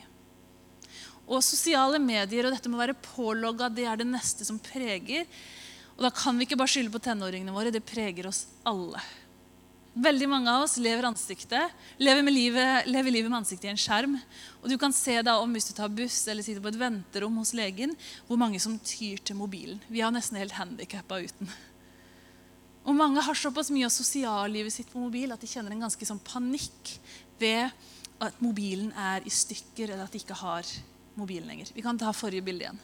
Og 1.25 1.41
sosiale 1.41 1.97
medier 2.03 2.45
og 2.45 2.53
dette 2.53 2.69
med 2.69 2.77
å 2.77 2.85
være 2.85 3.01
pålogga, 3.01 3.71
det 3.73 3.87
er 3.89 4.01
det 4.01 4.11
neste 4.11 4.45
som 4.45 4.61
preger. 4.61 5.25
Og 5.97 6.05
da 6.05 6.11
kan 6.13 6.37
vi 6.37 6.45
ikke 6.45 6.59
bare 6.61 6.73
skylde 6.75 6.93
på 6.93 7.01
tenåringene 7.01 7.55
våre. 7.55 7.73
Det 7.73 7.85
preger 7.87 8.29
oss 8.29 8.45
alle. 8.69 9.01
Veldig 9.95 10.27
mange 10.27 10.51
av 10.51 10.65
oss 10.65 10.75
lever, 10.83 11.07
lever, 12.03 12.31
livet, 12.35 12.87
lever 12.91 13.15
livet 13.15 13.31
med 13.31 13.39
ansiktet 13.39 13.69
i 13.69 13.71
en 13.71 13.79
skjerm. 13.79 14.17
Og 14.63 14.67
du 14.73 14.75
kan 14.81 14.93
se 14.93 15.21
da 15.23 15.37
om 15.39 15.53
hvis 15.55 15.69
du 15.69 15.75
tar 15.77 15.93
buss 15.93 16.25
eller 16.27 16.43
sitter 16.43 16.65
på 16.65 16.73
et 16.73 16.81
venterom 16.81 17.37
hos 17.39 17.55
legen, 17.55 17.95
hvor 18.27 18.41
mange 18.41 18.59
som 18.59 18.75
tyr 18.83 19.23
til 19.23 19.39
mobilen. 19.39 19.79
Vi 19.87 20.03
er 20.03 20.11
nesten 20.11 20.41
helt 20.41 20.57
handikappa 20.59 21.21
uten. 21.23 21.53
Og 22.85 22.99
mange 22.99 23.23
har 23.23 23.39
såpass 23.39 23.71
mye 23.71 23.87
av 23.87 23.95
sosiallivet 23.95 24.75
sitt 24.75 24.91
på 24.91 25.01
mobil 25.01 25.31
at 25.33 25.41
de 25.41 25.49
kjenner 25.49 25.73
en 25.73 25.87
ganske 25.87 26.09
sånn 26.11 26.21
panikk 26.27 26.97
ved 27.39 27.71
at 28.23 28.43
mobilen 28.43 28.91
er 28.99 29.23
i 29.23 29.33
stykker, 29.33 29.93
eller 29.93 30.05
at 30.09 30.13
de 30.13 30.21
ikke 30.21 30.37
har 30.43 30.67
mobilen 31.15 31.49
lenger. 31.49 31.71
Vi 31.75 31.87
kan 31.87 31.99
ta 31.99 32.11
forrige 32.15 32.45
bilde 32.45 32.67
igjen. 32.67 32.83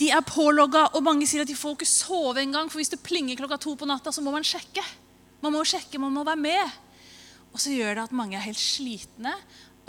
De 0.00 0.08
er 0.10 0.24
pålogga, 0.26 0.88
og 0.96 1.04
mange 1.04 1.28
sier 1.28 1.44
at 1.44 1.50
de 1.50 1.56
får 1.56 1.76
ikke 1.76 1.88
sove 1.88 2.42
engang. 2.42 2.72
For 2.72 2.80
hvis 2.80 2.90
det 2.90 3.02
plinger 3.04 3.38
klokka 3.38 3.60
to 3.60 3.76
på 3.78 3.86
natta, 3.86 4.10
så 4.10 4.24
må 4.24 4.32
man 4.34 4.46
sjekke. 4.46 4.82
Man 5.42 5.56
må 5.56 5.64
sjekke, 5.66 5.98
man 5.98 6.14
må 6.14 6.24
være 6.26 6.38
med. 6.38 6.80
Og 7.52 7.60
så 7.60 7.74
gjør 7.74 7.96
det 7.96 8.04
at 8.06 8.14
mange 8.16 8.38
er 8.38 8.46
helt 8.46 8.60
slitne 8.60 9.34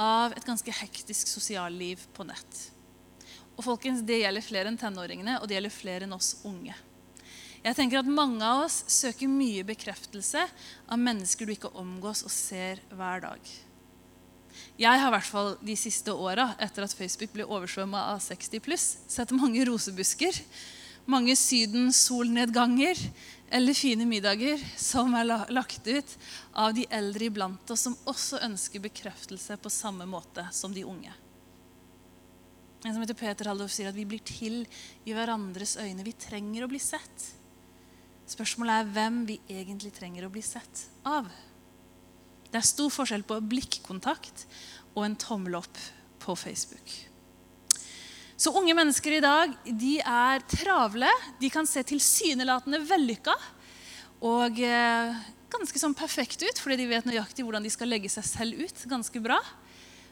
av 0.01 0.33
et 0.33 0.45
ganske 0.47 0.73
hektisk 0.81 1.29
sosialliv 1.29 2.01
på 2.15 2.25
nett. 2.27 2.61
Og 3.53 3.63
folkens, 3.63 4.01
Det 4.01 4.23
gjelder 4.23 4.41
flere 4.41 4.67
enn 4.71 4.77
tenåringene, 4.77 5.39
og 5.39 5.47
det 5.47 5.59
gjelder 5.59 5.69
flere 5.69 6.07
enn 6.07 6.17
oss 6.17 6.41
unge. 6.43 6.73
Jeg 7.63 7.75
tenker 7.75 7.99
at 8.01 8.09
Mange 8.09 8.43
av 8.43 8.65
oss 8.65 8.83
søker 8.87 9.29
mye 9.29 9.63
bekreftelse 9.63 10.41
av 10.89 10.99
mennesker 10.99 11.45
du 11.45 11.53
ikke 11.53 11.71
omgås 11.77 12.23
og 12.25 12.31
ser 12.31 12.81
hver 12.89 13.21
dag. 13.21 13.39
Jeg 14.77 14.99
har 14.99 15.07
i 15.07 15.13
hvert 15.13 15.29
fall 15.29 15.55
de 15.61 15.75
siste 15.77 16.13
åra, 16.13 16.55
etter 16.61 16.83
at 16.83 16.93
Facebook 16.93 17.31
ble 17.33 17.45
oversvømma 17.45 18.09
av 18.11 18.19
60 18.21 18.61
pluss, 18.61 18.97
sett 19.07 19.31
mange 19.31 19.63
rosebusker, 19.69 20.33
mange 21.09 21.35
Syden-solnedganger 21.37 22.99
eller 23.53 23.77
fine 23.77 24.07
middager 24.09 24.61
som 24.81 25.13
er 25.13 25.27
lagt 25.53 25.85
ut 25.85 26.15
av 26.57 26.73
de 26.73 26.87
eldre 26.89 27.27
iblant 27.29 27.73
oss, 27.73 27.85
som 27.85 27.97
også 28.09 28.39
ønsker 28.47 28.81
bekreftelse 28.81 29.59
på 29.61 29.69
samme 29.69 30.07
måte 30.09 30.47
som 30.55 30.73
de 30.73 30.81
unge. 30.89 31.13
En 32.83 32.95
som 32.95 33.03
heter 33.03 33.19
Peter 33.19 33.47
Haldorf 33.47 33.71
sier 33.71 33.91
at 33.91 33.95
vi 33.95 34.07
blir 34.09 34.23
til 34.25 34.63
i 35.05 35.13
hverandres 35.13 35.77
øyne. 35.77 36.03
Vi 36.03 36.15
trenger 36.17 36.65
å 36.65 36.71
bli 36.71 36.81
sett. 36.81 37.29
Spørsmålet 38.27 38.81
er 38.81 38.91
hvem 38.97 39.21
vi 39.29 39.37
egentlig 39.45 39.93
trenger 39.95 40.25
å 40.25 40.33
bli 40.33 40.41
sett 40.43 40.87
av. 41.07 41.29
Det 42.49 42.57
er 42.57 42.67
stor 42.67 42.89
forskjell 42.93 43.23
på 43.29 43.37
blikkontakt 43.53 44.47
og 44.95 45.05
en 45.05 45.19
tommel 45.21 45.61
opp 45.61 45.79
på 46.25 46.35
Facebook. 46.41 47.12
Så 48.37 48.51
unge 48.57 48.73
mennesker 48.73 49.17
i 49.17 49.23
dag 49.23 49.53
de 49.65 49.97
er 49.99 50.43
travle. 50.49 51.09
De 51.39 51.51
kan 51.53 51.67
se 51.69 51.83
tilsynelatende 51.85 52.81
vellykka 52.87 53.35
og 54.23 54.59
eh, 54.63 55.23
ganske 55.53 55.79
sånn 55.79 55.95
perfekt 55.97 56.41
ut, 56.41 56.59
fordi 56.59 56.79
de 56.81 56.89
vet 56.89 57.07
nøyaktig 57.07 57.45
hvordan 57.45 57.65
de 57.65 57.71
skal 57.73 57.91
legge 57.91 58.09
seg 58.11 58.25
selv 58.25 58.63
ut. 58.63 58.85
ganske 58.89 59.21
bra. 59.21 59.39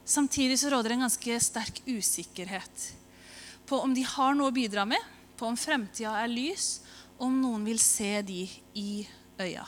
Samtidig 0.06 0.60
så 0.60 0.72
råder 0.74 0.92
det 0.92 0.98
en 1.00 1.08
ganske 1.08 1.38
sterk 1.42 1.82
usikkerhet 1.88 2.92
på 3.70 3.80
om 3.80 3.94
de 3.96 4.04
har 4.04 4.36
noe 4.36 4.52
å 4.52 4.56
bidra 4.56 4.84
med, 4.84 5.00
på 5.40 5.48
om 5.48 5.56
fremtida 5.56 6.18
er 6.20 6.28
lys, 6.28 6.82
om 7.22 7.38
noen 7.40 7.64
vil 7.64 7.80
se 7.80 8.18
de 8.28 8.42
i 8.76 9.06
øya. 9.40 9.64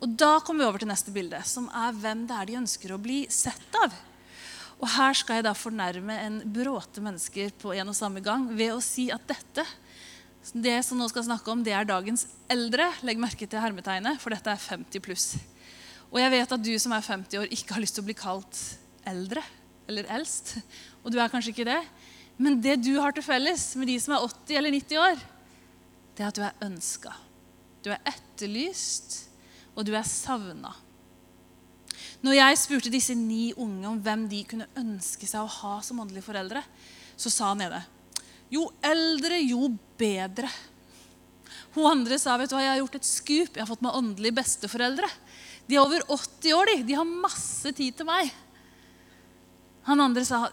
Og 0.00 0.14
Da 0.16 0.38
kommer 0.40 0.62
vi 0.62 0.68
over 0.68 0.80
til 0.80 0.88
neste 0.88 1.12
bilde, 1.12 1.40
som 1.44 1.66
er 1.74 1.96
hvem 1.96 2.22
det 2.28 2.36
er 2.36 2.48
de 2.48 2.60
ønsker 2.60 2.94
å 2.94 3.00
bli 3.02 3.24
sett 3.32 3.74
av. 3.82 3.96
Og 4.80 4.88
Her 4.88 5.16
skal 5.16 5.38
jeg 5.38 5.44
da 5.44 5.52
fornærme 5.56 6.16
en 6.24 6.40
bråte 6.54 7.02
mennesker 7.04 7.52
på 7.60 7.74
en 7.76 7.92
og 7.92 7.96
samme 7.96 8.22
gang 8.24 8.48
ved 8.48 8.72
å 8.72 8.82
si 8.84 9.10
at 9.12 9.26
dette 9.28 9.66
det 10.40 10.78
som 10.86 10.96
nå 10.96 11.04
skal 11.10 11.26
snakke 11.26 11.52
om, 11.52 11.60
det 11.60 11.74
er 11.76 11.84
dagens 11.84 12.24
eldre. 12.50 12.86
Legg 13.04 13.20
merke 13.20 13.44
til 13.44 13.60
hermetegnet, 13.60 14.16
for 14.22 14.32
dette 14.32 14.48
er 14.48 14.62
50 14.62 15.02
pluss. 15.04 15.26
Og 16.10 16.16
jeg 16.22 16.32
vet 16.32 16.54
at 16.56 16.64
du 16.64 16.72
som 16.80 16.94
er 16.96 17.04
50 17.04 17.42
år, 17.42 17.50
ikke 17.52 17.76
har 17.76 17.84
lyst 17.84 17.98
til 17.98 18.04
å 18.04 18.08
bli 18.08 18.16
kalt 18.18 18.60
eldre 19.08 19.42
eller 19.90 20.08
eldst. 20.16 20.56
Og 21.04 21.12
du 21.12 21.20
er 21.20 21.30
kanskje 21.30 21.52
ikke 21.52 21.68
det. 21.68 21.80
Men 22.40 22.56
det 22.64 22.78
du 22.80 22.94
har 22.96 23.12
til 23.12 23.26
felles 23.26 23.66
med 23.76 23.90
de 23.92 23.98
som 24.00 24.16
er 24.16 24.24
80 24.24 24.60
eller 24.62 24.74
90 24.78 25.02
år, 25.04 25.24
det 26.16 26.24
er 26.24 26.30
at 26.30 26.40
du 26.40 26.44
er 26.46 26.64
ønska. 26.64 27.12
Du 27.84 27.92
er 27.92 28.00
etterlyst 28.08 29.26
og 29.76 29.84
du 29.86 29.92
er 29.96 30.08
savna. 30.08 30.72
Når 32.20 32.36
jeg 32.36 32.58
spurte 32.60 32.92
disse 32.92 33.14
ni 33.16 33.50
unge 33.56 33.86
om 33.88 34.00
hvem 34.04 34.26
de 34.28 34.42
kunne 34.48 34.68
ønske 34.76 35.28
seg 35.28 35.40
å 35.44 35.54
ha 35.60 35.78
som 35.84 36.02
åndelige 36.02 36.26
foreldre, 36.26 36.62
så 37.16 37.32
sa 37.32 37.52
han 37.54 37.64
ene 37.64 37.80
jo 38.50 38.66
eldre, 38.82 39.38
jo 39.46 39.70
bedre. 39.98 40.50
Hun 41.76 41.86
andre 41.86 42.18
sa 42.18 42.34
vet 42.38 42.50
du 42.50 42.56
hva, 42.56 42.64
jeg 42.64 42.72
har 42.72 42.80
gjort 42.80 42.96
et 42.98 43.06
skup. 43.06 43.54
Jeg 43.54 43.62
har 43.62 43.70
fått 43.70 43.84
meg 43.86 43.94
åndelige 43.94 44.36
besteforeldre. 44.40 45.06
De 45.70 45.76
er 45.76 45.84
over 45.84 46.02
80 46.10 46.56
år, 46.56 46.72
de. 46.72 46.88
De 46.88 46.96
har 46.98 47.06
masse 47.06 47.70
tid 47.78 47.94
til 48.00 48.08
meg. 48.08 48.32
Han 49.86 50.02
andre 50.02 50.26
sa 50.26 50.48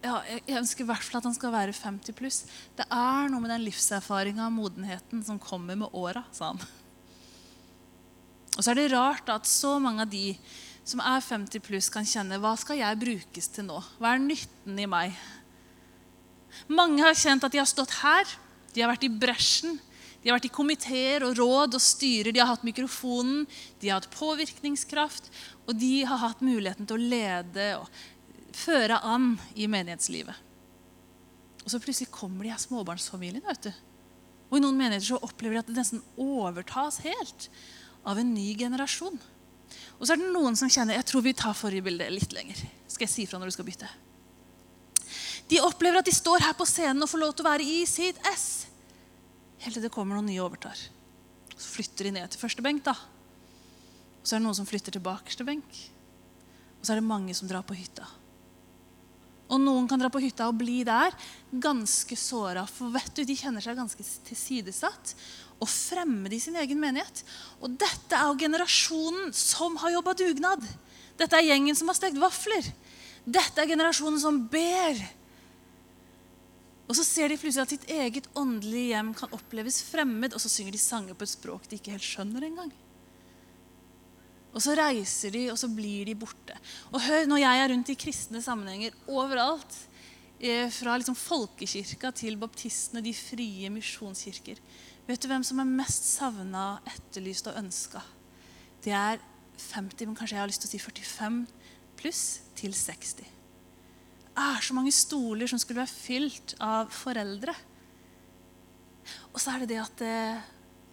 ja, 0.00 0.14
jeg 0.46 0.56
ønsker 0.56 0.86
i 0.86 0.88
hvert 0.88 1.04
fall 1.04 1.18
at 1.18 1.26
han 1.28 1.34
skal 1.36 1.52
være 1.52 1.74
50 1.76 2.16
pluss. 2.16 2.38
Det 2.78 2.86
er 2.86 3.26
noe 3.28 3.42
med 3.42 3.50
den 3.52 3.66
livserfaringa 3.66 4.46
og 4.46 4.54
modenheten 4.54 5.20
som 5.26 5.42
kommer 5.42 5.76
med 5.76 5.92
åra, 5.92 6.22
sa 6.32 6.54
han. 6.54 6.62
Og 8.56 8.62
så 8.62 8.70
er 8.72 8.78
det 8.78 8.92
rart 8.94 9.28
at 9.32 9.48
så 9.48 9.74
mange 9.82 10.06
av 10.06 10.12
de 10.12 10.32
som 10.90 11.02
er 11.04 11.22
50 11.22 11.62
pluss, 11.64 11.90
kan 11.92 12.06
kjenne 12.06 12.40
hva 12.42 12.56
skal 12.58 12.80
jeg 12.80 12.98
brukes 13.00 13.50
til 13.54 13.68
nå? 13.68 13.78
Hva 14.00 14.14
er 14.14 14.24
nytten 14.24 14.80
i 14.80 14.88
meg? 14.90 15.14
Mange 16.70 17.04
har 17.04 17.18
kjent 17.18 17.46
at 17.46 17.54
de 17.54 17.60
har 17.60 17.68
stått 17.70 18.00
her, 18.00 18.26
de 18.74 18.82
har 18.82 18.90
vært 18.90 19.06
i 19.06 19.12
bresjen. 19.12 19.78
De 20.20 20.28
har 20.28 20.36
vært 20.36 20.50
i 20.50 20.52
komiteer 20.52 21.24
og 21.24 21.38
råd 21.38 21.78
og 21.78 21.82
styrer, 21.82 22.32
de 22.34 22.42
har 22.42 22.50
hatt 22.50 22.66
mikrofonen, 22.66 23.46
de 23.80 23.88
har 23.88 24.02
hatt 24.02 24.12
påvirkningskraft, 24.12 25.30
og 25.64 25.78
de 25.80 26.02
har 26.04 26.20
hatt 26.20 26.42
muligheten 26.44 26.88
til 26.88 26.98
å 26.98 27.10
lede 27.14 27.68
og 27.78 27.88
føre 28.56 28.98
an 29.06 29.32
i 29.56 29.70
menighetslivet. 29.70 30.46
Og 31.64 31.72
så 31.72 31.80
plutselig 31.80 32.10
kommer 32.12 32.44
de 32.44 32.52
her 32.52 32.60
småbarnsfamiliene. 32.60 33.46
vet 33.46 33.70
du. 33.70 33.72
Og 34.50 34.58
i 34.58 34.62
noen 34.64 34.76
menigheter 34.76 35.14
så 35.14 35.22
opplever 35.22 35.56
de 35.56 35.62
at 35.62 35.70
det 35.70 35.78
nesten 35.78 36.02
overtas 36.20 37.00
helt 37.06 37.48
av 38.04 38.18
en 38.18 38.34
ny 38.34 38.52
generasjon. 38.58 39.20
Og 39.98 40.06
så 40.06 40.14
er 40.14 40.20
det 40.22 40.30
noen 40.32 40.56
som 40.58 40.70
kjenner 40.72 40.96
jeg 40.96 41.08
tror 41.10 41.24
vi 41.26 41.34
tar 41.36 41.56
forrige 41.56 41.84
bilde 41.86 42.08
litt 42.12 42.32
lenger. 42.34 42.62
Skal 42.88 43.06
jeg 43.06 43.12
si 43.12 43.26
fra 43.28 43.40
når 43.40 43.50
du 43.50 43.56
skal 43.58 43.68
bytte? 43.68 43.90
De 45.50 45.60
opplever 45.66 46.00
at 46.00 46.06
de 46.06 46.14
står 46.14 46.44
her 46.46 46.54
på 46.56 46.66
scenen 46.68 47.02
og 47.02 47.10
får 47.10 47.22
lov 47.22 47.34
til 47.34 47.46
å 47.46 47.50
være 47.50 47.66
i 47.66 47.80
sitt 47.88 48.20
ess. 48.30 48.48
Helt 49.60 49.76
til 49.76 49.84
det 49.84 49.92
kommer 49.92 50.16
noen 50.16 50.30
nye 50.30 50.40
og 50.40 50.52
overtar. 50.52 50.78
Så 51.56 51.74
flytter 51.74 52.08
de 52.08 52.14
ned 52.16 52.30
til 52.32 52.40
første 52.40 52.64
benk. 52.64 52.84
da. 52.86 52.94
Og 54.20 54.24
så 54.24 54.36
er 54.36 54.40
det 54.40 54.46
noen 54.46 54.56
som 54.56 54.68
flytter 54.68 54.94
til 54.94 55.04
bakerste 55.04 55.44
benk. 55.48 55.82
Og 56.78 56.86
så 56.86 56.94
er 56.94 57.00
det 57.00 57.08
mange 57.08 57.34
som 57.36 57.50
drar 57.50 57.66
på 57.66 57.76
hytta. 57.76 58.06
Og 59.50 59.58
noen 59.58 59.88
kan 59.90 59.98
dra 59.98 60.08
på 60.12 60.22
hytta 60.22 60.46
og 60.48 60.58
bli 60.60 60.84
der 60.86 61.14
ganske 61.50 62.16
såra. 62.16 62.62
For 62.70 62.92
vet 62.94 63.10
du, 63.16 63.24
de 63.26 63.36
kjenner 63.36 63.64
seg 63.64 63.78
ganske 63.78 64.06
tilsidesatt 64.28 65.14
og 65.60 65.68
fremmede 65.68 66.36
i 66.36 66.42
sin 66.42 66.56
egen 66.56 66.80
menighet. 66.80 67.22
Og 67.60 67.76
dette 67.78 68.16
er 68.16 68.30
jo 68.30 68.40
generasjonen 68.40 69.32
som 69.36 69.76
har 69.82 69.92
jobba 69.94 70.16
dugnad. 70.16 70.64
Dette 71.20 71.36
er 71.36 71.50
gjengen 71.50 71.76
som 71.76 71.90
har 71.92 71.98
stekt 71.98 72.20
vafler. 72.20 72.70
Dette 73.28 73.60
er 73.60 73.68
generasjonen 73.68 74.20
som 74.22 74.40
ber. 74.50 75.00
Og 76.90 76.96
så 76.98 77.04
ser 77.06 77.30
de 77.30 77.38
plutselig 77.38 77.62
at 77.62 77.74
sitt 77.76 77.90
eget 77.92 78.26
åndelige 78.34 78.96
hjem 78.96 79.12
kan 79.14 79.34
oppleves 79.36 79.78
fremmed, 79.86 80.32
og 80.34 80.42
så 80.42 80.50
synger 80.50 80.74
de 80.74 80.80
sanger 80.82 81.14
på 81.14 81.26
et 81.26 81.34
språk 81.36 81.68
de 81.68 81.78
ikke 81.78 81.92
helt 81.94 82.06
skjønner 82.06 82.48
engang. 82.48 82.72
Og 84.50 84.64
så 84.64 84.74
reiser 84.74 85.30
de, 85.36 85.44
og 85.52 85.58
så 85.60 85.68
blir 85.70 86.08
de 86.08 86.16
borte. 86.18 86.56
Og 86.90 86.98
hør, 87.04 87.28
Når 87.30 87.38
jeg 87.44 87.60
er 87.60 87.70
rundt 87.70 87.92
i 87.92 87.94
kristne 87.94 88.42
sammenhenger 88.42 88.96
overalt, 89.06 89.76
eh, 90.40 90.68
fra 90.70 90.96
liksom 90.98 91.14
folkekirka 91.14 92.10
til 92.10 92.36
baptistene, 92.36 93.04
de 93.04 93.14
frie 93.14 93.70
misjonskirker 93.70 94.58
Vet 95.10 95.24
du 95.24 95.26
hvem 95.26 95.42
som 95.42 95.58
er 95.58 95.66
mest 95.66 96.04
savna, 96.06 96.78
etterlyst 96.86 97.48
og 97.50 97.56
ønska? 97.58 97.98
Det 98.84 98.92
er 98.94 99.18
50, 99.58 100.06
men 100.06 100.14
kanskje 100.14 100.36
jeg 100.36 100.42
har 100.44 100.50
lyst 100.50 100.62
til 100.62 100.70
å 100.70 100.74
si 100.76 100.78
45 100.78 101.40
pluss 101.98 102.22
til 102.60 102.76
60. 102.76 103.16
Det 103.18 104.44
er 104.44 104.62
så 104.62 104.76
mange 104.76 104.94
stoler 104.94 105.50
som 105.50 105.58
skulle 105.58 105.82
være 105.82 105.90
fylt 105.90 106.54
av 106.62 106.94
foreldre. 106.94 107.56
Og 109.34 109.42
så 109.42 109.56
er 109.56 109.64
det 109.64 109.72
det 109.72 109.82
at 109.82 110.06
eh, 110.06 110.48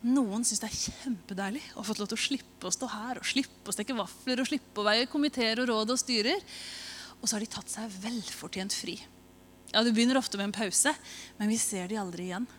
noen 0.10 0.41
syns 0.41 0.65
det 0.65 0.71
er 0.71 0.82
kjempedeilig 0.82 1.63
å 1.77 1.86
få 1.86 1.99
lov 2.01 2.10
til 2.10 2.17
å 2.17 2.25
slippe 2.25 2.69
å 2.71 2.73
stå 2.73 2.89
her 2.97 3.21
og 3.21 3.30
slippe 3.36 3.69
å 3.69 3.77
steke 3.77 4.01
vafler 4.01 4.41
og 4.41 4.49
slippe 4.49 4.82
å 4.82 4.89
veie 4.89 5.10
komiteer 5.12 5.62
og 5.62 5.69
råd 5.69 5.93
og 5.93 6.01
styrer. 6.01 6.41
Og 7.21 7.30
så 7.30 7.38
har 7.38 7.45
de 7.45 7.53
tatt 7.53 7.69
seg 7.69 8.01
velfortjent 8.01 8.73
fri. 8.73 8.97
Ja, 9.75 9.86
Det 9.86 9.93
begynner 9.93 10.17
ofte 10.17 10.41
med 10.41 10.49
en 10.49 10.58
pause, 10.58 10.97
men 11.38 11.53
vi 11.53 11.62
ser 11.62 11.91
de 11.91 12.01
aldri 12.01 12.32
igjen. 12.32 12.49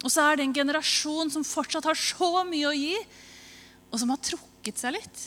Og 0.00 0.08
så 0.08 0.24
er 0.24 0.38
det 0.38 0.46
en 0.46 0.56
generasjon 0.56 1.32
som 1.32 1.44
fortsatt 1.44 1.88
har 1.88 1.98
så 1.98 2.44
mye 2.48 2.70
å 2.70 2.76
gi, 2.76 2.96
og 3.90 4.00
som 4.00 4.12
har 4.12 4.22
trukket 4.24 4.80
seg 4.80 4.96
litt. 4.96 5.24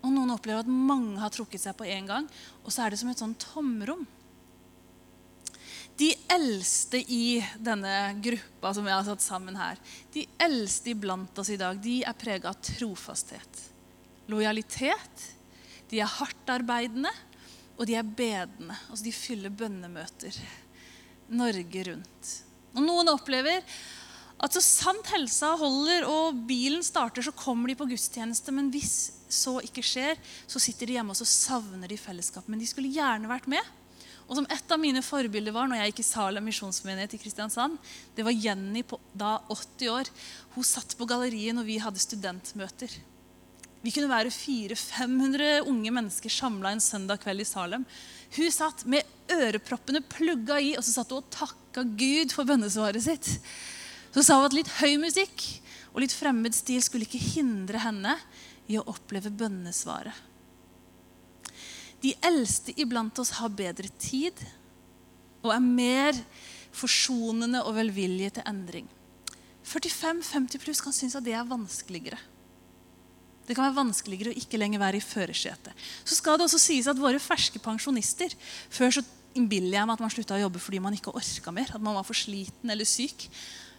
Og 0.00 0.12
noen 0.12 0.32
opplever 0.34 0.64
at 0.64 0.70
mange 0.70 1.20
har 1.20 1.32
trukket 1.32 1.62
seg 1.62 1.76
på 1.76 1.88
en 1.88 2.08
gang, 2.08 2.28
og 2.64 2.72
så 2.72 2.84
er 2.84 2.92
det 2.92 3.00
som 3.00 3.10
et 3.12 3.20
sånn 3.20 3.36
tomrom. 3.40 4.06
De 6.00 6.08
eldste 6.32 7.02
i 7.12 7.40
denne 7.60 8.14
gruppa 8.24 8.72
som 8.72 8.86
vi 8.86 8.92
har 8.94 9.04
satt 9.04 9.20
sammen 9.20 9.58
her, 9.60 9.80
de 10.14 10.24
eldste 10.40 10.94
iblant 10.94 11.40
oss 11.40 11.50
i 11.52 11.58
dag, 11.60 11.76
de 11.80 11.98
er 12.08 12.16
prega 12.16 12.52
av 12.52 12.60
trofasthet. 12.64 13.66
Lojalitet. 14.32 15.26
De 15.90 15.98
er 16.00 16.08
hardtarbeidende, 16.08 17.10
og 17.76 17.88
de 17.88 17.96
er 17.98 18.06
bedende. 18.06 18.76
Altså 18.88 19.04
de 19.04 19.12
fyller 19.12 19.52
bønnemøter 19.52 20.38
Norge 21.34 21.84
rundt. 21.90 22.30
Og 22.76 22.84
Noen 22.84 23.10
opplever 23.12 23.64
at 24.40 24.54
så 24.56 24.62
sant 24.64 25.10
helsa 25.12 25.52
holder 25.60 26.06
og 26.08 26.38
bilen 26.48 26.84
starter, 26.84 27.24
så 27.24 27.34
kommer 27.36 27.68
de 27.68 27.76
på 27.76 27.88
gudstjeneste. 27.90 28.54
Men 28.56 28.70
hvis 28.72 29.12
så 29.30 29.58
ikke 29.64 29.84
skjer, 29.84 30.16
så 30.48 30.62
sitter 30.62 30.88
de 30.88 30.96
hjemme 30.96 31.12
og 31.12 31.20
så 31.20 31.28
savner 31.28 31.90
de 31.90 32.00
fellesskap. 32.00 32.48
Men 32.48 32.62
de 32.62 32.68
skulle 32.70 32.92
gjerne 32.92 33.30
vært 33.30 33.50
med. 33.50 33.76
Og 34.30 34.38
som 34.38 34.46
Et 34.46 34.72
av 34.72 34.78
mine 34.78 35.02
forbilder 35.02 35.52
var 35.52 35.66
når 35.66 35.80
jeg 35.80 35.90
gikk 35.90 36.02
i 36.04 36.06
Salem 36.06 36.44
misjonsmenighet 36.46 37.16
i 37.16 37.18
Kristiansand, 37.18 37.76
det 38.14 38.22
var 38.22 38.36
Jenny 38.36 38.84
på 38.86 39.00
da 39.12 39.40
80 39.50 39.90
år. 39.90 40.10
Hun 40.54 40.66
satt 40.66 40.94
på 40.96 41.08
galleriet 41.10 41.56
når 41.56 41.66
vi 41.66 41.80
hadde 41.82 42.02
studentmøter. 42.02 42.94
Vi 43.82 43.90
kunne 43.90 44.12
være 44.12 44.30
400-500 44.30 45.66
unge 45.66 45.92
mennesker 45.96 46.32
samla 46.32 46.74
en 46.76 46.84
søndag 46.84 47.22
kveld 47.24 47.42
i 47.42 47.48
Salem. 47.48 47.86
Hun 48.36 48.54
satt 48.54 48.84
med 48.86 49.08
øreproppene 49.34 50.04
plugga 50.04 50.60
i, 50.62 50.76
og 50.76 50.84
så 50.84 51.00
satt 51.00 51.10
hun 51.10 51.24
og 51.24 51.32
takka 51.34 51.59
Gud 51.74 52.34
for 52.34 52.48
bønnesvaret 52.48 53.04
sitt. 53.04 53.28
Så 54.10 54.24
sa 54.26 54.40
hun 54.40 54.48
at 54.48 54.56
litt 54.56 54.70
høy 54.80 54.96
musikk 55.02 55.44
og 55.92 56.02
litt 56.02 56.14
fremmed 56.14 56.54
stil 56.54 56.82
skulle 56.82 57.06
ikke 57.06 57.22
hindre 57.22 57.82
henne 57.82 58.16
i 58.70 58.78
å 58.78 58.86
oppleve 58.90 59.32
bønnesvaret. 59.34 60.14
De 62.00 62.14
eldste 62.24 62.72
iblant 62.80 63.18
oss 63.20 63.34
har 63.38 63.52
bedre 63.52 63.90
tid 64.00 64.38
og 65.44 65.52
er 65.52 65.62
mer 65.64 66.16
forsonende 66.72 67.62
og 67.66 67.76
velvillige 67.76 68.38
til 68.38 68.46
endring. 68.48 68.88
45-50 69.66 70.62
pluss 70.62 70.80
kan 70.82 70.94
synes 70.94 71.16
at 71.18 71.26
det 71.26 71.34
er 71.36 71.46
vanskeligere. 71.46 72.18
Det 73.46 73.56
kan 73.56 73.66
være 73.66 73.80
vanskeligere 73.82 74.32
å 74.32 74.38
ikke 74.38 74.58
lenger 74.60 74.80
være 74.82 75.00
i 75.00 75.04
førersetet. 75.04 75.74
Så 76.06 76.16
skal 76.16 76.38
det 76.38 76.46
også 76.46 76.60
sies 76.62 76.88
at 76.90 76.98
våre 77.00 77.18
ferske 77.18 77.58
pensjonister 77.62 78.34
Før 78.70 78.94
så 78.94 79.02
innbiller 79.38 79.78
jeg 79.78 79.88
meg 79.88 79.96
at 79.96 80.04
man 80.04 80.12
slutta 80.12 80.36
å 80.36 80.42
jobbe 80.44 80.62
fordi 80.62 80.80
man 80.82 80.96
ikke 80.96 81.14
orka 81.14 81.54
mer. 81.54 81.72
At 81.74 81.82
man 81.82 81.96
var 81.98 82.06
for 82.06 82.18
sliten 82.18 82.72
eller 82.72 82.88
syk. 82.88 83.28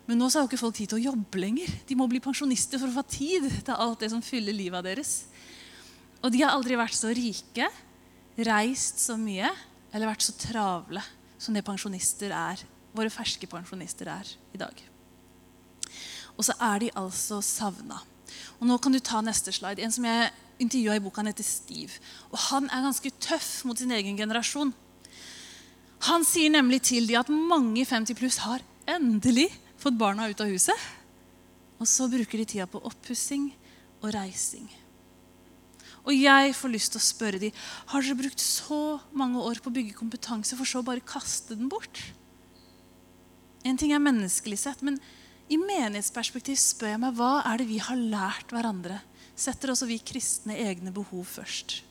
Men 0.08 0.20
nå 0.20 0.30
har 0.32 0.44
jo 0.44 0.50
ikke 0.50 0.60
folk 0.62 0.78
tid 0.78 0.92
til 0.92 1.00
å 1.00 1.06
jobbe 1.12 1.42
lenger. 1.42 1.72
De 1.88 1.98
må 1.98 2.08
bli 2.10 2.22
pensjonister 2.24 2.82
for 2.82 2.90
å 2.90 2.98
få 3.00 3.06
tid 3.12 3.48
til 3.62 3.76
alt 3.76 4.02
det 4.02 4.12
som 4.14 4.24
fyller 4.26 4.56
livet 4.56 4.88
deres. 4.88 5.14
Og 6.22 6.34
de 6.34 6.44
har 6.44 6.54
aldri 6.54 6.78
vært 6.80 6.98
så 6.98 7.12
rike 7.16 7.68
reist 8.42 9.02
så 9.04 9.18
mye 9.20 9.50
eller 9.92 10.10
vært 10.10 10.26
så 10.26 10.36
travle 10.40 11.02
som 11.42 11.56
det 11.56 11.66
pensjonister 11.66 12.32
er, 12.36 12.62
våre 12.94 13.12
ferske 13.12 13.48
pensjonister 13.50 14.10
er 14.14 14.30
i 14.54 14.60
dag. 14.62 14.76
Og 16.38 16.46
så 16.48 16.56
er 16.64 16.86
de 16.86 16.94
altså 16.98 17.42
savna. 17.44 18.00
Og 18.60 18.68
nå 18.70 18.78
kan 18.82 18.94
du 18.94 19.00
ta 19.04 19.20
neste 19.26 19.52
slide. 19.54 19.82
En 19.84 19.94
som 19.94 20.06
jeg 20.06 20.30
intervjua 20.62 20.96
i 20.98 21.04
boka, 21.04 21.24
heter 21.26 21.46
Steve. 21.46 21.98
Og 22.30 22.38
han 22.50 22.70
er 22.70 22.86
ganske 22.86 23.12
tøff 23.22 23.64
mot 23.68 23.78
sin 23.78 23.92
egen 23.96 24.18
generasjon. 24.20 24.74
Han 26.10 26.26
sier 26.26 26.50
nemlig 26.50 26.82
til 26.90 27.06
de 27.10 27.18
at 27.20 27.30
mange 27.30 27.84
50 27.86 28.18
pluss 28.18 28.40
har 28.42 28.64
endelig 28.90 29.50
fått 29.82 30.00
barna 30.00 30.30
ut 30.32 30.42
av 30.42 30.50
huset. 30.50 30.78
Og 31.82 31.90
så 31.90 32.08
bruker 32.10 32.42
de 32.42 32.48
tida 32.50 32.68
på 32.70 32.82
oppussing 32.90 33.52
og 34.02 34.14
reising. 34.16 34.70
Og 36.02 36.16
jeg 36.18 36.56
får 36.58 36.74
lyst 36.74 36.96
til 36.96 37.02
å 37.02 37.06
spørre 37.06 37.42
dem, 37.42 37.54
har 37.94 38.02
dere 38.02 38.18
brukt 38.18 38.42
så 38.42 38.98
mange 39.14 39.42
år 39.46 39.62
på 39.62 39.70
å 39.70 39.76
bygge 39.76 39.98
kompetanse 39.98 40.58
for 40.58 40.66
så 40.66 40.82
å 40.82 40.88
bare 40.88 41.06
kaste 41.06 41.58
den 41.58 41.70
bort? 41.70 42.02
En 43.62 43.78
ting 43.78 43.94
er 43.94 44.02
menneskelig 44.02 44.58
sett, 44.64 44.82
men 44.82 44.98
i 45.52 45.60
menighetsperspektiv 45.62 46.58
spør 46.58 46.96
jeg 46.96 47.04
meg 47.04 47.18
hva 47.20 47.44
er 47.46 47.62
det 47.62 47.70
vi 47.70 47.78
har 47.84 48.00
lært 48.00 48.54
hverandre? 48.54 48.98
Setter 49.38 49.74
også 49.74 49.90
vi 49.90 50.02
kristne 50.02 50.58
egne 50.58 50.94
behov 50.96 51.28
først? 51.30 51.82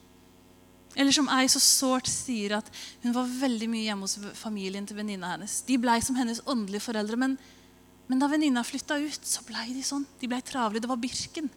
Eller 0.99 1.15
som 1.15 1.29
ei 1.31 1.47
så 1.51 1.61
sårt 1.63 2.09
sier 2.11 2.57
at 2.59 2.69
hun 3.05 3.15
var 3.15 3.29
veldig 3.31 3.69
mye 3.71 3.87
hjemme 3.87 4.09
hos 4.09 4.19
familien 4.39 4.87
til 4.89 4.99
venninna 4.99 5.37
hennes. 5.37 5.61
De 5.67 5.79
blei 5.79 6.01
som 6.03 6.19
hennes 6.19 6.43
åndelige 6.51 6.83
foreldre, 6.89 7.19
men, 7.21 7.37
men 8.11 8.23
da 8.23 8.29
venninna 8.31 8.65
flytta 8.67 8.99
ut, 8.99 9.27
så 9.27 9.45
blei 9.47 9.69
de 9.77 9.85
sånn. 9.87 10.07
De 10.19 10.31
blei 10.31 10.41
travle. 10.47 10.83
Det 10.83 10.91
var 10.91 11.01
Birken. 11.01 11.51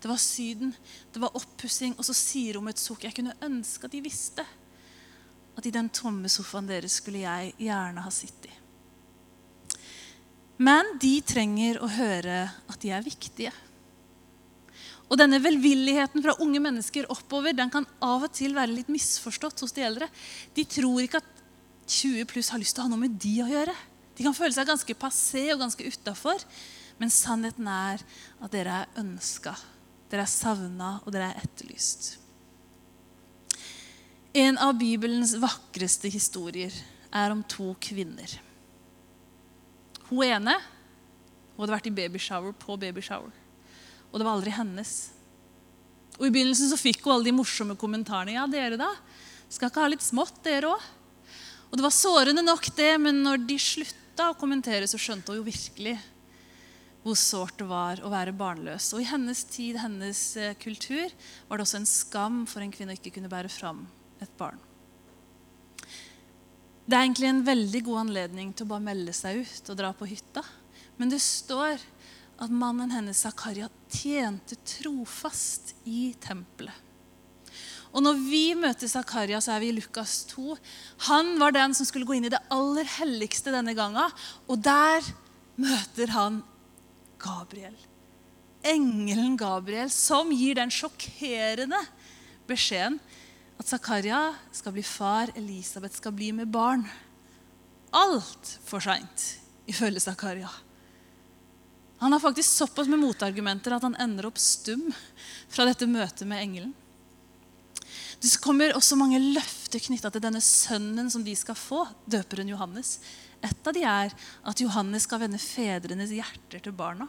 Det 0.00 0.08
var 0.08 0.16
Syden, 0.16 0.72
det 1.12 1.20
var 1.22 1.36
oppussing. 1.36 1.94
Og 1.98 2.06
så 2.08 2.16
sier 2.16 2.56
hun 2.56 2.66
med 2.66 2.74
et 2.74 2.82
sukk 2.82 3.04
Jeg 3.04 3.18
kunne 3.18 3.36
ønske 3.44 3.86
at 3.86 3.94
de 3.94 4.02
visste 4.04 4.46
at 5.58 5.66
i 5.66 5.74
den 5.74 5.90
tomme 5.92 6.30
sofaen 6.32 6.68
deres 6.70 6.96
skulle 7.00 7.20
jeg 7.20 7.52
gjerne 7.60 8.04
ha 8.04 8.12
sittet. 8.14 8.54
Men 10.60 10.96
de 11.00 11.14
trenger 11.24 11.80
å 11.80 11.88
høre 11.88 12.42
at 12.68 12.80
de 12.82 12.92
er 12.92 13.04
viktige. 13.04 13.52
Og 15.10 15.18
denne 15.18 15.40
velvilligheten 15.42 16.22
fra 16.22 16.36
unge 16.42 16.60
mennesker 16.62 17.08
oppover 17.10 17.54
den 17.56 17.70
kan 17.72 17.86
av 18.04 18.28
og 18.28 18.34
til 18.36 18.54
være 18.54 18.76
litt 18.76 18.90
misforstått 18.92 19.64
hos 19.64 19.74
de 19.74 19.82
eldre. 19.82 20.06
De 20.54 20.64
tror 20.70 21.02
ikke 21.02 21.18
at 21.18 21.40
20 21.90 22.28
pluss 22.30 22.52
har 22.54 22.62
lyst 22.62 22.76
til 22.76 22.84
å 22.84 22.86
ha 22.86 22.92
noe 22.92 23.02
med 23.02 23.18
de 23.18 23.32
å 23.42 23.48
gjøre. 23.50 23.74
De 24.14 24.26
kan 24.26 24.36
føle 24.36 24.54
seg 24.54 24.68
ganske 24.70 24.96
passé 25.00 25.48
og 25.50 25.64
ganske 25.64 25.90
utafor. 25.90 26.44
Men 27.02 27.10
sannheten 27.10 27.66
er 27.72 28.02
at 28.38 28.54
dere 28.54 28.82
er 28.82 29.00
ønska, 29.00 29.54
dere 30.12 30.26
er 30.26 30.30
savna, 30.30 30.98
og 31.02 31.14
dere 31.14 31.30
er 31.32 31.42
etterlyst. 31.42 32.12
En 34.36 34.60
av 34.62 34.76
Bibelens 34.78 35.32
vakreste 35.42 36.10
historier 36.12 36.74
er 37.10 37.32
om 37.34 37.40
to 37.50 37.72
kvinner. 37.82 38.36
Hun 40.10 40.22
ene 40.26 40.54
hun 41.56 41.64
hadde 41.64 41.74
vært 41.74 41.88
i 41.90 41.96
babyshower 41.96 42.54
på 42.56 42.76
babyshower. 42.80 43.39
Og 44.10 44.18
det 44.18 44.26
var 44.26 44.36
aldri 44.36 44.52
hennes. 44.54 44.94
Og 46.18 46.26
I 46.28 46.32
begynnelsen 46.34 46.70
så 46.70 46.78
fikk 46.78 47.04
hun 47.04 47.16
alle 47.16 47.30
de 47.30 47.36
morsomme 47.36 47.76
kommentarene. 47.80 48.36
Ja, 48.36 48.46
dere 48.50 48.78
da? 48.80 48.90
Skal 49.50 49.70
ikke 49.70 49.84
ha 49.84 49.90
litt 49.90 50.04
smått, 50.04 50.42
dere 50.44 50.74
òg? 50.74 50.88
Og 51.70 51.78
det 51.78 51.86
var 51.86 51.94
sårende 51.94 52.42
nok, 52.42 52.66
det, 52.76 52.92
men 52.98 53.22
når 53.22 53.44
de 53.46 53.56
slutta 53.62 54.32
å 54.32 54.38
kommentere, 54.38 54.88
så 54.90 54.98
skjønte 54.98 55.30
hun 55.30 55.40
jo 55.40 55.46
virkelig 55.46 55.94
hvor 57.00 57.16
sårt 57.16 57.56
det 57.60 57.68
var 57.70 58.02
å 58.04 58.10
være 58.12 58.34
barnløs. 58.36 58.90
Og 58.92 59.00
i 59.00 59.08
hennes 59.08 59.44
tid, 59.48 59.78
hennes 59.80 60.20
eh, 60.36 60.56
kultur, 60.60 61.14
var 61.48 61.56
det 61.56 61.64
også 61.64 61.78
en 61.80 61.88
skam 61.88 62.42
for 62.50 62.60
en 62.60 62.72
kvinne 62.74 62.92
å 62.92 62.98
ikke 62.98 63.14
kunne 63.14 63.30
bære 63.32 63.48
fram 63.52 63.86
et 64.20 64.32
barn. 64.40 64.58
Det 66.84 66.98
er 66.98 67.06
egentlig 67.06 67.30
en 67.30 67.44
veldig 67.46 67.80
god 67.86 68.00
anledning 68.02 68.50
til 68.52 68.66
å 68.66 68.72
bare 68.74 68.84
melde 68.90 69.14
seg 69.16 69.44
ut 69.46 69.72
og 69.72 69.78
dra 69.78 69.94
på 69.96 70.08
hytta. 70.10 70.42
Men 70.98 71.12
det 71.12 71.22
står 71.24 71.80
at 72.40 72.52
mannen 72.52 72.92
hennes, 72.94 73.20
Zakaria, 73.20 73.68
tjente 73.92 74.56
trofast 74.64 75.74
i 75.84 76.14
tempelet. 76.20 76.86
Og 77.90 78.04
når 78.04 78.20
vi 78.22 78.44
møter 78.54 78.86
Zakaria, 78.86 79.40
så 79.42 79.56
er 79.56 79.64
vi 79.64 79.72
i 79.72 79.74
Lukas 79.74 80.22
2. 80.30 80.54
Han 81.10 81.32
var 81.40 81.54
den 81.56 81.74
som 81.74 81.88
skulle 81.88 82.06
gå 82.06 82.14
inn 82.16 82.28
i 82.28 82.32
det 82.32 82.38
aller 82.54 82.86
helligste 83.00 83.50
denne 83.50 83.74
gangen. 83.74 84.14
Og 84.46 84.62
der 84.62 85.02
møter 85.58 86.14
han 86.14 86.38
Gabriel. 87.20 87.74
Engelen 88.62 89.34
Gabriel, 89.40 89.90
som 89.90 90.30
gir 90.30 90.60
den 90.60 90.70
sjokkerende 90.70 91.80
beskjeden 92.48 93.00
at 93.60 93.68
Zakaria 93.68 94.22
skal 94.56 94.72
bli 94.76 94.84
far, 94.86 95.32
Elisabeth 95.36 95.98
skal 95.98 96.14
bli 96.16 96.30
med 96.36 96.48
barn. 96.52 96.86
Altfor 97.90 98.80
seint, 98.84 99.26
ifølge 99.68 100.00
Zakaria. 100.00 100.48
Han 102.00 102.12
har 102.12 102.20
faktisk 102.20 102.48
såpass 102.48 102.88
med 102.88 102.98
motargumenter 103.02 103.74
at 103.76 103.84
han 103.84 103.96
ender 104.00 104.30
opp 104.30 104.38
stum 104.40 104.86
fra 105.52 105.66
dette 105.68 105.88
møtet 105.88 106.24
med 106.28 106.40
engelen. 106.40 106.72
Det 108.20 108.30
kommer 108.40 108.72
også 108.76 108.96
mange 109.00 109.20
løfter 109.20 109.80
knytta 109.84 110.10
til 110.12 110.22
denne 110.24 110.40
sønnen 110.44 111.10
som 111.12 111.24
de 111.24 111.34
skal 111.36 111.56
få, 111.56 111.86
døperen 112.08 112.48
Johannes. 112.48 112.98
Et 113.44 113.68
av 113.68 113.76
de 113.76 113.84
er 113.84 114.12
at 114.48 114.60
Johannes 114.64 115.04
skal 115.08 115.22
vende 115.22 115.40
fedrenes 115.40 116.12
hjerter 116.12 116.64
til 116.64 116.76
barna. 116.76 117.08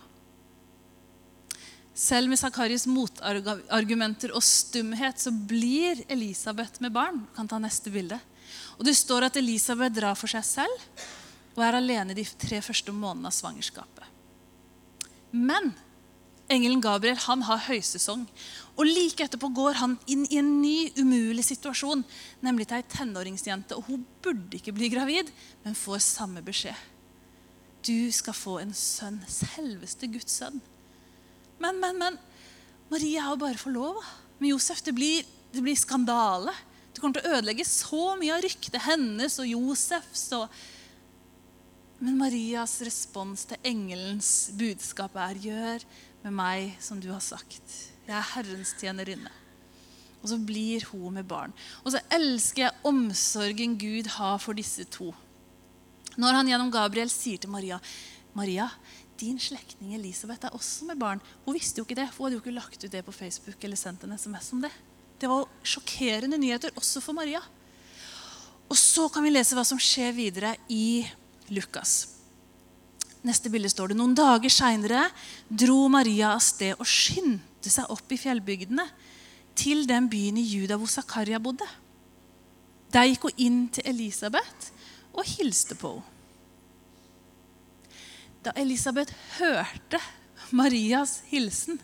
Selv 1.96 2.32
med 2.32 2.40
Zakaris 2.40 2.88
motargumenter 2.88 4.32
og 4.36 4.44
stumhet 4.44 5.20
så 5.20 5.32
blir 5.32 6.04
Elisabeth 6.12 6.84
med 6.84 6.96
barn. 6.96 7.26
Kan 7.36 7.48
ta 7.48 7.60
neste 7.60 7.92
bilde. 7.92 8.20
Og 8.80 8.86
Det 8.88 8.96
står 8.96 9.28
at 9.28 9.40
Elisabeth 9.40 9.96
drar 9.96 10.20
for 10.20 10.32
seg 10.32 10.48
selv 10.48 10.88
og 11.52 11.64
er 11.64 11.80
alene 11.80 12.16
de 12.16 12.24
tre 12.24 12.62
første 12.64 12.92
månedene 12.96 13.28
av 13.28 13.36
svangerskapet. 13.36 14.08
Men 15.32 15.72
engelen 16.52 16.82
Gabriel 16.84 17.20
han 17.26 17.44
har 17.48 17.66
høysesong. 17.68 18.26
Og 18.76 18.88
Like 18.88 19.26
etterpå 19.26 19.52
går 19.56 19.80
han 19.82 19.98
inn 20.12 20.26
i 20.30 20.40
en 20.42 20.52
ny, 20.62 20.92
umulig 21.00 21.46
situasjon, 21.48 22.04
nemlig 22.44 22.68
til 22.70 22.80
ei 22.80 22.88
tenåringsjente. 22.92 23.78
Og 23.78 23.88
Hun 23.90 24.06
burde 24.24 24.60
ikke 24.60 24.76
bli 24.76 24.92
gravid, 24.92 25.32
men 25.64 25.78
får 25.78 26.04
samme 26.06 26.44
beskjed. 26.46 26.78
Du 27.82 28.12
skal 28.14 28.38
få 28.38 28.60
en 28.62 28.74
sønn, 28.78 29.22
selveste 29.30 30.10
Guds 30.12 30.38
sønn. 30.38 30.60
Men, 31.62 31.80
men, 31.82 31.98
men 31.98 32.20
Maria 32.92 33.24
er 33.24 33.32
jo 33.32 33.40
bare 33.42 33.62
forlova 33.62 34.04
med 34.42 34.52
Josef. 34.52 34.84
Det 34.86 34.94
blir, 34.98 35.26
det 35.54 35.64
blir 35.64 35.78
skandale. 35.80 36.54
Det 36.92 37.02
kommer 37.02 37.18
til 37.18 37.30
å 37.30 37.40
ødelegge 37.40 37.66
så 37.66 38.16
mye 38.20 38.36
av 38.36 38.44
ryktet 38.44 38.84
hennes 38.86 39.40
og 39.42 39.50
Josefs. 39.50 40.28
og 40.38 40.50
men 42.02 42.18
Marias 42.18 42.80
respons 42.82 43.46
til 43.46 43.62
engelens 43.64 44.50
budskap 44.58 45.16
er 45.22 45.38
'Gjør 45.38 45.84
med 46.24 46.34
meg 46.34 46.78
som 46.82 47.00
du 47.00 47.12
har 47.14 47.22
sagt'. 47.22 47.94
Jeg 48.08 48.18
er 48.18 48.32
Herrens 48.34 48.74
tjenerinne. 48.74 49.30
Og 50.22 50.30
så 50.30 50.38
blir 50.38 50.84
hun 50.92 51.14
med 51.14 51.28
barn. 51.28 51.54
Og 51.86 51.94
så 51.94 52.02
elsker 52.10 52.64
jeg 52.64 52.80
omsorgen 52.84 53.78
Gud 53.78 54.08
har 54.18 54.38
for 54.38 54.54
disse 54.54 54.84
to. 54.84 55.14
Når 56.18 56.34
han 56.34 56.48
gjennom 56.48 56.72
Gabriel 56.74 57.10
sier 57.10 57.38
til 57.38 57.50
Maria 57.50 57.80
Maria, 58.34 58.70
din 59.20 59.38
slektning 59.40 59.94
Elisabeth 59.94 60.46
er 60.46 60.56
også 60.56 60.86
med 60.88 60.98
barn. 60.98 61.22
Hun 61.46 61.54
visste 61.54 61.80
jo 61.80 61.86
ikke 61.86 62.00
det, 62.00 62.10
hun 62.16 62.26
hadde 62.26 62.38
jo 62.38 62.42
ikke 62.42 62.56
lagt 62.56 62.84
ut 62.84 62.92
det 62.92 63.06
på 63.06 63.12
Facebook 63.12 63.64
eller 63.64 63.78
sendt 63.78 64.04
en 64.04 64.18
SMS 64.18 64.54
om 64.54 64.62
det. 64.62 64.72
Det 65.20 65.30
var 65.30 65.50
sjokkerende 65.64 66.40
nyheter 66.42 66.72
også 66.76 67.02
for 67.02 67.14
Maria. 67.14 67.42
Og 68.72 68.78
så 68.78 69.10
kan 69.12 69.24
vi 69.24 69.34
lese 69.34 69.54
hva 69.54 69.66
som 69.68 69.80
skjer 69.82 70.16
videre 70.16 70.56
i 70.72 71.04
Lukas. 71.52 72.08
Neste 73.28 73.52
bilde 73.54 73.70
står 73.70 73.92
det 73.92 74.00
noen 74.00 74.16
dager 74.18 74.50
seinere 74.50 75.04
dro 75.46 75.86
Maria 75.94 76.32
av 76.34 76.42
sted 76.42 76.74
og 76.80 76.88
skyndte 76.90 77.70
seg 77.70 77.92
opp 77.94 78.10
i 78.10 78.18
fjellbygdene, 78.18 78.88
til 79.52 79.84
den 79.86 80.08
byen 80.10 80.40
i 80.40 80.46
Juda 80.48 80.78
hvor 80.80 80.90
Zakaria 80.90 81.38
bodde. 81.44 81.68
Der 82.92 83.06
gikk 83.10 83.28
hun 83.28 83.42
inn 83.44 83.60
til 83.76 83.86
Elisabeth 83.92 84.72
og 85.12 85.28
hilste 85.28 85.76
på 85.78 85.98
henne. 85.98 86.08
Da 88.42 88.56
Elisabeth 88.58 89.14
hørte 89.38 90.00
Marias 90.50 91.20
hilsen, 91.30 91.78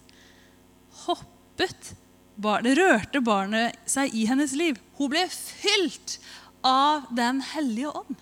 hoppet 1.03 1.91
barnet, 2.33 2.79
rørte 2.79 3.21
barnet 3.21 3.77
seg 3.85 4.15
i 4.17 4.23
hennes 4.25 4.55
liv. 4.57 4.79
Hun 4.97 5.11
ble 5.13 5.21
fylt 5.29 6.17
av 6.65 7.05
Den 7.13 7.43
hellige 7.53 7.93
ånd 7.93 8.17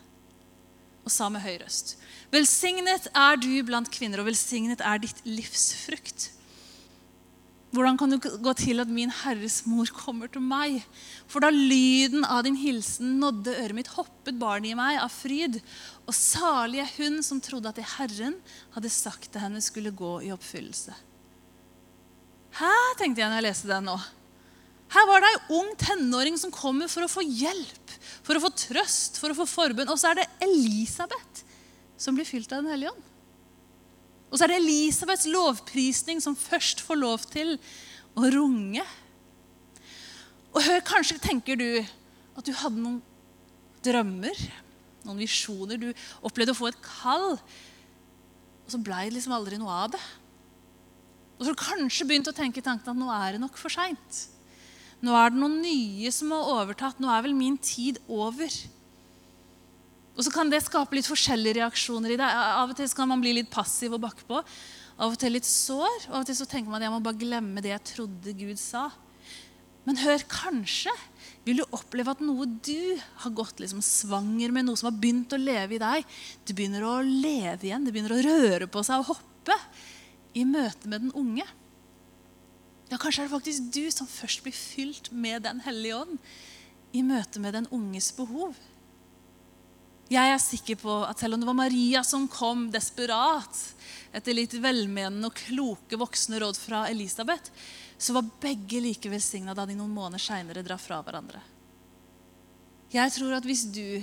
og 1.06 1.13
sa 1.13 1.30
med 1.30 1.46
høy 1.46 1.60
røst.: 1.62 1.96
Velsignet 2.34 3.10
er 3.13 3.38
du 3.38 3.52
blant 3.63 3.91
kvinner, 3.94 4.22
og 4.22 4.32
velsignet 4.32 4.82
er 4.82 5.04
ditt 5.04 5.22
livsfrukt. 5.28 6.32
Hvordan 7.76 7.98
kan 8.00 8.13
du 8.13 8.20
gå 8.20 8.54
til 8.56 8.80
at 8.80 8.91
min 8.91 9.12
Herres 9.12 9.65
mor 9.68 9.89
kommer 9.91 10.30
til 10.32 10.44
meg? 10.44 10.80
For 11.28 11.44
da 11.44 11.50
lyden 11.52 12.24
av 12.24 12.46
din 12.48 12.56
hilsen 12.56 13.18
nådde 13.20 13.52
øret 13.52 13.76
mitt, 13.76 13.91
hoppet 13.98 14.38
barnet 14.39 14.72
i 14.72 14.78
meg 14.80 15.00
av 15.02 15.12
fryd. 15.12 15.60
Og 16.08 16.15
salig 16.15 16.80
er 16.86 16.94
hun 16.96 17.20
som 17.26 17.41
trodde 17.44 17.68
at 17.68 17.82
det 17.82 17.89
Herren 17.98 18.38
hadde 18.78 18.94
sagt 18.94 19.28
til 19.34 19.44
henne, 19.44 19.63
skulle 19.63 19.91
gå 19.91 20.13
i 20.24 20.32
oppfyllelse. 20.32 20.96
Hæ, 22.56 22.72
tenkte 23.02 23.20
jeg 23.20 23.28
når 23.28 23.41
jeg 23.41 23.48
leste 23.50 23.74
den 23.74 23.89
nå. 23.91 23.98
Her 24.93 25.08
var 25.10 25.24
det 25.24 25.32
ei 25.32 25.58
ung 25.58 25.71
tenåring 25.82 26.38
som 26.39 26.54
kommer 26.54 26.89
for 26.91 27.06
å 27.06 27.10
få 27.12 27.24
hjelp, 27.26 27.95
for 28.26 28.38
å 28.38 28.43
få 28.43 28.52
trøst, 28.54 29.17
for 29.21 29.34
å 29.34 29.38
få 29.38 29.48
forbund. 29.50 29.89
Og 29.89 30.00
så 30.00 30.12
er 30.12 30.21
det 30.21 30.30
Elisabeth 30.45 31.43
som 31.98 32.17
blir 32.17 32.28
fylt 32.28 32.52
av 32.54 32.63
Den 32.63 32.74
hellige 32.74 32.93
ånd. 32.93 33.12
Og 34.30 34.38
så 34.38 34.45
er 34.45 34.54
det 34.54 34.60
Elisabeths 34.60 35.28
lovprisning 35.32 36.21
som 36.24 36.38
først 36.38 36.82
får 36.84 37.00
lov 37.00 37.26
til 37.32 37.56
å 38.19 38.30
runge. 38.34 38.84
Og 40.56 40.63
hør, 40.63 40.82
kanskje 40.88 41.21
tenker 41.24 41.60
du 41.60 41.69
at 41.80 42.45
du 42.48 42.52
hadde 42.56 42.82
noen 42.82 43.02
drømmer, 43.86 44.38
noen 45.06 45.21
visjoner. 45.21 45.80
Du 45.80 45.89
opplevde 46.26 46.56
å 46.56 46.58
få 46.58 46.69
et 46.71 46.84
kall, 46.84 47.36
og 48.65 48.74
så 48.74 48.82
blei 48.82 49.06
det 49.08 49.17
liksom 49.17 49.36
aldri 49.36 49.60
noe 49.62 49.82
av 49.86 49.95
det. 49.95 50.04
Og 51.36 51.43
så 51.43 51.52
har 51.52 51.56
du 51.56 51.63
kanskje 51.63 52.08
begynt 52.10 52.32
å 52.32 52.36
tenke 52.36 52.63
tanken 52.63 52.93
at 52.93 53.00
nå 53.00 53.12
er 53.12 53.36
det 53.36 53.43
nok 53.43 53.60
for 53.60 53.71
seint. 53.71 54.21
Nå 55.03 55.15
er 55.17 55.34
det 55.34 55.41
noen 55.41 55.60
nye 55.63 56.12
som 56.13 56.31
har 56.36 56.53
overtatt. 56.62 57.01
Nå 57.01 57.12
er 57.12 57.25
vel 57.25 57.36
min 57.38 57.58
tid 57.60 57.99
over. 58.08 58.51
Og 60.15 60.23
så 60.23 60.31
kan 60.31 60.49
det 60.51 60.63
skape 60.63 60.95
litt 60.95 61.10
forskjellige 61.10 61.60
reaksjoner 61.60 62.15
i 62.15 62.19
deg. 62.19 62.43
Av 62.55 62.71
og 62.71 62.77
til 62.77 62.91
kan 62.95 63.10
man 63.12 63.23
bli 63.23 63.36
litt 63.36 63.51
passiv 63.51 63.97
og 63.97 64.03
bakke 64.05 64.27
på. 64.27 64.39
Av 64.95 65.12
og 65.12 65.17
til 65.19 65.36
litt 65.36 65.47
sår. 65.47 66.08
Og 66.08 66.13
av 66.13 66.21
og 66.21 66.29
til 66.29 66.38
så 66.39 66.47
tenker 66.47 66.71
man 66.71 66.79
at 66.79 66.88
jeg 66.88 66.95
må 66.95 67.01
bare 67.03 67.19
glemme 67.19 67.63
det 67.63 67.73
jeg 67.73 67.88
trodde 67.91 68.38
Gud 68.39 68.62
sa. 68.62 68.88
Men 69.86 69.99
hør, 70.01 70.23
kanskje 70.31 70.93
vil 71.45 71.60
du 71.62 71.75
oppleve 71.77 72.15
at 72.15 72.23
noe 72.25 72.47
du 72.47 72.95
har 73.21 73.34
gått 73.38 73.60
liksom 73.62 73.84
svanger 73.86 74.53
med, 74.55 74.65
noe 74.65 74.79
som 74.79 74.89
har 74.89 74.97
begynt 74.97 75.36
å 75.36 75.38
leve 75.38 75.77
i 75.77 75.81
deg, 75.81 76.08
det 76.41 76.55
begynner 76.58 76.88
å 76.88 76.95
leve 77.05 77.67
igjen. 77.67 77.86
Det 77.86 77.93
begynner 77.93 78.15
å 78.15 78.23
røre 78.25 78.69
på 78.71 78.81
seg 78.88 79.03
og 79.03 79.12
hoppe 79.13 79.60
i 80.34 80.47
møte 80.47 80.89
med 80.89 81.05
den 81.05 81.13
unge. 81.13 81.45
Ja, 82.91 83.00
Kanskje 83.02 83.24
er 83.24 83.28
det 83.28 83.34
faktisk 83.34 83.69
du 83.74 83.86
som 83.93 84.10
først 84.10 84.43
blir 84.45 84.54
fylt 84.54 85.10
med 85.12 85.45
Den 85.48 85.62
hellige 85.65 85.98
ånd 86.04 86.17
i 86.95 87.02
møte 87.04 87.41
med 87.41 87.56
den 87.58 87.67
unges 87.74 88.12
behov. 88.15 88.54
Jeg 90.06 90.30
er 90.30 90.38
sikker 90.38 90.78
på 90.78 91.00
at 91.08 91.19
selv 91.19 91.36
om 91.36 91.41
det 91.41 91.50
var 91.50 91.58
Maria 91.58 92.04
som 92.06 92.28
kom 92.30 92.67
desperat 92.71 93.58
etter 94.15 94.38
litt 94.38 94.54
velmenende 94.62 95.32
og 95.32 95.39
kloke 95.39 95.98
voksne 95.98 96.38
råd 96.43 96.60
fra 96.62 96.84
Elisabeth, 96.91 97.50
så 97.98 98.13
var 98.13 98.30
begge 98.41 98.84
like 98.84 99.10
velsigna 99.10 99.56
da 99.58 99.65
de 99.65 99.76
noen 99.76 99.93
måneder 99.95 100.21
seinere 100.21 100.63
drar 100.63 100.80
fra 100.80 101.02
hverandre. 101.02 101.41
Jeg 102.93 103.12
tror 103.17 103.34
at 103.39 103.48
hvis 103.50 103.65
du, 103.74 103.98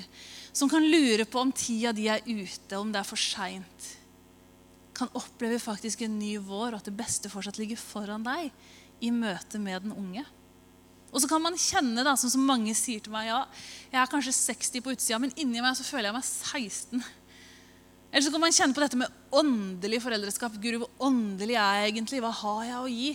som 0.53 0.69
kan 0.69 0.85
lure 0.85 1.25
på 1.25 1.41
om 1.41 1.53
tida 1.55 1.95
di 1.95 2.09
er 2.11 2.25
ute, 2.27 2.77
om 2.77 2.91
det 2.93 2.99
er 2.99 3.09
for 3.09 3.21
seint, 3.21 3.93
kan 5.03 5.19
oppleve 5.19 5.59
faktisk 5.63 6.05
en 6.07 6.19
ny 6.21 6.37
vår, 6.43 6.73
og 6.73 6.81
at 6.81 6.89
det 6.89 6.97
beste 6.97 7.31
fortsatt 7.33 7.59
ligger 7.61 7.81
foran 7.81 8.25
deg 8.27 8.53
i 9.03 9.11
møte 9.15 9.61
med 9.63 9.85
den 9.87 9.97
unge. 9.97 10.25
Og 11.13 11.21
så 11.21 11.29
kan 11.29 11.43
man 11.45 11.59
kjenne, 11.61 12.05
da, 12.07 12.15
sånn 12.17 12.33
som 12.33 12.47
mange 12.49 12.73
sier 12.77 13.03
til 13.05 13.13
meg, 13.13 13.29
ja, 13.29 13.43
jeg 13.93 13.99
er 14.01 14.13
kanskje 14.13 14.33
60 14.39 14.85
på 14.85 14.95
utsida, 14.95 15.19
men 15.21 15.35
inni 15.37 15.61
meg 15.61 15.77
så 15.77 15.85
føler 15.85 16.09
jeg 16.09 16.17
meg 16.17 16.25
16. 16.25 17.03
Eller 18.13 18.25
så 18.25 18.33
kan 18.33 18.43
man 18.45 18.55
kjenne 18.55 18.77
på 18.77 18.83
dette 18.85 19.01
med 19.01 19.21
åndelig 19.33 20.03
foreldreskap. 20.05 20.57
Guru, 20.61 20.83
hvor 20.83 21.09
åndelig 21.09 21.57
er 21.57 21.79
jeg 21.81 21.93
egentlig? 21.93 22.21
Hva 22.25 22.33
har 22.43 22.65
jeg 22.69 22.81
å 22.81 22.91
gi? 22.93 23.13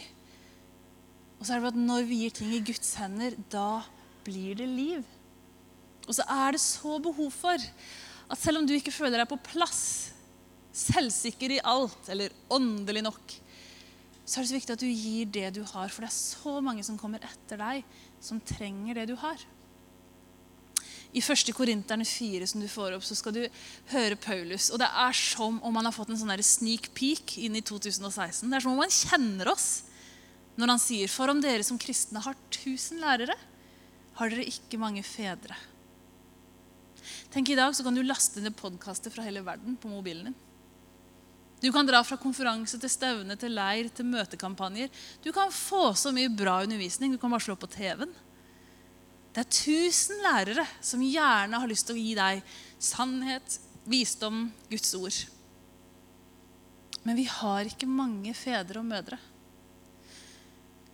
Og 1.37 1.45
så 1.45 1.53
er 1.53 1.61
det 1.61 1.71
at 1.71 1.79
når 1.89 2.07
vi 2.09 2.23
gir 2.23 2.33
ting 2.33 2.53
i 2.57 2.63
Guds 2.65 2.95
hender, 2.97 3.37
da 3.53 3.83
blir 4.25 4.57
det 4.57 4.69
liv. 4.69 5.05
Og 6.07 6.17
så 6.17 6.25
er 6.33 6.55
det 6.55 6.61
så 6.63 6.97
behov 7.03 7.29
for 7.33 7.61
at 8.27 8.41
selv 8.41 8.61
om 8.61 8.65
du 8.67 8.73
ikke 8.73 8.93
føler 8.93 9.21
deg 9.21 9.29
på 9.29 9.39
plass, 9.51 10.13
selvsikker 10.77 11.57
i 11.57 11.63
alt 11.65 12.09
eller 12.13 12.33
åndelig 12.53 13.03
nok, 13.07 13.35
så 14.27 14.39
er 14.39 14.43
det 14.43 14.49
så 14.49 14.57
viktig 14.57 14.75
at 14.75 14.83
du 14.83 14.89
gir 14.91 15.29
det 15.31 15.49
du 15.55 15.61
har. 15.63 15.87
For 15.89 16.03
det 16.03 16.09
er 16.09 16.17
så 16.17 16.57
mange 16.63 16.83
som 16.83 16.97
kommer 16.99 17.23
etter 17.23 17.59
deg, 17.61 17.85
som 18.19 18.41
trenger 18.43 18.99
det 18.99 19.07
du 19.11 19.15
har. 19.21 19.39
I 21.15 21.21
1. 21.23 21.53
Korinterne 21.55 22.05
4 22.05 22.47
som 22.51 22.61
du 22.61 22.67
får 22.69 22.97
opp, 22.97 23.05
så 23.07 23.15
skal 23.15 23.33
du 23.33 23.43
høre 23.93 24.17
Paulus. 24.19 24.67
Og 24.75 24.81
det 24.81 24.89
er 24.91 25.15
som 25.15 25.61
om 25.63 25.79
han 25.79 25.87
har 25.87 25.95
fått 25.95 26.11
en 26.11 26.19
sånn 26.19 26.33
sneak 26.43 26.91
peek 26.97 27.37
inn 27.39 27.55
i 27.55 27.63
2016. 27.63 28.43
Det 28.43 28.57
er 28.57 28.65
som 28.65 28.75
om 28.75 28.83
han 28.83 28.93
kjenner 28.93 29.53
oss 29.53 29.69
når 30.57 30.73
han 30.73 30.81
sier 30.81 31.09
For 31.13 31.29
om 31.29 31.39
dere 31.41 31.63
som 31.63 31.79
kristne 31.79 32.21
har 32.25 32.35
tusen 32.51 32.99
lærere, 33.01 33.35
har 34.17 34.33
dere 34.33 34.47
ikke 34.49 34.79
mange 34.81 35.03
fedre. 35.05 35.55
Tenk 37.31 37.53
I 37.53 37.57
dag 37.59 37.75
så 37.77 37.85
kan 37.85 37.95
du 37.95 38.03
laste 38.03 38.41
ned 38.43 38.57
podkaster 38.57 39.13
fra 39.13 39.23
hele 39.23 39.45
verden 39.45 39.77
på 39.79 39.91
mobilen 39.91 40.31
din. 40.31 40.37
Du 41.61 41.71
kan 41.73 41.87
dra 41.87 42.03
fra 42.05 42.19
konferanse 42.21 42.77
til 42.77 42.91
stevne 42.91 43.37
til 43.39 43.55
leir 43.57 43.89
til 43.89 44.05
møtekampanjer. 44.05 44.91
Du 45.23 45.31
kan 45.33 45.49
få 45.53 45.89
så 45.97 46.13
mye 46.13 46.29
bra 46.29 46.59
undervisning. 46.65 47.15
Du 47.15 47.21
kan 47.21 47.33
bare 47.33 47.45
slå 47.47 47.55
på 47.57 47.69
TV-en. 47.73 48.13
Det 49.33 49.43
er 49.43 49.53
tusen 49.53 50.21
lærere 50.21 50.65
som 50.81 51.01
gjerne 51.01 51.61
har 51.61 51.69
lyst 51.69 51.89
til 51.89 51.97
å 51.97 52.01
gi 52.01 52.13
deg 52.17 52.53
sannhet, 52.81 53.57
visdom, 53.89 54.47
Guds 54.69 54.93
ord. 54.97 55.17
Men 57.05 57.17
vi 57.17 57.27
har 57.29 57.69
ikke 57.69 57.89
mange 57.89 58.33
fedre 58.37 58.81
og 58.81 58.89
mødre. 58.89 59.19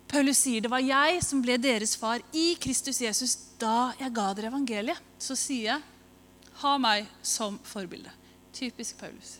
Paulus 0.08 0.44
sier 0.44 0.62
det 0.62 0.70
var 0.70 0.84
jeg 0.84 1.24
som 1.26 1.40
ble 1.42 1.56
deres 1.58 1.96
far 1.98 2.22
i 2.36 2.52
Kristus 2.60 3.00
Jesus 3.02 3.34
da 3.60 3.92
jeg 3.98 4.12
ga 4.14 4.28
dere 4.36 4.52
evangeliet. 4.52 5.00
Så 5.18 5.36
sier 5.36 5.74
jeg 5.74 5.82
ha 6.60 6.76
meg 6.78 7.08
som 7.24 7.58
forbilde. 7.66 8.12
Typisk 8.54 9.00
Paulus. 9.00 9.38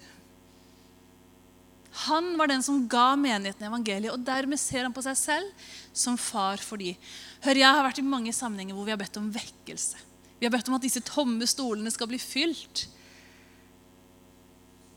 Han 1.94 2.32
var 2.38 2.50
den 2.50 2.62
som 2.62 2.80
ga 2.90 3.12
menigheten 3.14 3.68
evangeliet, 3.68 4.10
og 4.10 4.24
dermed 4.26 4.58
ser 4.58 4.82
han 4.82 4.94
på 4.94 5.04
seg 5.04 5.18
selv 5.18 5.68
som 5.94 6.18
far 6.18 6.58
for 6.58 6.80
de. 6.80 6.96
Hør, 7.44 7.60
Jeg 7.60 7.70
har 7.70 7.86
vært 7.86 8.00
i 8.02 8.06
mange 8.06 8.32
sammenhenger 8.34 8.74
hvor 8.74 8.88
vi 8.88 8.94
har 8.94 8.98
bedt 8.98 9.20
om 9.20 9.30
vekkelse. 9.30 10.00
Vi 10.40 10.46
har 10.46 10.52
bedt 10.52 10.68
om 10.68 10.74
at 10.74 10.82
disse 10.82 11.04
tomme 11.06 11.46
stolene 11.46 11.92
skal 11.94 12.10
bli 12.10 12.18
fylt. 12.18 12.88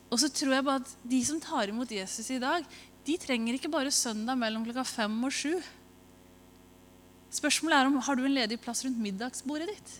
Og 0.09 0.17
så 0.21 0.31
tror 0.31 0.55
jeg 0.55 0.65
bare 0.65 0.81
at 0.81 0.93
de 1.05 1.19
som 1.27 1.39
tar 1.43 1.69
imot 1.69 1.91
Jesus 1.91 2.31
i 2.33 2.41
dag, 2.41 2.65
de 3.05 3.17
trenger 3.21 3.55
ikke 3.55 3.71
bare 3.71 3.93
søndag 3.93 4.39
mellom 4.39 4.65
klokka 4.65 4.83
fem 4.87 5.13
og 5.23 5.31
sju. 5.31 5.53
Spørsmålet 7.37 7.77
er 7.77 7.89
om 7.91 8.01
har 8.01 8.17
du 8.17 8.25
en 8.25 8.37
ledig 8.39 8.57
plass 8.63 8.81
rundt 8.87 8.99
middagsbordet 9.03 9.69
ditt. 9.69 9.95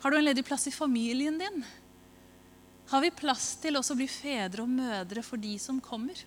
Har 0.00 0.12
du 0.12 0.20
en 0.20 0.28
ledig 0.28 0.44
plass 0.46 0.68
i 0.70 0.72
familien 0.74 1.40
din? 1.40 1.64
Har 2.90 3.04
vi 3.04 3.12
plass 3.14 3.52
til 3.62 3.78
også 3.78 3.94
å 3.94 4.00
bli 4.00 4.08
fedre 4.10 4.64
og 4.64 4.72
mødre 4.72 5.22
for 5.22 5.38
de 5.38 5.54
som 5.62 5.78
kommer? 5.82 6.18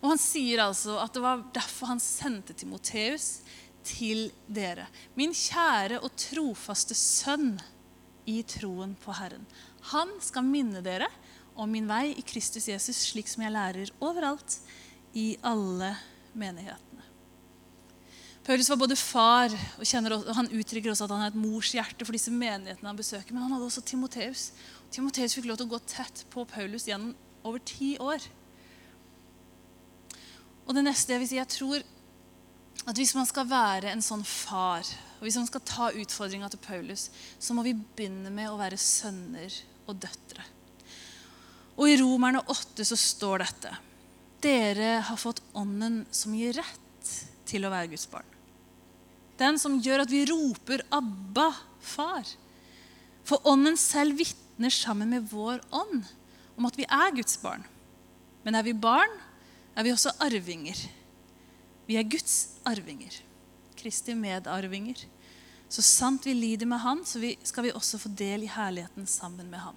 Og 0.00 0.12
Han 0.14 0.20
sier 0.22 0.62
altså 0.62 0.96
at 1.02 1.12
det 1.12 1.24
var 1.24 1.42
derfor 1.52 1.90
han 1.92 2.00
sendte 2.00 2.54
Timoteus 2.56 3.42
til 3.84 4.28
dere. 4.46 4.86
Min 5.18 5.34
kjære 5.36 6.00
og 6.00 6.14
trofaste 6.16 6.96
sønn 6.96 7.56
i 8.28 8.40
troen 8.48 8.94
på 9.02 9.16
Herren. 9.18 9.44
Han 9.92 10.16
skal 10.24 10.46
minne 10.48 10.80
dere 10.84 11.08
om 11.58 11.70
min 11.72 11.88
vei 11.90 12.14
i 12.14 12.24
Kristus 12.24 12.68
Jesus, 12.70 13.00
slik 13.10 13.28
som 13.28 13.44
jeg 13.44 13.56
lærer 13.56 13.94
overalt 14.00 14.60
i 15.18 15.32
alle 15.42 15.94
menighetene. 16.38 16.87
Paulus 18.48 18.70
var 18.72 18.78
både 18.80 18.96
far, 18.96 19.52
og, 19.76 19.84
kjenner, 19.84 20.14
og 20.16 20.28
han 20.32 20.46
uttrykker 20.48 20.88
også 20.88 21.04
at 21.04 21.12
han 21.12 21.20
har 21.20 21.34
et 21.34 21.36
mors 21.36 21.68
hjerte 21.76 22.06
for 22.08 22.16
disse 22.16 22.32
menighetene 22.32 22.88
han 22.88 22.96
besøker. 22.96 23.34
Men 23.34 23.42
han 23.44 23.52
hadde 23.52 23.66
også 23.66 23.82
Timoteus. 23.84 24.44
Timoteus 24.88 25.34
fikk 25.36 25.50
lov 25.50 25.58
til 25.60 25.68
å 25.68 25.72
gå 25.74 25.80
tett 25.84 26.22
på 26.32 26.46
Paulus 26.48 26.86
gjennom 26.88 27.10
over 27.44 27.60
ti 27.68 27.90
år. 28.00 28.24
Og 30.64 30.72
det 30.78 30.86
neste 30.86 31.12
jeg 31.12 31.20
vil 31.20 31.28
si, 31.28 31.36
jeg 31.36 31.52
tror 31.52 31.84
at 32.88 32.96
hvis 32.96 33.12
man 33.18 33.28
skal 33.28 33.50
være 33.50 33.92
en 33.92 34.04
sånn 34.06 34.24
far, 34.24 34.88
og 35.18 35.28
hvis 35.28 35.36
man 35.42 35.50
skal 35.50 35.66
ta 35.68 35.90
utfordringa 35.92 36.48
til 36.48 36.64
Paulus, 36.64 37.10
så 37.36 37.52
må 37.52 37.66
vi 37.68 37.76
begynne 37.76 38.32
med 38.32 38.48
å 38.48 38.56
være 38.56 38.80
sønner 38.80 39.60
og 39.84 40.00
døtre. 40.06 40.48
Og 41.76 41.92
i 41.92 42.00
Romerne 42.00 42.40
8 42.48 42.88
så 42.94 42.96
står 42.96 43.44
dette. 43.44 43.76
Dere 44.40 44.96
har 45.04 45.20
fått 45.20 45.44
ånden 45.52 46.06
som 46.16 46.32
gir 46.32 46.56
rett 46.56 47.14
til 47.44 47.68
å 47.68 47.76
være 47.76 47.92
Guds 47.92 48.08
barn. 48.08 48.37
Den 49.38 49.58
som 49.60 49.78
gjør 49.80 50.02
at 50.02 50.10
vi 50.10 50.24
roper 50.26 50.82
'Abba, 50.90 51.52
far'. 51.80 52.36
For 53.24 53.44
ånden 53.44 53.76
selv 53.76 54.18
vitner 54.18 54.72
sammen 54.72 55.10
med 55.10 55.28
vår 55.30 55.60
ånd 55.70 56.04
om 56.56 56.66
at 56.66 56.76
vi 56.76 56.86
er 56.88 57.14
Guds 57.14 57.36
barn. 57.42 57.64
Men 58.44 58.54
er 58.54 58.62
vi 58.62 58.72
barn, 58.72 59.12
er 59.76 59.84
vi 59.84 59.92
også 59.92 60.14
arvinger. 60.24 60.78
Vi 61.86 61.96
er 61.96 62.08
Guds 62.08 62.58
arvinger. 62.66 63.20
Kristi 63.78 64.14
medarvinger. 64.14 65.04
Så 65.68 65.84
sant 65.84 66.24
vi 66.24 66.32
lider 66.32 66.66
med 66.66 66.80
Han, 66.80 67.04
så 67.04 67.20
skal 67.44 67.68
vi 67.68 67.74
også 67.76 68.00
få 68.00 68.08
del 68.08 68.46
i 68.46 68.50
herligheten 68.50 69.06
sammen 69.06 69.50
med 69.50 69.60
Han. 69.60 69.76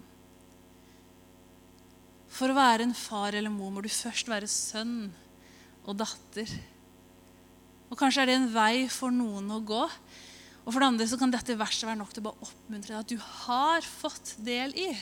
For 2.32 2.48
å 2.48 2.56
være 2.56 2.88
en 2.88 2.96
far 2.96 3.36
eller 3.36 3.52
mor 3.52 3.70
må 3.74 3.82
du 3.84 3.90
først 3.92 4.30
være 4.32 4.48
sønn 4.48 5.12
og 5.84 5.98
datter. 6.00 6.48
Og 7.92 7.98
Kanskje 8.00 8.24
er 8.24 8.30
det 8.30 8.38
en 8.38 8.52
vei 8.54 8.88
for 8.88 9.12
noen 9.12 9.50
å 9.52 9.60
gå. 9.60 9.82
Og 10.62 10.70
For 10.70 10.80
det 10.80 10.88
andre 10.88 11.08
så 11.10 11.18
kan 11.20 11.32
dette 11.32 11.58
verset 11.60 11.84
være 11.84 12.00
nok 12.00 12.14
til 12.14 12.22
å 12.22 12.30
bare 12.30 12.46
oppmuntre 12.46 12.94
deg 12.94 13.02
at 13.02 13.10
du 13.12 13.18
har 13.44 13.84
fått 13.84 14.36
del 14.46 14.72
i 14.78 14.92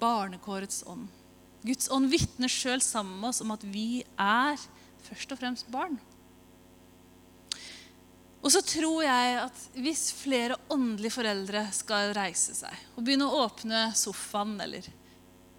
barnekårets 0.00 0.84
ånd. 0.88 1.08
Guds 1.66 1.90
ånd 1.92 2.08
vitner 2.12 2.48
sjøl 2.48 2.80
sammen 2.84 3.18
med 3.20 3.32
oss 3.32 3.42
om 3.44 3.50
at 3.52 3.64
vi 3.66 4.04
er 4.20 4.60
først 5.04 5.34
og 5.34 5.40
fremst 5.40 5.68
barn. 5.72 5.98
Og 8.40 8.48
så 8.54 8.62
tror 8.64 9.02
jeg 9.04 9.34
at 9.42 9.64
hvis 9.76 10.06
flere 10.16 10.56
åndelige 10.72 11.12
foreldre 11.18 11.66
skal 11.76 12.14
reise 12.16 12.54
seg 12.56 12.72
og 12.94 13.04
begynne 13.04 13.26
å 13.28 13.42
åpne 13.44 13.90
sofaen 13.98 14.54
eller 14.64 14.86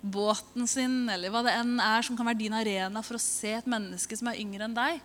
båten 0.02 0.66
sin, 0.66 1.04
eller 1.14 1.30
hva 1.30 1.44
det 1.46 1.54
enn 1.60 1.76
er 1.78 2.02
som 2.06 2.18
kan 2.18 2.26
være 2.26 2.40
din 2.40 2.56
arena 2.58 3.04
for 3.06 3.20
å 3.20 3.22
se 3.22 3.54
et 3.60 3.70
menneske 3.70 4.18
som 4.18 4.32
er 4.32 4.40
yngre 4.42 4.66
enn 4.66 4.74
deg, 4.74 4.98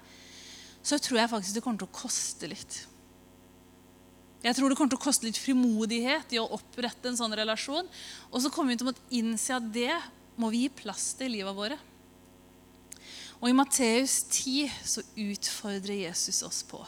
så 0.87 0.99
tror 1.03 1.18
jeg 1.18 1.33
faktisk 1.33 1.57
det 1.57 1.64
kommer 1.64 1.83
til 1.83 1.88
å 1.88 1.99
koste 1.99 2.51
litt. 2.51 2.77
Jeg 4.46 4.55
tror 4.55 4.70
det 4.70 4.77
kommer 4.79 4.92
til 4.92 5.01
å 5.01 5.03
koste 5.03 5.27
litt 5.27 5.40
frimodighet 5.40 6.37
i 6.37 6.38
å 6.38 6.46
opprette 6.55 7.11
en 7.11 7.18
sånn 7.18 7.35
relasjon. 7.35 7.88
Og 8.31 8.42
så 8.44 8.53
kommer 8.55 8.75
vi 8.75 8.79
til 8.79 8.92
å 8.92 8.99
innse 9.18 9.57
at 9.57 9.66
det 9.75 9.90
må 10.38 10.53
vi 10.53 10.66
gi 10.66 10.75
plass 10.85 11.09
til 11.18 11.33
i 11.33 11.40
livet 11.40 11.57
våre. 11.57 11.79
Og 13.40 13.51
i 13.51 13.57
Matteus 13.57 14.20
10 14.31 14.77
så 14.87 15.03
utfordrer 15.27 16.07
Jesus 16.07 16.44
oss 16.46 16.62
på 16.66 16.85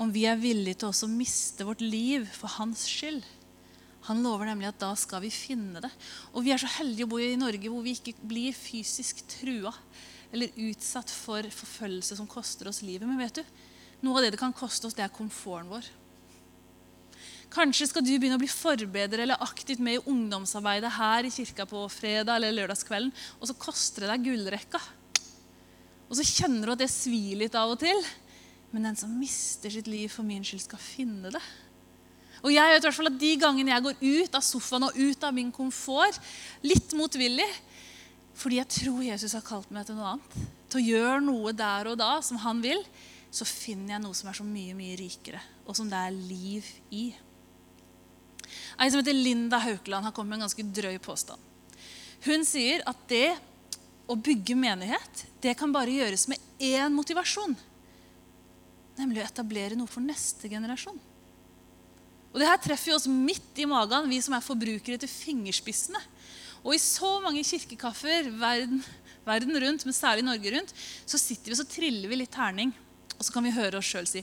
om 0.00 0.08
vi 0.08 0.22
er 0.24 0.38
villige 0.40 0.78
til 0.80 0.88
også 0.88 1.04
å 1.04 1.12
miste 1.12 1.66
vårt 1.68 1.82
liv 1.84 2.24
for 2.32 2.48
hans 2.56 2.86
skyld. 2.88 3.20
Han 4.08 4.22
lover 4.24 4.48
nemlig 4.48 4.70
at 4.70 4.80
da 4.80 4.88
skal 4.98 5.20
vi 5.22 5.28
finne 5.30 5.82
det. 5.84 5.90
Og 6.32 6.46
vi 6.46 6.54
er 6.54 6.62
så 6.62 6.70
heldige 6.78 7.04
å 7.06 7.10
bo 7.12 7.20
i 7.20 7.36
Norge 7.38 7.68
hvor 7.70 7.84
vi 7.84 7.92
ikke 7.94 8.16
blir 8.24 8.56
fysisk 8.56 9.20
trua 9.30 9.74
eller 10.32 10.62
utsatt 10.68 11.10
for 11.12 11.44
forfølgelse 11.44 12.16
som 12.18 12.28
koster 12.30 12.70
oss 12.70 12.82
livet. 12.84 13.04
Men 13.08 13.20
vet 13.20 13.42
du, 13.42 13.58
noe 14.02 14.18
av 14.18 14.24
det 14.24 14.32
det 14.34 14.40
kan 14.40 14.54
koste 14.56 14.88
oss, 14.88 14.96
det 14.96 15.04
er 15.04 15.12
komforten 15.12 15.70
vår. 15.70 15.90
Kanskje 17.52 17.90
skal 17.90 18.04
du 18.04 18.14
begynne 18.14 18.38
å 18.38 18.40
bli 18.40 18.48
forbedrer 18.48 19.26
eller 19.26 19.44
aktivt 19.44 19.82
med 19.84 19.98
i 19.98 20.04
ungdomsarbeidet 20.08 20.94
her 20.96 21.28
i 21.28 21.32
kirka 21.34 21.66
på 21.68 21.84
fredag 21.92 22.38
eller 22.38 22.54
lørdagskvelden, 22.56 23.12
og 23.38 23.50
så 23.50 23.56
koster 23.60 24.06
det 24.06 24.14
deg 24.14 24.24
gullrekka. 24.30 24.80
Og 26.08 26.16
så 26.16 26.24
kjenner 26.24 26.68
du 26.68 26.74
at 26.74 26.80
det 26.80 26.88
svir 26.92 27.36
litt 27.40 27.56
av 27.56 27.74
og 27.74 27.80
til. 27.80 28.00
Men 28.72 28.88
den 28.88 28.96
som 28.96 29.12
mister 29.20 29.72
sitt 29.72 29.88
liv 29.88 30.08
for 30.12 30.24
min 30.24 30.44
skyld, 30.44 30.64
skal 30.64 30.80
finne 30.80 31.32
det. 31.32 31.42
Og 32.42 32.50
jeg 32.54 32.72
vet 32.72 32.80
i 32.80 32.88
hvert 32.88 32.96
fall 32.96 33.10
at 33.12 33.20
De 33.20 33.32
gangene 33.38 33.70
jeg 33.70 33.84
går 33.84 34.00
ut 34.00 34.38
av 34.38 34.44
sofaen 34.44 34.88
og 34.88 34.96
ut 34.96 35.24
av 35.28 35.36
min 35.36 35.52
komfort, 35.54 36.18
litt 36.64 36.96
motvillig, 36.98 37.48
fordi 38.38 38.58
jeg 38.58 38.70
tror 38.78 39.02
Jesus 39.04 39.34
har 39.36 39.44
kalt 39.46 39.70
meg 39.74 39.86
til 39.86 39.98
noe 39.98 40.14
annet, 40.14 40.36
til 40.72 40.80
å 40.80 40.86
gjøre 40.96 41.24
noe 41.24 41.52
der 41.56 41.90
og 41.90 41.98
da 42.00 42.14
som 42.24 42.40
han 42.42 42.62
vil, 42.64 42.80
så 43.32 43.46
finner 43.48 43.94
jeg 43.94 44.04
noe 44.04 44.16
som 44.16 44.28
er 44.28 44.36
så 44.36 44.46
mye, 44.46 44.74
mye 44.76 44.96
rikere, 45.00 45.40
og 45.64 45.76
som 45.76 45.88
det 45.88 45.98
er 45.98 46.16
liv 46.16 46.68
i. 46.92 47.04
Ei 48.80 48.90
som 48.90 49.00
heter 49.00 49.16
Linda 49.16 49.60
Haukeland, 49.62 50.04
har 50.04 50.14
kommet 50.16 50.34
med 50.34 50.42
en 50.42 50.46
ganske 50.48 50.66
drøy 50.80 50.98
påstand. 51.02 51.40
Hun 52.26 52.44
sier 52.46 52.84
at 52.88 52.98
det 53.10 53.32
å 54.10 54.16
bygge 54.18 54.56
menighet 54.58 55.24
det 55.42 55.54
kan 55.58 55.72
bare 55.74 55.94
gjøres 55.94 56.28
med 56.30 56.42
én 56.62 56.92
motivasjon. 56.94 57.56
Nemlig 58.98 59.22
å 59.22 59.26
etablere 59.26 59.78
noe 59.78 59.90
for 59.90 60.04
neste 60.04 60.50
generasjon. 60.52 60.98
Og 62.32 62.40
det 62.40 62.48
her 62.48 62.60
treffer 62.64 62.92
jo 62.92 62.98
oss 62.98 63.08
midt 63.10 63.58
i 63.60 63.68
magen, 63.68 64.08
vi 64.08 64.20
som 64.24 64.36
er 64.36 64.44
forbrukere 64.44 65.00
til 65.00 65.10
fingerspissene. 65.10 66.00
Og 66.62 66.76
i 66.76 66.80
så 66.82 67.16
mange 67.24 67.42
kirkekaffer 67.46 68.30
verden, 68.38 68.82
verden 69.26 69.58
rundt, 69.64 69.86
men 69.86 69.96
særlig 69.96 70.24
Norge 70.26 70.54
rundt, 70.54 70.74
så 71.06 71.18
sitter 71.18 71.52
vi 71.52 71.58
så 71.58 71.68
triller 71.68 72.10
vi 72.10 72.20
litt 72.20 72.34
terning. 72.34 72.70
Og 73.18 73.26
så 73.26 73.34
kan 73.34 73.44
vi 73.46 73.54
høre 73.54 73.78
oss 73.78 73.90
sjøl 73.90 74.08
si 74.08 74.22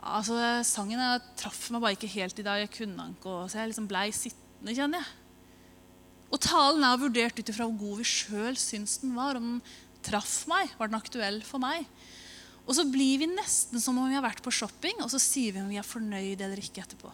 altså, 0.00 0.36
sangen 0.64 1.00
jeg 1.00 1.24
traff 1.40 1.66
meg 1.72 1.82
bare 1.82 1.96
ikke 1.96 2.12
helt 2.14 2.38
i 2.40 2.46
dag. 2.46 2.62
Jeg 2.62 2.72
kunne 2.76 2.96
den 2.96 3.16
ikke, 3.16 3.36
så 3.48 3.60
jeg 3.60 3.72
liksom 3.72 3.88
blei 3.90 4.08
sittende, 4.16 4.76
kjenner 4.76 5.02
jeg. 5.02 5.16
Og 6.30 6.38
talen 6.44 6.86
er 6.86 7.00
vurdert 7.00 7.40
ut 7.40 7.50
ifra 7.50 7.66
hvor 7.66 7.78
god 7.80 8.00
vi 8.00 8.06
sjøl 8.08 8.58
syns 8.60 9.00
den 9.02 9.16
var. 9.18 9.38
Om 9.40 9.56
den 9.56 9.62
traff 10.06 10.44
meg, 10.50 10.70
var 10.78 10.90
den 10.90 11.00
aktuell 11.00 11.40
for 11.46 11.62
meg. 11.62 11.88
Og 12.66 12.76
så 12.76 12.84
blir 12.86 13.18
vi 13.22 13.28
nesten 13.32 13.82
som 13.82 13.98
om 13.98 14.06
vi 14.08 14.16
har 14.16 14.24
vært 14.24 14.44
på 14.44 14.52
shopping, 14.54 15.00
og 15.02 15.10
så 15.12 15.18
sier 15.20 15.56
vi 15.56 15.62
om 15.62 15.72
vi 15.72 15.80
er 15.80 15.86
fornøyd 15.86 16.44
eller 16.44 16.60
ikke 16.62 16.84
etterpå. 16.84 17.10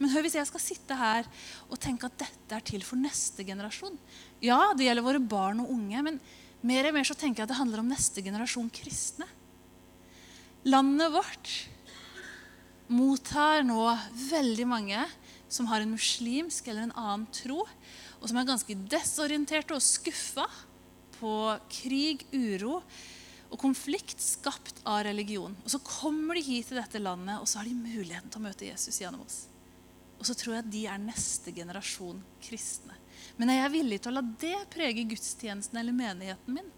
Men 0.00 0.12
hør 0.14 0.24
hvis 0.24 0.38
jeg 0.38 0.48
skal 0.48 0.62
sitte 0.64 0.96
her 0.96 1.26
og 1.68 1.80
tenke 1.80 2.08
at 2.08 2.22
dette 2.22 2.56
er 2.56 2.64
til 2.64 2.84
for 2.86 3.00
neste 3.00 3.44
generasjon. 3.44 3.98
Ja, 4.40 4.72
det 4.76 4.86
gjelder 4.86 5.04
våre 5.04 5.20
barn 5.20 5.60
og 5.60 5.72
unge, 5.74 6.04
men 6.06 6.16
mer 6.64 6.88
og 6.88 6.96
mer 6.96 7.08
så 7.08 7.16
tenker 7.16 7.42
jeg 7.42 7.48
at 7.48 7.52
det 7.52 7.60
handler 7.60 7.82
om 7.82 7.92
neste 7.92 8.24
generasjon 8.24 8.72
kristne. 8.72 9.28
Landet 10.68 11.12
vårt 11.12 11.52
mottar 12.90 13.62
nå 13.64 13.84
veldig 14.30 14.66
mange 14.68 15.04
som 15.50 15.68
har 15.70 15.82
en 15.82 15.92
muslimsk 15.92 16.68
eller 16.68 16.88
en 16.88 16.96
annen 16.96 17.28
tro, 17.34 17.62
og 18.20 18.26
som 18.28 18.40
er 18.40 18.48
ganske 18.48 18.76
desorienterte 18.92 19.76
og 19.76 19.84
skuffa 19.84 20.46
på 21.18 21.36
krig, 21.72 22.24
uro 22.32 22.80
og 23.50 23.58
konflikt 23.58 24.22
skapt 24.22 24.80
av 24.86 25.02
religion. 25.08 25.56
Og 25.64 25.70
Så 25.70 25.80
kommer 25.82 26.38
de 26.38 26.44
hit 26.46 26.70
til 26.70 26.78
dette 26.78 27.02
landet, 27.02 27.40
og 27.40 27.48
så 27.48 27.60
har 27.60 27.68
de 27.68 27.74
muligheten 27.74 28.30
til 28.30 28.40
å 28.40 28.46
møte 28.46 28.68
Jesus 28.68 29.00
gjennom 29.02 29.24
oss. 29.26 29.49
Og 30.20 30.28
så 30.28 30.36
tror 30.36 30.54
jeg 30.54 30.64
at 30.66 30.72
de 30.72 30.82
er 30.92 31.00
neste 31.00 31.52
generasjon 31.56 32.20
kristne. 32.44 32.96
Men 33.40 33.52
er 33.52 33.62
jeg 33.62 33.74
villig 33.78 34.02
til 34.02 34.12
å 34.12 34.18
la 34.18 34.22
det 34.42 34.58
prege 34.72 35.06
gudstjenesten 35.08 35.80
eller 35.80 35.96
menigheten 35.96 36.58
min? 36.58 36.68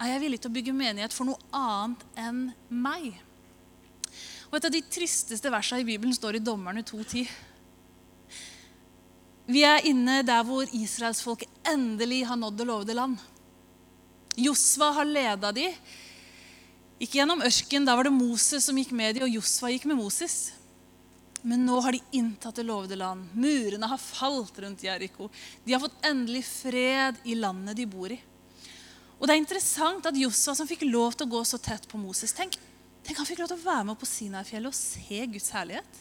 Er 0.00 0.14
jeg 0.14 0.24
villig 0.24 0.40
til 0.40 0.50
å 0.50 0.54
bygge 0.56 0.74
menighet 0.76 1.14
for 1.14 1.28
noe 1.28 1.52
annet 1.54 2.06
enn 2.18 2.46
meg? 2.72 3.12
Og 4.48 4.56
Et 4.56 4.68
av 4.68 4.72
de 4.72 4.80
tristeste 4.96 5.52
versene 5.52 5.84
i 5.84 5.88
Bibelen 5.88 6.16
står 6.16 6.38
i 6.38 6.42
Dommerne 6.44 6.82
2.10. 6.86 7.28
Vi 9.52 9.60
er 9.66 9.84
inne 9.84 10.22
der 10.24 10.44
hvor 10.46 10.64
israelsfolket 10.72 11.68
endelig 11.68 12.22
har 12.24 12.40
nådd 12.40 12.58
det 12.62 12.68
lovede 12.68 12.96
land. 12.96 13.20
Josva 14.40 14.88
har 14.96 15.08
leda 15.08 15.52
de. 15.52 15.68
Ikke 16.96 17.20
gjennom 17.20 17.44
ørken, 17.44 17.84
da 17.84 17.94
var 17.98 18.08
det 18.08 18.14
Moses 18.16 18.64
som 18.64 18.78
gikk 18.78 18.94
med 18.96 19.18
de, 19.18 19.26
og 19.26 19.34
Josva 19.36 19.68
gikk 19.74 19.84
med 19.90 20.00
Moses. 20.00 20.54
Men 21.44 21.66
nå 21.68 21.76
har 21.84 21.92
de 21.92 22.00
inntatt 22.16 22.56
det 22.56 22.64
lovede 22.64 22.96
land. 22.96 23.28
Murene 23.36 23.88
har 23.90 24.00
falt 24.00 24.56
rundt 24.64 24.84
Jeriko. 24.86 25.28
De 25.64 25.74
har 25.74 25.82
fått 25.82 26.06
endelig 26.08 26.40
fred 26.48 27.18
i 27.28 27.36
landet 27.36 27.76
de 27.76 27.84
bor 27.88 28.12
i. 28.12 28.16
Og 29.18 29.28
det 29.28 29.34
er 29.34 29.42
interessant 29.42 30.06
at 30.08 30.16
Josua, 30.16 30.54
som 30.56 30.68
fikk 30.68 30.86
lov 30.88 31.14
til 31.14 31.28
å 31.28 31.34
gå 31.36 31.42
så 31.46 31.60
tett 31.60 31.84
på 31.88 32.00
Moses 32.00 32.32
Tenk, 32.36 32.56
tenk 33.04 33.20
han 33.20 33.28
fikk 33.28 33.42
lov 33.42 33.52
til 33.52 33.60
å 33.60 33.66
være 33.66 33.86
med 33.90 34.00
på 34.00 34.08
Sinai-fjellet 34.08 34.72
og 34.72 34.76
se 34.76 35.20
Guds 35.34 35.52
herlighet. 35.54 36.00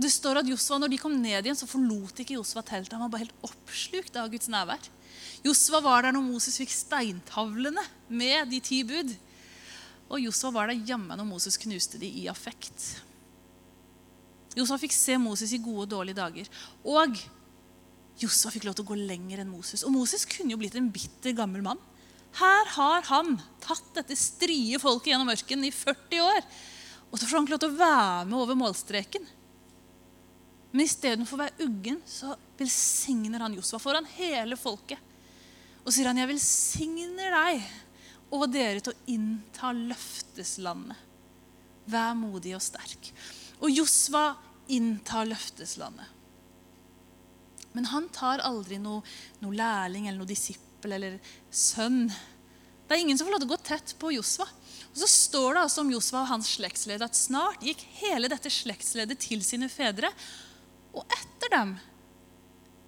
Det 0.00 0.10
står 0.10 0.40
at 0.40 0.48
Josua, 0.48 0.78
når 0.80 0.92
de 0.94 0.98
kom 1.00 1.14
ned 1.14 1.44
igjen, 1.44 1.58
så 1.58 1.68
forlot 1.68 2.22
ikke 2.22 2.36
Josua 2.38 2.62
teltet. 2.66 2.94
Han 2.96 3.04
var 3.04 3.12
bare 3.14 3.26
helt 3.26 3.46
oppslukt 3.46 4.16
av 4.18 4.30
Guds 4.32 4.50
nærvær. 4.50 4.90
Josua 5.44 5.82
var 5.84 6.06
der 6.06 6.16
når 6.16 6.24
Moses 6.24 6.58
fikk 6.60 6.72
steintavlene 6.72 7.84
med 8.08 8.50
de 8.50 8.62
ti 8.64 8.80
bud. 8.86 9.12
Og 10.10 10.22
Josua 10.24 10.50
var 10.54 10.70
der 10.70 10.82
jammen 10.88 11.14
når 11.20 11.28
Moses 11.28 11.58
knuste 11.60 12.00
de 12.00 12.10
i 12.22 12.26
affekt. 12.32 13.02
Josua 14.58 14.80
fikk 14.82 14.94
se 14.94 15.18
Moses 15.20 15.52
i 15.54 15.60
gode 15.62 15.84
og 15.86 15.92
dårlige 15.92 16.18
dager. 16.18 16.48
Og 16.82 17.20
Josua 18.20 18.52
fikk 18.52 18.66
lov 18.66 18.76
til 18.76 18.84
å 18.84 18.90
gå 18.90 18.98
lenger 18.98 19.42
enn 19.42 19.52
Moses. 19.52 19.84
Og 19.86 19.94
Moses 19.94 20.26
kunne 20.28 20.54
jo 20.54 20.60
blitt 20.60 20.76
en 20.78 20.90
bitter, 20.92 21.36
gammel 21.36 21.62
mann. 21.64 21.80
Her 22.38 22.68
har 22.76 23.06
han 23.10 23.38
tatt 23.62 23.94
dette 23.96 24.18
strie 24.18 24.78
folket 24.82 25.12
gjennom 25.12 25.30
ørkenen 25.32 25.66
i 25.66 25.74
40 25.74 26.24
år. 26.26 26.42
Og 27.10 27.18
så 27.18 27.26
får 27.26 27.36
han 27.36 27.46
ikke 27.46 27.56
lov 27.56 27.62
til 27.64 27.72
å 27.72 27.80
være 27.80 28.26
med 28.30 28.38
over 28.38 28.58
målstreken. 28.58 29.28
Men 30.70 30.86
istedenfor 30.86 31.38
å 31.38 31.42
være 31.44 31.66
uggen 31.66 31.98
så 32.06 32.36
velsigner 32.58 33.42
han 33.42 33.56
Josua 33.56 33.80
foran 33.82 34.06
hele 34.14 34.58
folket. 34.58 34.98
Og 35.82 35.92
sier 35.94 36.06
han, 36.06 36.18
'Jeg 36.18 36.28
velsigner 36.28 37.30
deg 37.34 37.62
og 38.30 38.52
dere 38.52 38.80
til 38.80 38.92
å 38.92 39.02
innta 39.10 39.72
løfteslandet.' 39.74 41.08
Vær 41.90 42.14
modig 42.14 42.54
og 42.54 42.62
sterk. 42.62 43.10
Og 43.60 43.72
Josva 43.72 44.34
inntar 44.70 45.28
løfteslandet. 45.28 46.16
Men 47.72 47.86
han 47.92 48.08
tar 48.14 48.42
aldri 48.42 48.80
noe, 48.82 49.04
noe 49.42 49.54
lærling 49.54 50.08
eller 50.08 50.22
noe 50.22 50.30
disippel 50.30 50.96
eller 50.96 51.18
sønn. 51.54 52.08
Det 52.10 52.96
er 52.96 53.02
ingen 53.04 53.18
som 53.18 53.28
får 53.28 53.36
lov 53.36 53.42
til 53.44 53.50
å 53.50 53.52
gå 53.52 53.60
tett 53.68 53.94
på 54.00 54.14
Josva. 54.16 54.48
Og 54.90 54.96
Så 54.98 55.06
står 55.10 55.54
det 55.54 55.62
altså 55.62 55.84
om 55.84 55.92
Josva 55.92 56.24
og 56.24 56.32
hans 56.32 56.50
slektsleder, 56.56 57.06
at 57.06 57.18
snart 57.18 57.62
gikk 57.62 57.84
hele 58.00 58.30
dette 58.30 58.50
slektsledet 58.50 59.20
til 59.22 59.44
sine 59.46 59.70
fedre. 59.70 60.10
Og 60.90 61.04
etter 61.14 61.52
dem 61.54 61.76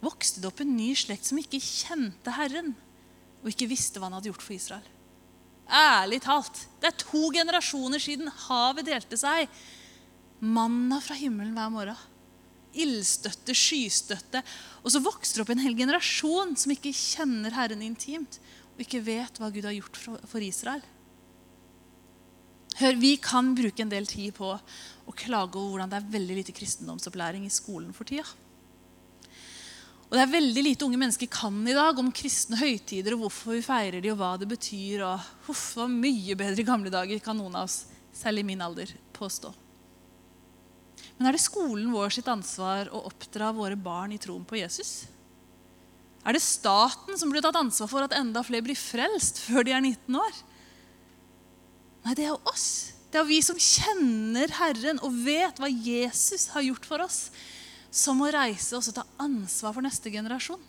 vokste 0.02 0.42
det 0.42 0.50
opp 0.50 0.64
en 0.64 0.74
ny 0.74 0.90
slekt 0.98 1.28
som 1.28 1.38
ikke 1.38 1.62
kjente 1.62 2.34
Herren 2.34 2.72
og 3.42 3.50
ikke 3.50 3.70
visste 3.70 4.00
hva 4.00 4.08
han 4.08 4.16
hadde 4.18 4.32
gjort 4.32 4.42
for 4.42 4.56
Israel. 4.56 4.88
Ærlig 5.72 6.18
talt, 6.24 6.64
det 6.82 6.90
er 6.90 6.98
to 7.00 7.28
generasjoner 7.34 8.02
siden 8.02 8.30
havet 8.48 8.86
delte 8.86 9.18
seg. 9.18 9.46
Manna 10.42 10.98
fra 11.00 11.14
himmelen 11.14 11.54
hver 11.54 11.70
morgen. 11.70 12.08
Ildstøtte, 12.72 13.54
skystøtte. 13.54 14.40
Og 14.82 14.90
så 14.90 15.02
vokser 15.04 15.38
det 15.38 15.44
opp 15.44 15.52
en 15.54 15.62
hel 15.62 15.76
generasjon 15.78 16.56
som 16.58 16.72
ikke 16.74 16.94
kjenner 16.96 17.54
Herren 17.54 17.84
intimt, 17.84 18.40
og 18.74 18.82
ikke 18.82 19.04
vet 19.06 19.38
hva 19.38 19.52
Gud 19.52 19.68
har 19.68 19.76
gjort 19.76 20.00
for 20.00 20.42
Israel. 20.42 20.82
Hør, 22.80 22.96
Vi 22.96 23.16
kan 23.20 23.52
bruke 23.54 23.84
en 23.84 23.92
del 23.92 24.08
tid 24.08 24.34
på 24.34 24.48
å 24.56 25.14
klage 25.14 25.60
over 25.60 25.76
hvordan 25.76 25.92
det 25.92 26.00
er 26.00 26.12
veldig 26.16 26.38
lite 26.40 26.56
kristendomsopplæring 26.56 27.44
i 27.46 27.52
skolen 27.52 27.92
for 27.94 28.08
tida. 28.08 28.24
Og 30.08 30.16
det 30.16 30.24
er 30.26 30.32
veldig 30.32 30.62
lite 30.64 30.84
unge 30.84 30.98
mennesker 31.00 31.28
kan 31.32 31.56
i 31.68 31.76
dag 31.76 31.96
om 32.00 32.10
kristne 32.12 32.58
høytider 32.60 33.14
og 33.14 33.26
hvorfor 33.26 33.56
vi 33.56 33.64
feirer 33.64 34.02
de 34.02 34.10
og 34.12 34.18
hva 34.20 34.34
det 34.40 34.48
betyr. 34.50 35.04
og 35.06 35.20
Huff, 35.46 35.70
det 35.72 35.84
var 35.84 35.92
mye 35.94 36.36
bedre 36.36 36.60
i 36.60 36.68
gamle 36.68 36.92
dager, 36.92 37.22
kan 37.24 37.38
noen 37.38 37.56
av 37.56 37.68
oss, 37.68 37.84
særlig 38.12 38.44
min 38.48 38.64
alder, 38.64 38.92
påstå. 39.16 39.61
Men 41.18 41.28
er 41.28 41.36
det 41.36 41.44
skolen 41.44 41.92
vår 41.94 42.14
sitt 42.16 42.28
ansvar 42.30 42.90
å 42.92 43.04
oppdra 43.08 43.52
våre 43.54 43.78
barn 43.78 44.14
i 44.14 44.20
troen 44.20 44.44
på 44.48 44.58
Jesus? 44.58 45.04
Er 46.22 46.36
det 46.36 46.44
staten 46.44 47.18
som 47.18 47.30
burde 47.30 47.42
tatt 47.44 47.58
ansvar 47.58 47.90
for 47.90 48.06
at 48.06 48.14
enda 48.14 48.44
flere 48.46 48.64
blir 48.64 48.78
frelst 48.78 49.42
før 49.42 49.66
de 49.66 49.74
er 49.74 49.82
19 49.82 50.18
år? 50.18 50.42
Nei, 52.02 52.14
det 52.18 52.26
er 52.28 52.50
oss. 52.50 52.66
Det 53.12 53.20
er 53.20 53.28
vi 53.28 53.40
som 53.44 53.58
kjenner 53.60 54.52
Herren 54.56 55.02
og 55.04 55.14
vet 55.26 55.58
hva 55.60 55.68
Jesus 55.68 56.48
har 56.54 56.64
gjort 56.64 56.86
for 56.88 57.04
oss, 57.04 57.26
som 57.92 58.16
må 58.18 58.30
reise 58.32 58.74
oss 58.78 58.88
og 58.88 58.96
ta 58.96 59.04
ansvar 59.20 59.74
for 59.76 59.84
neste 59.84 60.10
generasjon. 60.14 60.62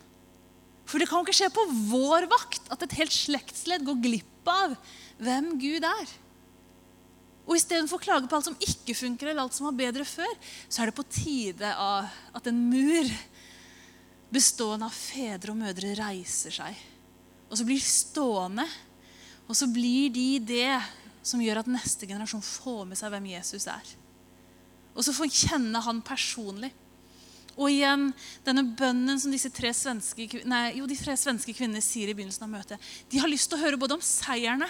For 0.83 0.99
det 0.99 1.07
kan 1.07 1.21
jo 1.21 1.27
ikke 1.27 1.37
skje 1.37 1.53
på 1.55 1.63
vår 1.93 2.27
vakt 2.31 2.67
at 2.73 2.83
et 2.83 2.97
helt 2.99 3.15
slektsledd 3.15 3.85
går 3.87 4.01
glipp 4.03 4.51
av 4.51 4.75
hvem 5.23 5.53
Gud 5.61 5.87
er. 5.87 6.11
Og 7.43 7.57
istedenfor 7.57 7.99
å 7.99 8.03
klage 8.03 8.29
på 8.29 8.37
alt 8.37 8.47
som 8.47 8.59
ikke 8.63 8.95
funker, 8.95 9.29
eller 9.29 9.43
alt 9.43 9.55
som 9.55 9.67
var 9.67 9.75
bedre 9.75 10.05
før, 10.07 10.31
så 10.71 10.81
er 10.81 10.89
det 10.89 10.97
på 10.97 11.07
tide 11.11 11.73
at 11.75 12.49
en 12.49 12.61
mur 12.71 13.09
bestående 14.33 14.87
av 14.87 14.95
fedre 14.95 15.53
og 15.53 15.59
mødre 15.59 15.93
reiser 15.99 16.55
seg. 16.55 16.77
Og 17.49 17.59
så 17.59 17.65
blir 17.67 17.77
de 17.77 17.85
stående. 17.85 18.65
Og 19.43 19.57
så 19.59 19.67
blir 19.69 20.13
de 20.13 20.27
det 20.39 20.77
som 21.23 21.41
gjør 21.43 21.61
at 21.61 21.69
neste 21.71 22.07
generasjon 22.07 22.43
får 22.43 22.87
med 22.89 22.99
seg 22.99 23.11
hvem 23.13 23.27
Jesus 23.35 23.67
er. 23.71 23.91
Og 24.93 25.03
så 25.05 25.13
får 25.15 25.35
kjenne 25.35 25.81
han 25.83 25.99
personlig. 26.05 26.71
Og 27.53 27.69
igjen, 27.69 28.07
denne 28.45 28.63
bønnen 28.73 29.19
som 29.21 29.33
disse 29.33 29.51
tre 29.53 29.69
svenske, 29.77 30.25
nei, 30.49 30.79
jo, 30.79 30.87
de 30.89 30.97
tre 30.97 31.13
svenske 31.19 31.53
kvinnene 31.53 31.83
sier 31.85 32.09
i 32.09 32.15
begynnelsen 32.17 32.47
av 32.47 32.53
møtet, 32.55 32.87
de 33.11 33.21
har 33.21 33.29
lyst 33.29 33.51
til 33.51 33.59
å 33.59 33.63
høre 33.67 33.77
både 33.77 33.99
om 33.99 34.05
seierne, 34.05 34.69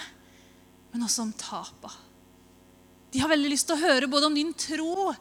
men 0.92 1.06
også 1.06 1.24
om 1.24 1.32
tapa. 1.40 1.94
De 3.14 3.22
har 3.22 3.30
veldig 3.30 3.52
lyst 3.52 3.68
til 3.70 3.76
å 3.76 3.84
høre 3.84 4.10
både 4.10 4.26
om 4.26 4.34
din 4.34 4.50
tro, 4.58 5.12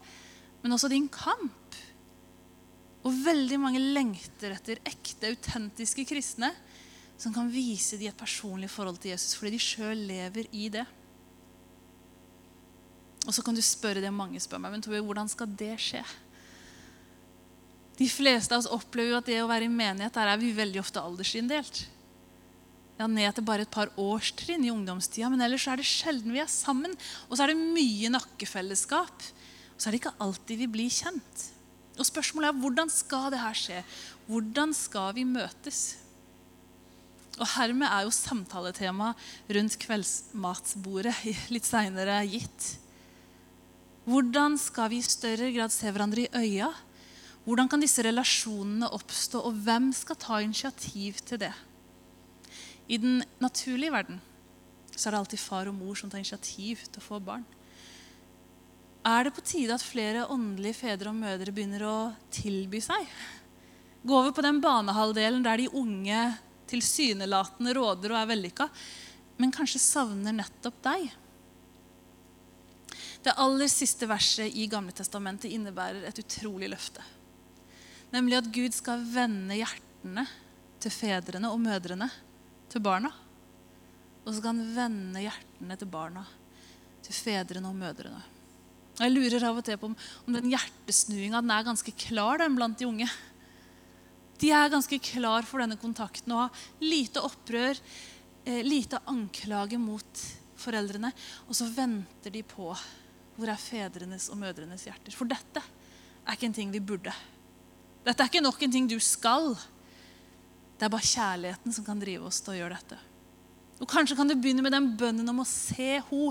men 0.64 0.74
også 0.74 0.90
din 0.90 1.06
kamp. 1.14 1.78
Og 3.06 3.20
veldig 3.22 3.60
mange 3.62 3.82
lengter 3.84 4.56
etter 4.56 4.82
ekte, 4.88 5.30
autentiske 5.30 6.08
kristne 6.10 6.50
som 7.20 7.36
kan 7.36 7.52
vise 7.54 8.00
dem 8.00 8.10
et 8.10 8.18
personlig 8.18 8.72
forhold 8.74 8.98
til 9.04 9.14
Jesus 9.14 9.38
fordi 9.38 9.54
de 9.54 9.62
sjøl 9.62 10.06
lever 10.10 10.50
i 10.56 10.72
det. 10.74 10.86
Og 13.24 13.32
så 13.36 13.44
kan 13.46 13.56
du 13.56 13.62
spørre 13.64 14.02
det 14.04 14.12
mange 14.12 14.42
spør 14.42 14.64
meg, 14.64 14.74
men 14.74 14.84
Tove, 14.84 15.00
hvordan 15.06 15.30
skal 15.32 15.52
det 15.60 15.76
skje? 15.80 16.02
De 18.00 18.10
fleste 18.10 18.56
av 18.56 18.64
oss 18.64 18.72
opplever 18.74 19.14
jo 19.14 19.20
at 19.22 19.30
det 19.30 19.38
å 19.44 19.50
være 19.52 19.70
i 19.70 19.72
menighet, 19.72 20.16
der 20.16 20.34
er 20.34 20.42
vi 20.42 20.50
veldig 20.58 20.82
ofte 20.82 21.04
aldersinndelt. 21.04 21.86
Ja, 23.00 23.08
ned 23.10 23.34
til 23.34 23.46
bare 23.46 23.66
et 23.66 23.74
par 23.74 23.90
årstrinn 23.98 24.66
i 24.68 24.72
ungdomstida, 24.74 25.32
men 25.34 25.42
ellers 25.42 25.66
er 25.68 25.80
det 25.82 25.88
sjelden 25.90 26.34
vi 26.36 26.42
er 26.44 26.52
sammen. 26.52 26.94
Og 27.28 27.36
så 27.36 27.46
er 27.46 27.54
det 27.54 27.74
mye 27.74 28.12
nakkefellesskap. 28.14 29.26
Og 29.74 29.82
så 29.82 29.90
er 29.90 29.96
det 29.96 30.04
ikke 30.04 30.16
alltid 30.22 30.62
vi 30.62 30.70
blir 30.76 30.94
kjent. 30.94 31.48
Og 31.98 32.06
spørsmålet 32.10 32.52
er 32.52 32.62
hvordan 32.62 32.94
skal 32.94 33.28
det 33.34 33.42
her 33.42 33.58
skje? 33.58 33.82
Hvordan 34.30 34.74
skal 34.78 35.12
vi 35.18 35.26
møtes? 35.28 35.82
Og 37.42 37.50
hermed 37.56 37.90
er 37.90 38.06
jo 38.06 38.14
samtaletema 38.14 39.12
rundt 39.58 39.78
kveldsmatsbordet 39.82 41.16
litt 41.54 41.66
seinere 41.66 42.22
gitt. 42.30 42.70
Hvordan 44.06 44.58
skal 44.60 44.92
vi 44.92 45.00
i 45.00 45.06
større 45.06 45.50
grad 45.56 45.74
se 45.74 45.90
hverandre 45.90 46.28
i 46.28 46.44
øya? 46.46 46.70
Hvordan 47.44 47.70
kan 47.72 47.82
disse 47.84 48.04
relasjonene 48.06 48.88
oppstå, 48.96 49.42
og 49.48 49.58
hvem 49.66 49.90
skal 49.96 50.20
ta 50.20 50.40
initiativ 50.44 51.20
til 51.26 51.42
det? 51.42 51.54
I 52.88 53.00
den 53.00 53.24
naturlige 53.42 53.94
verden 53.94 54.22
så 54.94 55.08
er 55.08 55.16
det 55.16 55.20
alltid 55.24 55.42
far 55.42 55.70
og 55.70 55.78
mor 55.78 55.98
som 55.98 56.10
tar 56.12 56.22
initiativ 56.22 56.84
til 56.86 57.02
å 57.02 57.06
få 57.06 57.20
barn. 57.24 57.46
Er 59.04 59.26
det 59.26 59.34
på 59.36 59.44
tide 59.44 59.76
at 59.76 59.84
flere 59.84 60.28
åndelige 60.32 60.78
fedre 60.84 61.12
og 61.12 61.18
mødre 61.20 61.52
begynner 61.52 61.84
å 61.88 61.96
tilby 62.32 62.80
seg? 62.84 63.08
Gå 64.04 64.16
over 64.16 64.36
på 64.36 64.44
den 64.46 64.62
banehalvdelen 64.64 65.44
der 65.44 65.60
de 65.60 65.72
unge 65.76 66.22
tilsynelatende 66.72 67.74
råder 67.76 68.14
og 68.14 68.22
er 68.22 68.30
vellykka, 68.32 68.70
men 69.42 69.52
kanskje 69.54 69.82
savner 69.82 70.36
nettopp 70.36 70.80
deg. 70.86 71.10
Det 73.24 73.36
aller 73.40 73.72
siste 73.72 74.08
verset 74.10 74.56
i 74.60 74.68
Gamle 74.72 74.96
Testamentet 74.96 75.52
innebærer 75.56 76.04
et 76.08 76.20
utrolig 76.20 76.70
løfte. 76.72 77.04
Nemlig 78.14 78.40
at 78.40 78.50
Gud 78.54 78.76
skal 78.76 79.04
vende 79.10 79.58
hjertene 79.58 80.28
til 80.84 80.94
fedrene 80.94 81.52
og 81.52 81.62
mødrene 81.64 82.10
til 82.74 82.84
barna. 82.84 83.12
Og 84.24 84.32
så 84.32 84.40
skal 84.40 84.54
han 84.54 84.74
vende 84.76 85.26
hjertene 85.26 85.78
til 85.80 85.92
barna 85.92 86.24
til 87.04 87.16
fedrene 87.16 87.70
og 87.70 87.78
mødrene. 87.78 88.22
Jeg 89.00 89.12
lurer 89.12 89.44
av 89.48 89.58
og 89.58 89.66
til 89.66 89.78
på 89.82 89.90
om, 89.90 89.96
om 90.28 90.36
den 90.38 90.52
hjertesnuinga 90.54 91.42
er 91.42 91.66
ganske 91.66 91.94
klar 92.06 92.44
den 92.44 92.56
blant 92.58 92.78
de 92.80 92.88
unge. 92.88 93.08
De 94.40 94.52
er 94.54 94.72
ganske 94.72 95.00
klar 95.02 95.46
for 95.48 95.64
denne 95.64 95.80
kontakten 95.82 96.36
og 96.36 96.46
har 96.46 96.64
lite 96.84 97.24
opprør, 97.26 97.80
eh, 98.46 98.62
lite 98.66 99.02
anklage 99.10 99.80
mot 99.82 100.24
foreldrene. 100.60 101.12
Og 101.48 101.58
så 101.58 101.68
venter 101.74 102.34
de 102.34 102.44
på 102.46 102.70
hvor 103.34 103.50
er 103.50 103.58
fedrenes 103.58 104.30
og 104.30 104.40
mødrenes 104.42 104.86
hjerter. 104.86 105.16
For 105.16 105.30
dette 105.30 105.64
er 105.64 106.36
ikke 106.38 106.52
en 106.52 106.60
ting 106.60 106.74
vi 106.74 106.84
burde. 106.84 107.14
Dette 108.06 108.22
er 108.22 108.30
ikke 108.30 108.46
nok 108.46 108.62
en 108.62 108.76
ting 108.78 108.88
du 108.88 109.00
skal. 109.02 109.56
Det 110.78 110.88
er 110.88 110.94
bare 110.94 111.08
kjærligheten 111.08 111.76
som 111.76 111.86
kan 111.86 112.00
drive 112.02 112.28
oss 112.28 112.42
til 112.44 112.56
å 112.56 112.60
gjøre 112.62 112.78
dette. 112.78 113.00
Og 113.82 113.90
Kanskje 113.90 114.18
kan 114.18 114.30
du 114.30 114.36
begynne 114.38 114.64
med 114.66 114.74
den 114.76 114.92
bønnen 115.00 115.30
om 115.30 115.42
å 115.44 115.48
se 115.48 115.98
ho, 116.10 116.30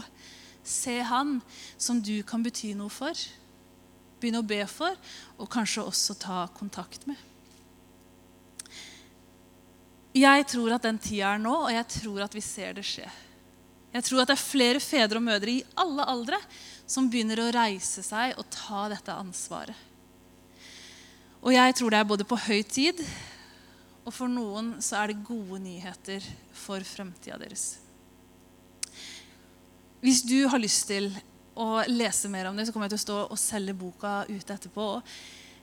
se 0.64 1.00
han, 1.04 1.40
som 1.76 2.00
du 2.02 2.22
kan 2.26 2.42
bety 2.44 2.72
noe 2.78 2.92
for. 2.92 3.18
Begynne 4.22 4.42
å 4.42 4.46
be 4.46 4.62
for, 4.70 4.96
og 5.36 5.50
kanskje 5.50 5.84
også 5.84 6.16
ta 6.22 6.46
kontakt 6.56 7.06
med. 7.10 7.18
Jeg 10.12 10.44
tror 10.52 10.74
at 10.76 10.84
den 10.84 11.00
tida 11.00 11.32
er 11.32 11.40
nå, 11.40 11.54
og 11.66 11.72
jeg 11.72 11.88
tror 11.94 12.24
at 12.26 12.34
vi 12.36 12.44
ser 12.44 12.76
det 12.76 12.84
skje. 12.84 13.08
Jeg 13.92 14.04
tror 14.06 14.22
at 14.22 14.30
det 14.30 14.36
er 14.36 14.44
flere 14.44 14.80
fedre 14.80 15.20
og 15.20 15.24
mødre 15.24 15.52
i 15.52 15.64
alle 15.80 16.04
aldre 16.08 16.38
som 16.88 17.08
begynner 17.12 17.40
å 17.42 17.50
reise 17.52 18.04
seg 18.04 18.38
og 18.40 18.48
ta 18.52 18.86
dette 18.92 19.12
ansvaret. 19.12 19.76
Og 21.42 21.52
jeg 21.52 21.74
tror 21.76 21.92
det 21.92 21.98
er 21.98 22.08
både 22.08 22.26
på 22.28 22.38
høy 22.38 22.60
tid, 22.62 23.00
og 24.02 24.14
for 24.14 24.30
noen 24.30 24.74
så 24.82 24.98
er 25.00 25.12
det 25.12 25.22
gode 25.26 25.60
nyheter 25.62 26.24
for 26.56 26.82
fremtida 26.86 27.38
deres. 27.40 27.76
Hvis 30.02 30.24
du 30.26 30.40
har 30.50 30.58
lyst 30.58 30.88
til 30.90 31.12
å 31.54 31.84
lese 31.86 32.30
mer 32.32 32.48
om 32.48 32.56
det, 32.58 32.66
så 32.66 32.74
kommer 32.74 32.88
jeg 32.88 32.96
til 32.96 33.02
å 33.02 33.06
stå 33.06 33.18
og 33.28 33.38
selge 33.38 33.76
boka 33.78 34.22
ute 34.26 34.56
etterpå. 34.56 34.86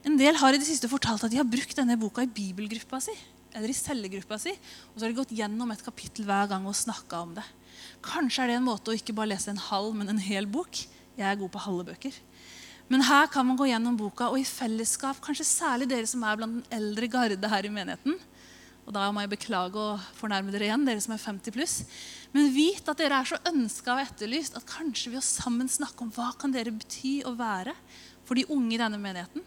En 0.08 0.16
del 0.20 0.38
har 0.40 0.56
i 0.56 0.62
det 0.62 0.70
siste 0.70 0.88
fortalt 0.88 1.26
at 1.26 1.34
de 1.34 1.42
har 1.42 1.50
brukt 1.50 1.76
denne 1.76 1.98
boka 2.00 2.24
i 2.24 2.32
bibelgruppa 2.32 3.02
si. 3.04 3.16
Eller 3.52 3.74
i 3.74 3.76
cellegruppa 3.76 4.38
si. 4.40 4.54
Og 4.94 4.96
så 4.96 5.04
har 5.04 5.12
de 5.12 5.20
gått 5.20 5.36
gjennom 5.36 5.74
et 5.74 5.84
kapittel 5.84 6.28
hver 6.30 6.48
gang 6.52 6.68
og 6.70 6.78
snakka 6.78 7.24
om 7.26 7.36
det. 7.36 7.44
Kanskje 8.06 8.46
er 8.46 8.54
det 8.54 8.60
en 8.62 8.70
måte 8.70 8.94
å 8.94 8.96
ikke 8.96 9.16
bare 9.18 9.34
lese 9.34 9.52
en 9.52 9.60
halv, 9.70 9.92
men 9.98 10.14
en 10.14 10.24
hel 10.24 10.48
bok. 10.48 10.86
Jeg 11.20 11.28
er 11.28 11.40
god 11.42 11.52
på 11.52 11.66
halve 11.66 11.90
bøker. 11.92 12.16
Men 12.90 13.06
her 13.06 13.28
kan 13.30 13.46
man 13.46 13.58
gå 13.58 13.68
gjennom 13.70 13.98
boka, 13.98 14.32
og 14.32 14.42
i 14.42 14.48
fellesskap, 14.48 15.20
kanskje 15.22 15.46
særlig 15.46 15.88
dere 15.92 16.10
som 16.10 16.24
er 16.26 16.40
blant 16.40 16.58
den 16.58 16.78
eldre 16.80 17.10
garde 17.12 17.52
her 17.52 17.68
i 17.68 17.74
menigheten. 17.74 18.18
Og 18.88 18.96
da 18.96 19.04
må 19.14 19.22
jeg 19.22 19.30
beklage 19.36 19.78
å 19.78 20.00
fornærme 20.18 20.50
dere 20.50 20.66
igjen, 20.66 20.88
dere 20.88 21.04
som 21.06 21.14
er 21.14 21.22
50 21.22 21.54
pluss. 21.54 21.76
Men 22.34 22.50
vit 22.56 22.88
at 22.90 22.98
dere 22.98 23.20
er 23.22 23.30
så 23.30 23.38
ønska 23.52 23.94
og 23.94 24.02
etterlyst 24.02 24.58
at 24.58 24.66
kanskje 24.70 25.14
vi 25.14 25.20
å 25.20 25.26
sammen 25.26 25.70
snakke 25.70 26.02
om 26.02 26.10
hva 26.16 26.32
kan 26.42 26.54
dere 26.54 26.74
bety 26.74 27.20
å 27.30 27.36
være 27.38 27.76
for 28.26 28.40
de 28.40 28.48
unge 28.50 28.74
i 28.74 28.82
denne 28.82 28.98
menigheten. 29.02 29.46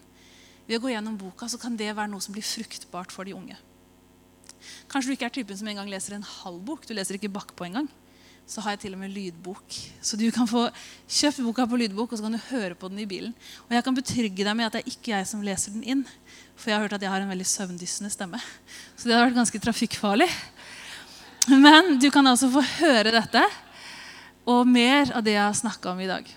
Ved 0.63 0.79
å 0.79 0.85
gå 0.85 0.93
gjennom 0.93 1.19
boka 1.19 1.49
så 1.51 1.59
kan 1.59 1.75
det 1.75 1.91
være 1.91 2.13
noe 2.13 2.23
som 2.23 2.35
blir 2.35 2.47
fruktbart 2.47 3.11
for 3.11 3.27
de 3.27 3.35
unge. 3.35 3.59
Kanskje 4.87 5.11
du 5.11 5.17
ikke 5.17 5.27
er 5.27 5.35
typen 5.35 5.59
som 5.59 5.67
en 5.67 5.81
gang 5.81 5.91
leser 5.91 6.15
en 6.15 6.31
halv 6.39 6.63
bok. 6.63 6.87
Du 6.87 6.95
leser 6.95 7.19
ikke 7.19 7.31
Bakkpå 7.35 7.67
engang 7.67 7.91
så 8.47 8.61
har 8.61 8.75
jeg 8.75 8.83
til 8.83 8.95
og 8.95 8.99
med 9.01 9.13
lydbok. 9.13 9.75
Så 10.03 10.19
du 10.19 10.25
kan 10.35 10.47
få 10.49 10.65
kjøpt 11.07 11.41
boka 11.45 11.65
på 11.69 11.79
lydbok, 11.79 12.11
og 12.11 12.19
så 12.19 12.25
kan 12.25 12.35
du 12.35 12.41
høre 12.49 12.75
på 12.77 12.89
den 12.91 12.99
i 13.03 13.07
bilen. 13.09 13.33
Og 13.65 13.75
jeg 13.75 13.85
kan 13.85 13.95
betrygge 13.97 14.45
deg 14.45 14.57
med 14.59 14.67
at 14.67 14.75
det 14.75 14.83
er 14.83 14.91
ikke 14.91 15.13
jeg 15.15 15.29
som 15.29 15.45
leser 15.45 15.75
den 15.75 15.85
inn. 15.95 16.03
For 16.59 16.69
jeg 16.69 16.77
har 16.77 16.85
hørt 16.85 16.97
at 16.97 17.05
jeg 17.05 17.13
har 17.13 17.23
en 17.23 17.31
veldig 17.31 17.47
søvndyssende 17.47 18.11
stemme. 18.13 18.41
Så 18.97 19.07
det 19.07 19.15
har 19.15 19.25
vært 19.25 19.39
ganske 19.39 19.63
trafikkfarlig. 19.63 20.29
Men 21.49 21.97
du 21.99 22.09
kan 22.13 22.27
altså 22.27 22.51
få 22.51 22.63
høre 22.77 23.15
dette 23.15 23.41
og 24.47 24.67
mer 24.67 25.09
av 25.15 25.23
det 25.23 25.37
jeg 25.37 25.43
har 25.43 25.55
snakka 25.55 25.93
om 25.93 26.03
i 26.03 26.09
dag. 26.09 26.27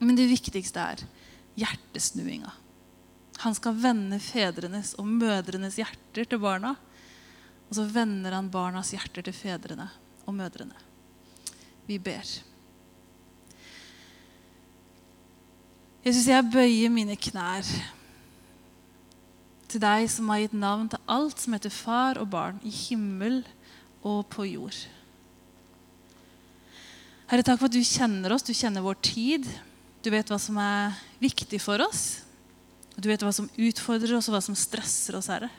Men 0.00 0.16
det 0.16 0.28
viktigste 0.30 0.80
er 0.80 1.04
hjertesnuinga. 1.58 2.50
Han 3.44 3.54
skal 3.54 3.76
vende 3.78 4.18
fedrenes 4.22 4.94
og 4.98 5.06
mødrenes 5.06 5.78
hjerter 5.78 6.26
til 6.26 6.40
barna. 6.42 6.74
Og 7.68 7.76
så 7.76 7.84
vender 7.92 8.32
han 8.32 8.50
barnas 8.52 8.94
hjerter 8.94 9.24
til 9.26 9.36
fedrene 9.36 9.88
og 10.26 10.36
mødrene. 10.36 10.76
Vi 11.88 11.98
ber. 12.00 12.24
Jesus, 16.04 16.28
jeg 16.28 16.50
bøyer 16.52 16.92
mine 16.92 17.16
knær 17.20 17.66
til 19.68 19.82
deg 19.82 20.06
som 20.08 20.30
har 20.32 20.40
gitt 20.40 20.54
navn 20.56 20.86
til 20.88 21.02
alt 21.12 21.42
som 21.42 21.56
heter 21.56 21.72
far 21.72 22.20
og 22.20 22.30
barn, 22.32 22.60
i 22.64 22.72
himmel 22.72 23.42
og 24.06 24.22
på 24.32 24.46
jord. 24.48 24.78
Herre, 27.28 27.44
takk 27.44 27.60
for 27.60 27.68
at 27.68 27.76
du 27.76 27.84
kjenner 27.84 28.32
oss, 28.32 28.46
du 28.46 28.54
kjenner 28.56 28.84
vår 28.84 28.96
tid. 29.04 29.44
Du 30.00 30.08
vet 30.14 30.30
hva 30.32 30.38
som 30.40 30.56
er 30.62 30.96
viktig 31.20 31.60
for 31.60 31.82
oss. 31.84 32.22
Du 32.96 33.10
vet 33.10 33.20
hva 33.20 33.34
som 33.34 33.50
utfordrer 33.52 34.16
oss, 34.16 34.30
og 34.30 34.38
hva 34.38 34.40
som 34.44 34.56
stresser 34.56 35.18
oss, 35.18 35.28
Herre. 35.28 35.50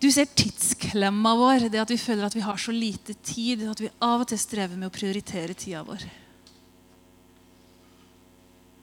Du 0.00 0.08
ser 0.08 0.30
tidsklemma 0.32 1.34
vår, 1.36 1.68
det 1.68 1.82
at 1.82 1.90
vi 1.92 2.00
føler 2.00 2.24
at 2.24 2.36
vi 2.36 2.44
har 2.44 2.56
så 2.60 2.72
lite 2.72 3.14
tid, 3.20 3.66
at 3.68 3.82
vi 3.82 3.90
av 4.00 4.24
og 4.24 4.30
til 4.30 4.40
strever 4.40 4.78
med 4.78 4.88
å 4.88 4.94
prioritere 4.94 5.52
tida 5.52 5.82
vår. 5.84 6.06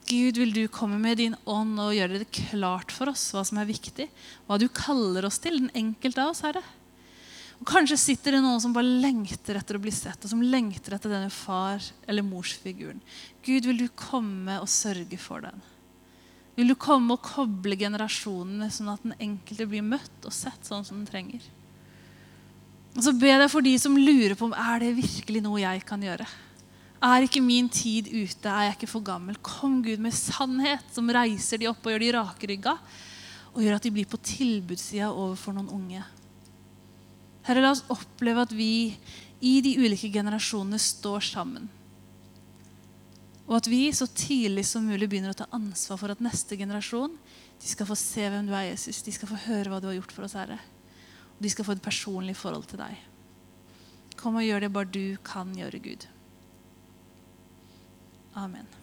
Gud, 0.08 0.38
vil 0.40 0.54
du 0.54 0.62
komme 0.72 0.96
med 1.02 1.18
din 1.20 1.34
ånd 1.44 1.76
og 1.82 1.92
gjøre 1.92 2.22
det 2.22 2.30
klart 2.32 2.94
for 2.94 3.10
oss 3.10 3.26
hva 3.34 3.42
som 3.44 3.58
er 3.60 3.68
viktig? 3.68 4.06
Hva 4.46 4.56
du 4.56 4.68
kaller 4.72 5.26
oss 5.28 5.40
til, 5.42 5.58
den 5.58 5.74
enkelte 5.76 6.22
av 6.22 6.32
oss, 6.32 6.44
Herre. 6.46 6.62
Og 7.58 7.66
Kanskje 7.68 7.98
sitter 8.00 8.36
det 8.36 8.44
noen 8.44 8.62
som 8.62 8.72
bare 8.72 9.00
lengter 9.02 9.58
etter 9.58 9.76
å 9.76 9.82
bli 9.82 9.92
sett, 9.92 10.22
og 10.22 10.30
som 10.30 10.44
lengter 10.44 10.94
etter 10.96 11.12
denne 11.12 11.32
far- 11.34 11.90
eller 12.06 12.24
morsfiguren. 12.24 13.02
Gud, 13.42 13.66
vil 13.66 13.82
du 13.82 13.88
komme 13.98 14.60
og 14.62 14.70
sørge 14.70 15.18
for 15.20 15.44
den? 15.44 15.60
Vil 16.58 16.72
du 16.72 16.74
komme 16.74 17.14
og 17.14 17.22
koble 17.22 17.76
generasjonene, 17.78 18.66
sånn 18.74 18.90
at 18.90 19.04
den 19.04 19.14
enkelte 19.22 19.68
blir 19.70 19.84
møtt 19.86 20.24
og 20.26 20.34
sett 20.34 20.66
sånn 20.66 20.82
som 20.82 20.98
den 20.98 21.06
trenger? 21.06 21.44
Og 22.96 23.04
så 23.06 23.12
ber 23.14 23.44
jeg 23.44 23.52
for 23.52 23.62
de 23.62 23.76
som 23.78 23.94
lurer 23.94 24.34
på 24.34 24.48
om 24.48 24.56
er 24.58 24.82
det 24.82 24.96
virkelig 24.96 25.42
noe 25.44 25.62
jeg 25.62 25.84
kan 25.86 26.02
gjøre. 26.02 26.26
Er 26.98 27.22
ikke 27.22 27.44
min 27.44 27.68
tid 27.70 28.08
ute? 28.10 28.50
Er 28.50 28.66
jeg 28.66 28.74
ikke 28.74 28.90
for 28.90 29.06
gammel? 29.06 29.38
Kom, 29.38 29.78
Gud, 29.86 30.02
med 30.02 30.16
sannhet 30.18 30.82
som 30.90 31.06
reiser 31.14 31.62
de 31.62 31.70
opp 31.70 31.86
og 31.86 31.94
gjør 31.94 32.02
de 32.02 32.10
rakrygga, 32.16 32.74
og 33.54 33.62
gjør 33.62 33.78
at 33.78 33.86
de 33.86 33.94
blir 33.94 34.10
på 34.10 34.18
tilbudssida 34.18 35.12
overfor 35.12 35.54
noen 35.54 35.70
unge. 35.78 36.02
Herre, 37.46 37.62
la 37.62 37.70
oss 37.70 37.86
oppleve 37.86 38.42
at 38.42 38.50
vi 38.50 38.72
i 39.38 39.60
de 39.62 39.78
ulike 39.78 40.10
generasjonene 40.10 40.82
står 40.82 41.22
sammen 41.30 41.70
og 43.48 43.54
at 43.56 43.68
vi 43.72 43.88
så 43.96 44.06
tidlig 44.12 44.66
som 44.68 44.84
mulig 44.84 45.08
begynner 45.08 45.32
å 45.32 45.38
ta 45.40 45.48
ansvar 45.56 46.00
for 46.00 46.12
at 46.12 46.20
neste 46.20 46.56
generasjon 46.60 47.14
de 47.58 47.70
skal 47.70 47.88
få 47.88 47.96
se 47.98 48.26
hvem 48.28 48.46
du 48.46 48.52
er, 48.52 48.68
Jesus. 48.68 49.00
De 49.02 49.14
skal 49.14 49.30
få 49.30 49.40
høre 49.48 49.72
hva 49.72 49.80
du 49.80 49.88
har 49.88 49.96
gjort 49.96 50.12
for 50.14 50.28
oss, 50.28 50.36
Herre. 50.36 50.60
Og 51.38 51.46
de 51.46 51.52
skal 51.52 51.66
få 51.66 51.74
et 51.74 51.82
personlig 51.82 52.36
forhold 52.38 52.68
til 52.70 52.82
deg. 52.82 53.00
Kom 54.20 54.36
og 54.38 54.44
gjør 54.44 54.66
det 54.66 54.74
bare 54.74 54.92
du 54.92 55.16
kan 55.26 55.50
gjøre, 55.56 55.80
Gud. 55.82 56.06
Amen. 58.38 58.77